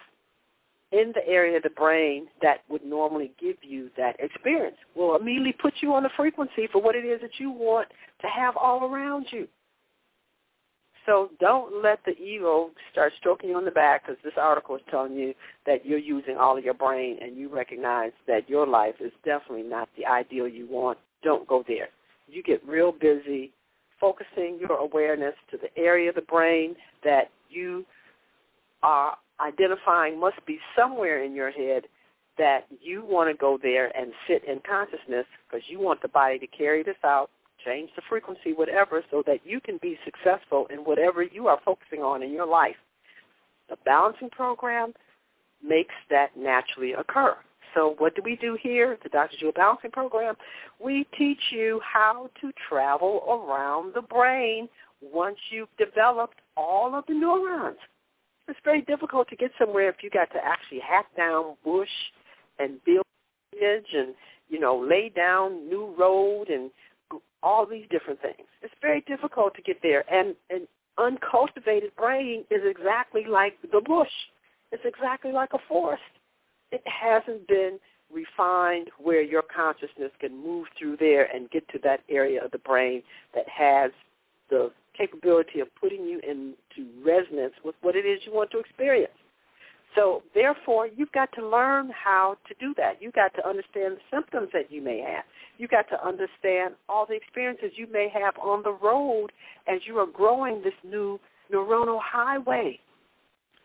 in 0.91 1.11
the 1.13 1.27
area 1.27 1.57
of 1.57 1.63
the 1.63 1.69
brain 1.71 2.27
that 2.41 2.59
would 2.69 2.83
normally 2.83 3.31
give 3.39 3.55
you 3.61 3.89
that 3.97 4.15
experience. 4.19 4.77
Will 4.95 5.15
immediately 5.15 5.53
put 5.53 5.73
you 5.81 5.93
on 5.93 6.03
the 6.03 6.09
frequency 6.15 6.67
for 6.71 6.81
what 6.81 6.95
it 6.95 7.05
is 7.05 7.21
that 7.21 7.39
you 7.39 7.51
want 7.51 7.87
to 8.21 8.27
have 8.27 8.55
all 8.57 8.83
around 8.83 9.27
you. 9.31 9.47
So 11.09 11.31
don't 11.39 11.81
let 11.81 12.05
the 12.05 12.15
ego 12.21 12.69
start 12.91 13.13
stroking 13.17 13.49
you 13.49 13.55
on 13.55 13.65
the 13.65 13.71
back 13.71 14.05
because 14.05 14.21
this 14.23 14.35
article 14.37 14.75
is 14.75 14.81
telling 14.91 15.13
you 15.13 15.33
that 15.65 15.83
you're 15.83 15.97
using 15.97 16.37
all 16.37 16.55
of 16.55 16.63
your 16.63 16.75
brain 16.75 17.17
and 17.19 17.35
you 17.35 17.49
recognize 17.49 18.11
that 18.27 18.47
your 18.47 18.67
life 18.67 18.93
is 18.99 19.11
definitely 19.25 19.63
not 19.63 19.89
the 19.97 20.05
ideal 20.05 20.47
you 20.47 20.67
want. 20.69 20.99
Don't 21.23 21.47
go 21.47 21.63
there. 21.67 21.89
You 22.27 22.43
get 22.43 22.63
real 22.63 22.91
busy 22.91 23.51
focusing 23.99 24.59
your 24.59 24.77
awareness 24.77 25.33
to 25.49 25.57
the 25.57 25.75
area 25.75 26.09
of 26.09 26.15
the 26.15 26.21
brain 26.21 26.75
that 27.03 27.31
you 27.49 27.87
are 28.83 29.17
identifying 29.41 30.19
must 30.19 30.45
be 30.45 30.59
somewhere 30.77 31.23
in 31.23 31.33
your 31.33 31.49
head 31.49 31.85
that 32.37 32.67
you 32.83 33.03
want 33.03 33.31
to 33.31 33.33
go 33.35 33.57
there 33.59 33.91
and 33.97 34.11
sit 34.27 34.43
in 34.43 34.59
consciousness 34.59 35.25
because 35.47 35.63
you 35.69 35.79
want 35.79 36.03
the 36.03 36.07
body 36.07 36.37
to 36.37 36.45
carry 36.45 36.83
this 36.83 36.95
out 37.03 37.31
change 37.65 37.89
the 37.95 38.01
frequency, 38.09 38.53
whatever, 38.53 39.03
so 39.11 39.23
that 39.27 39.39
you 39.45 39.59
can 39.59 39.79
be 39.81 39.97
successful 40.05 40.67
in 40.71 40.79
whatever 40.79 41.23
you 41.23 41.47
are 41.47 41.59
focusing 41.65 42.01
on 42.01 42.23
in 42.23 42.31
your 42.31 42.47
life. 42.47 42.75
The 43.69 43.77
balancing 43.85 44.29
program 44.29 44.93
makes 45.63 45.93
that 46.09 46.35
naturally 46.37 46.93
occur. 46.93 47.35
So 47.75 47.95
what 47.99 48.15
do 48.15 48.21
we 48.23 48.35
do 48.35 48.57
here, 48.59 48.97
the 49.03 49.09
Dr. 49.09 49.37
Jewel 49.39 49.51
Balancing 49.55 49.91
Program? 49.91 50.35
We 50.79 51.05
teach 51.17 51.51
you 51.51 51.79
how 51.83 52.29
to 52.41 52.51
travel 52.67 53.23
around 53.27 53.93
the 53.93 54.01
brain 54.01 54.67
once 55.01 55.37
you've 55.51 55.69
developed 55.77 56.39
all 56.57 56.95
of 56.95 57.05
the 57.07 57.13
neurons. 57.13 57.77
It's 58.47 58.59
very 58.63 58.81
difficult 58.81 59.29
to 59.29 59.35
get 59.35 59.51
somewhere 59.59 59.89
if 59.89 59.97
you 60.01 60.09
got 60.09 60.31
to 60.31 60.39
actually 60.43 60.79
hack 60.79 61.05
down 61.15 61.55
bush 61.63 61.89
and 62.57 62.83
build 62.83 63.05
bridge 63.51 63.85
and, 63.93 64.15
you 64.49 64.59
know, 64.59 64.77
lay 64.77 65.09
down 65.09 65.69
new 65.69 65.93
road 65.97 66.49
and 66.49 66.71
all 67.41 67.65
these 67.65 67.85
different 67.89 68.21
things. 68.21 68.47
It's 68.61 68.73
very 68.81 69.01
difficult 69.01 69.55
to 69.55 69.61
get 69.61 69.77
there. 69.81 70.03
And 70.11 70.35
an 70.49 70.67
uncultivated 70.97 71.95
brain 71.95 72.43
is 72.49 72.61
exactly 72.63 73.25
like 73.27 73.53
the 73.61 73.81
bush. 73.81 74.11
It's 74.71 74.83
exactly 74.85 75.31
like 75.31 75.49
a 75.53 75.59
forest. 75.67 76.03
It 76.71 76.83
hasn't 76.85 77.47
been 77.47 77.79
refined 78.11 78.89
where 78.97 79.21
your 79.21 79.43
consciousness 79.43 80.11
can 80.19 80.35
move 80.43 80.67
through 80.77 80.97
there 80.97 81.25
and 81.33 81.49
get 81.51 81.67
to 81.69 81.79
that 81.83 82.01
area 82.09 82.43
of 82.43 82.51
the 82.51 82.57
brain 82.59 83.03
that 83.33 83.47
has 83.47 83.91
the 84.49 84.71
capability 84.97 85.59
of 85.59 85.67
putting 85.79 86.05
you 86.05 86.19
into 86.27 86.89
resonance 87.03 87.53
with 87.63 87.75
what 87.81 87.95
it 87.95 88.05
is 88.05 88.19
you 88.25 88.33
want 88.33 88.51
to 88.51 88.59
experience. 88.59 89.13
So 89.95 90.21
therefore, 90.35 90.87
you've 90.95 91.11
got 91.11 91.29
to 91.33 91.47
learn 91.47 91.89
how 91.89 92.37
to 92.47 92.53
do 92.59 92.73
that. 92.77 93.01
You've 93.01 93.13
got 93.13 93.33
to 93.35 93.47
understand 93.47 93.97
the 93.97 94.15
symptoms 94.15 94.49
that 94.53 94.71
you 94.71 94.81
may 94.81 94.99
have. 94.99 95.23
You've 95.59 95.69
got 95.69 95.89
to 95.89 96.07
understand 96.07 96.75
all 96.87 97.05
the 97.05 97.15
experiences 97.15 97.71
you 97.75 97.85
may 97.91 98.09
have 98.09 98.35
on 98.39 98.63
the 98.63 98.71
road 98.71 99.31
as 99.67 99.81
you 99.85 99.97
are 99.97 100.07
growing 100.07 100.63
this 100.63 100.73
new 100.83 101.19
neuronal 101.53 101.99
highway. 102.01 102.79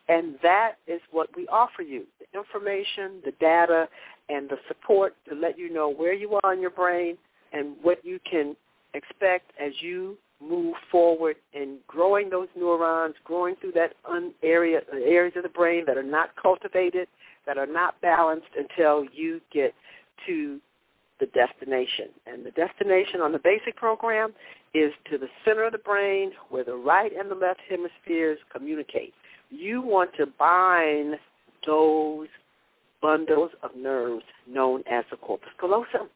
And 0.09 0.35
that 0.43 0.73
is 0.87 0.99
what 1.11 1.29
we 1.35 1.47
offer 1.47 1.81
you, 1.81 2.03
the 2.19 2.37
information, 2.37 3.21
the 3.23 3.31
data, 3.39 3.87
and 4.29 4.49
the 4.49 4.57
support 4.67 5.15
to 5.29 5.35
let 5.35 5.57
you 5.57 5.73
know 5.73 5.89
where 5.89 6.13
you 6.13 6.37
are 6.43 6.53
in 6.53 6.61
your 6.61 6.69
brain 6.69 7.17
and 7.53 7.75
what 7.81 8.03
you 8.03 8.19
can 8.29 8.57
expect 8.93 9.51
as 9.59 9.71
you 9.79 10.17
move 10.41 10.75
forward 10.91 11.37
in 11.53 11.77
growing 11.87 12.29
those 12.29 12.49
neurons, 12.57 13.15
growing 13.23 13.55
through 13.55 13.71
that 13.71 13.93
un- 14.07 14.33
area, 14.43 14.81
uh, 14.93 14.97
areas 14.97 15.33
of 15.37 15.43
the 15.43 15.49
brain 15.49 15.85
that 15.87 15.97
are 15.97 16.03
not 16.03 16.35
cultivated, 16.35 17.07
that 17.45 17.57
are 17.57 17.65
not 17.65 17.99
balanced 18.01 18.49
until 18.57 19.05
you 19.13 19.39
get 19.51 19.73
to 20.27 20.59
the 21.19 21.27
destination. 21.27 22.09
And 22.25 22.45
the 22.45 22.51
destination 22.51 23.21
on 23.21 23.31
the 23.31 23.39
basic 23.39 23.75
program 23.75 24.33
is 24.73 24.91
to 25.09 25.17
the 25.17 25.27
center 25.45 25.63
of 25.63 25.71
the 25.71 25.77
brain 25.77 26.31
where 26.49 26.63
the 26.63 26.75
right 26.75 27.11
and 27.17 27.29
the 27.31 27.35
left 27.35 27.61
hemispheres 27.69 28.39
communicate. 28.51 29.13
You 29.49 29.81
want 29.81 30.11
to 30.17 30.25
bind 30.25 31.15
those 31.65 32.27
bundles 33.01 33.51
of 33.63 33.71
nerves 33.75 34.25
known 34.47 34.83
as 34.89 35.05
the 35.11 35.17
corpus 35.17 35.49
callosum. 35.59 36.09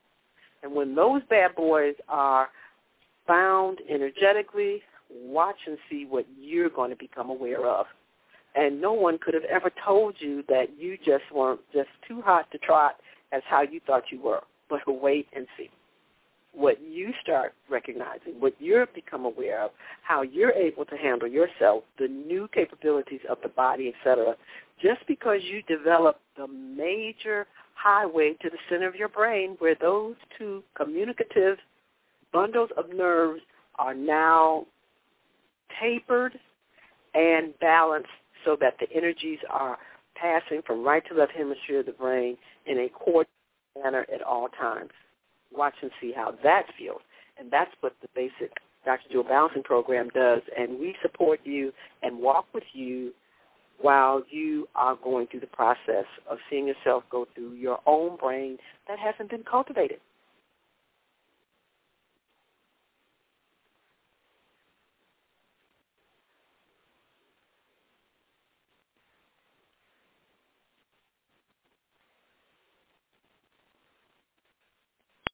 And 0.63 0.73
when 0.73 0.95
those 0.95 1.21
bad 1.29 1.55
boys 1.55 1.95
are 2.09 2.49
bound 3.27 3.79
energetically, 3.89 4.81
watch 5.09 5.55
and 5.67 5.77
see 5.89 6.05
what 6.05 6.25
you're 6.39 6.69
going 6.69 6.89
to 6.89 6.95
become 6.95 7.29
aware 7.29 7.65
of. 7.65 7.85
And 8.55 8.81
no 8.81 8.93
one 8.93 9.19
could 9.19 9.35
have 9.35 9.43
ever 9.43 9.71
told 9.85 10.15
you 10.19 10.43
that 10.49 10.77
you 10.77 10.97
just 10.97 11.23
weren't 11.33 11.61
just 11.71 11.89
too 12.07 12.21
hot 12.21 12.51
to 12.51 12.57
trot 12.57 12.95
as 13.31 13.41
how 13.47 13.61
you 13.61 13.79
thought 13.85 14.03
you 14.11 14.21
were. 14.21 14.41
But 14.69 14.81
wait 14.87 15.27
and 15.35 15.47
see. 15.57 15.69
What 16.53 16.77
you 16.81 17.13
start 17.21 17.53
recognizing, 17.69 18.39
what 18.39 18.53
you're 18.59 18.87
become 18.87 19.25
aware 19.25 19.63
of, 19.63 19.71
how 20.01 20.23
you're 20.23 20.51
able 20.51 20.83
to 20.85 20.95
handle 20.95 21.27
yourself, 21.27 21.83
the 21.99 22.07
new 22.07 22.49
capabilities 22.53 23.21
of 23.29 23.37
the 23.43 23.49
body, 23.49 23.93
etc. 23.95 24.35
Just 24.81 25.05
because 25.07 25.41
you 25.43 25.61
develop 25.63 26.19
the 26.37 26.47
major 26.47 27.45
highway 27.75 28.35
to 28.41 28.49
the 28.49 28.57
center 28.69 28.87
of 28.87 28.95
your 28.95 29.09
brain 29.09 29.55
where 29.59 29.75
those 29.79 30.15
two 30.37 30.63
communicative 30.75 31.57
bundles 32.33 32.69
of 32.77 32.85
nerves 32.93 33.41
are 33.77 33.93
now 33.93 34.65
tapered 35.79 36.33
and 37.13 37.57
balanced 37.59 38.09
so 38.45 38.57
that 38.59 38.75
the 38.79 38.87
energies 38.95 39.39
are 39.49 39.77
passing 40.15 40.61
from 40.65 40.83
right 40.83 41.03
to 41.07 41.15
left 41.15 41.31
hemisphere 41.31 41.79
of 41.79 41.85
the 41.85 41.91
brain 41.93 42.37
in 42.65 42.79
a 42.79 42.89
coordinated 42.89 43.27
manner 43.81 44.05
at 44.13 44.21
all 44.21 44.47
times. 44.49 44.91
Watch 45.51 45.75
and 45.81 45.91
see 46.01 46.11
how 46.15 46.35
that 46.43 46.63
feels. 46.77 47.01
And 47.39 47.51
that's 47.51 47.71
what 47.79 47.95
the 48.01 48.07
basic 48.13 48.53
Dr. 48.85 49.09
Jewel 49.11 49.23
Balancing 49.23 49.63
Program 49.63 50.09
does. 50.13 50.41
And 50.57 50.79
we 50.79 50.95
support 51.01 51.39
you 51.43 51.71
and 52.03 52.19
walk 52.19 52.45
with 52.53 52.63
you 52.73 53.11
while 53.81 54.23
you 54.29 54.67
are 54.75 54.95
going 54.95 55.27
through 55.27 55.39
the 55.39 55.47
process 55.47 56.05
of 56.29 56.37
seeing 56.49 56.67
yourself 56.67 57.03
go 57.09 57.25
through 57.33 57.53
your 57.53 57.79
own 57.85 58.17
brain 58.17 58.57
that 58.87 58.99
hasn't 58.99 59.29
been 59.29 59.43
cultivated. 59.43 59.99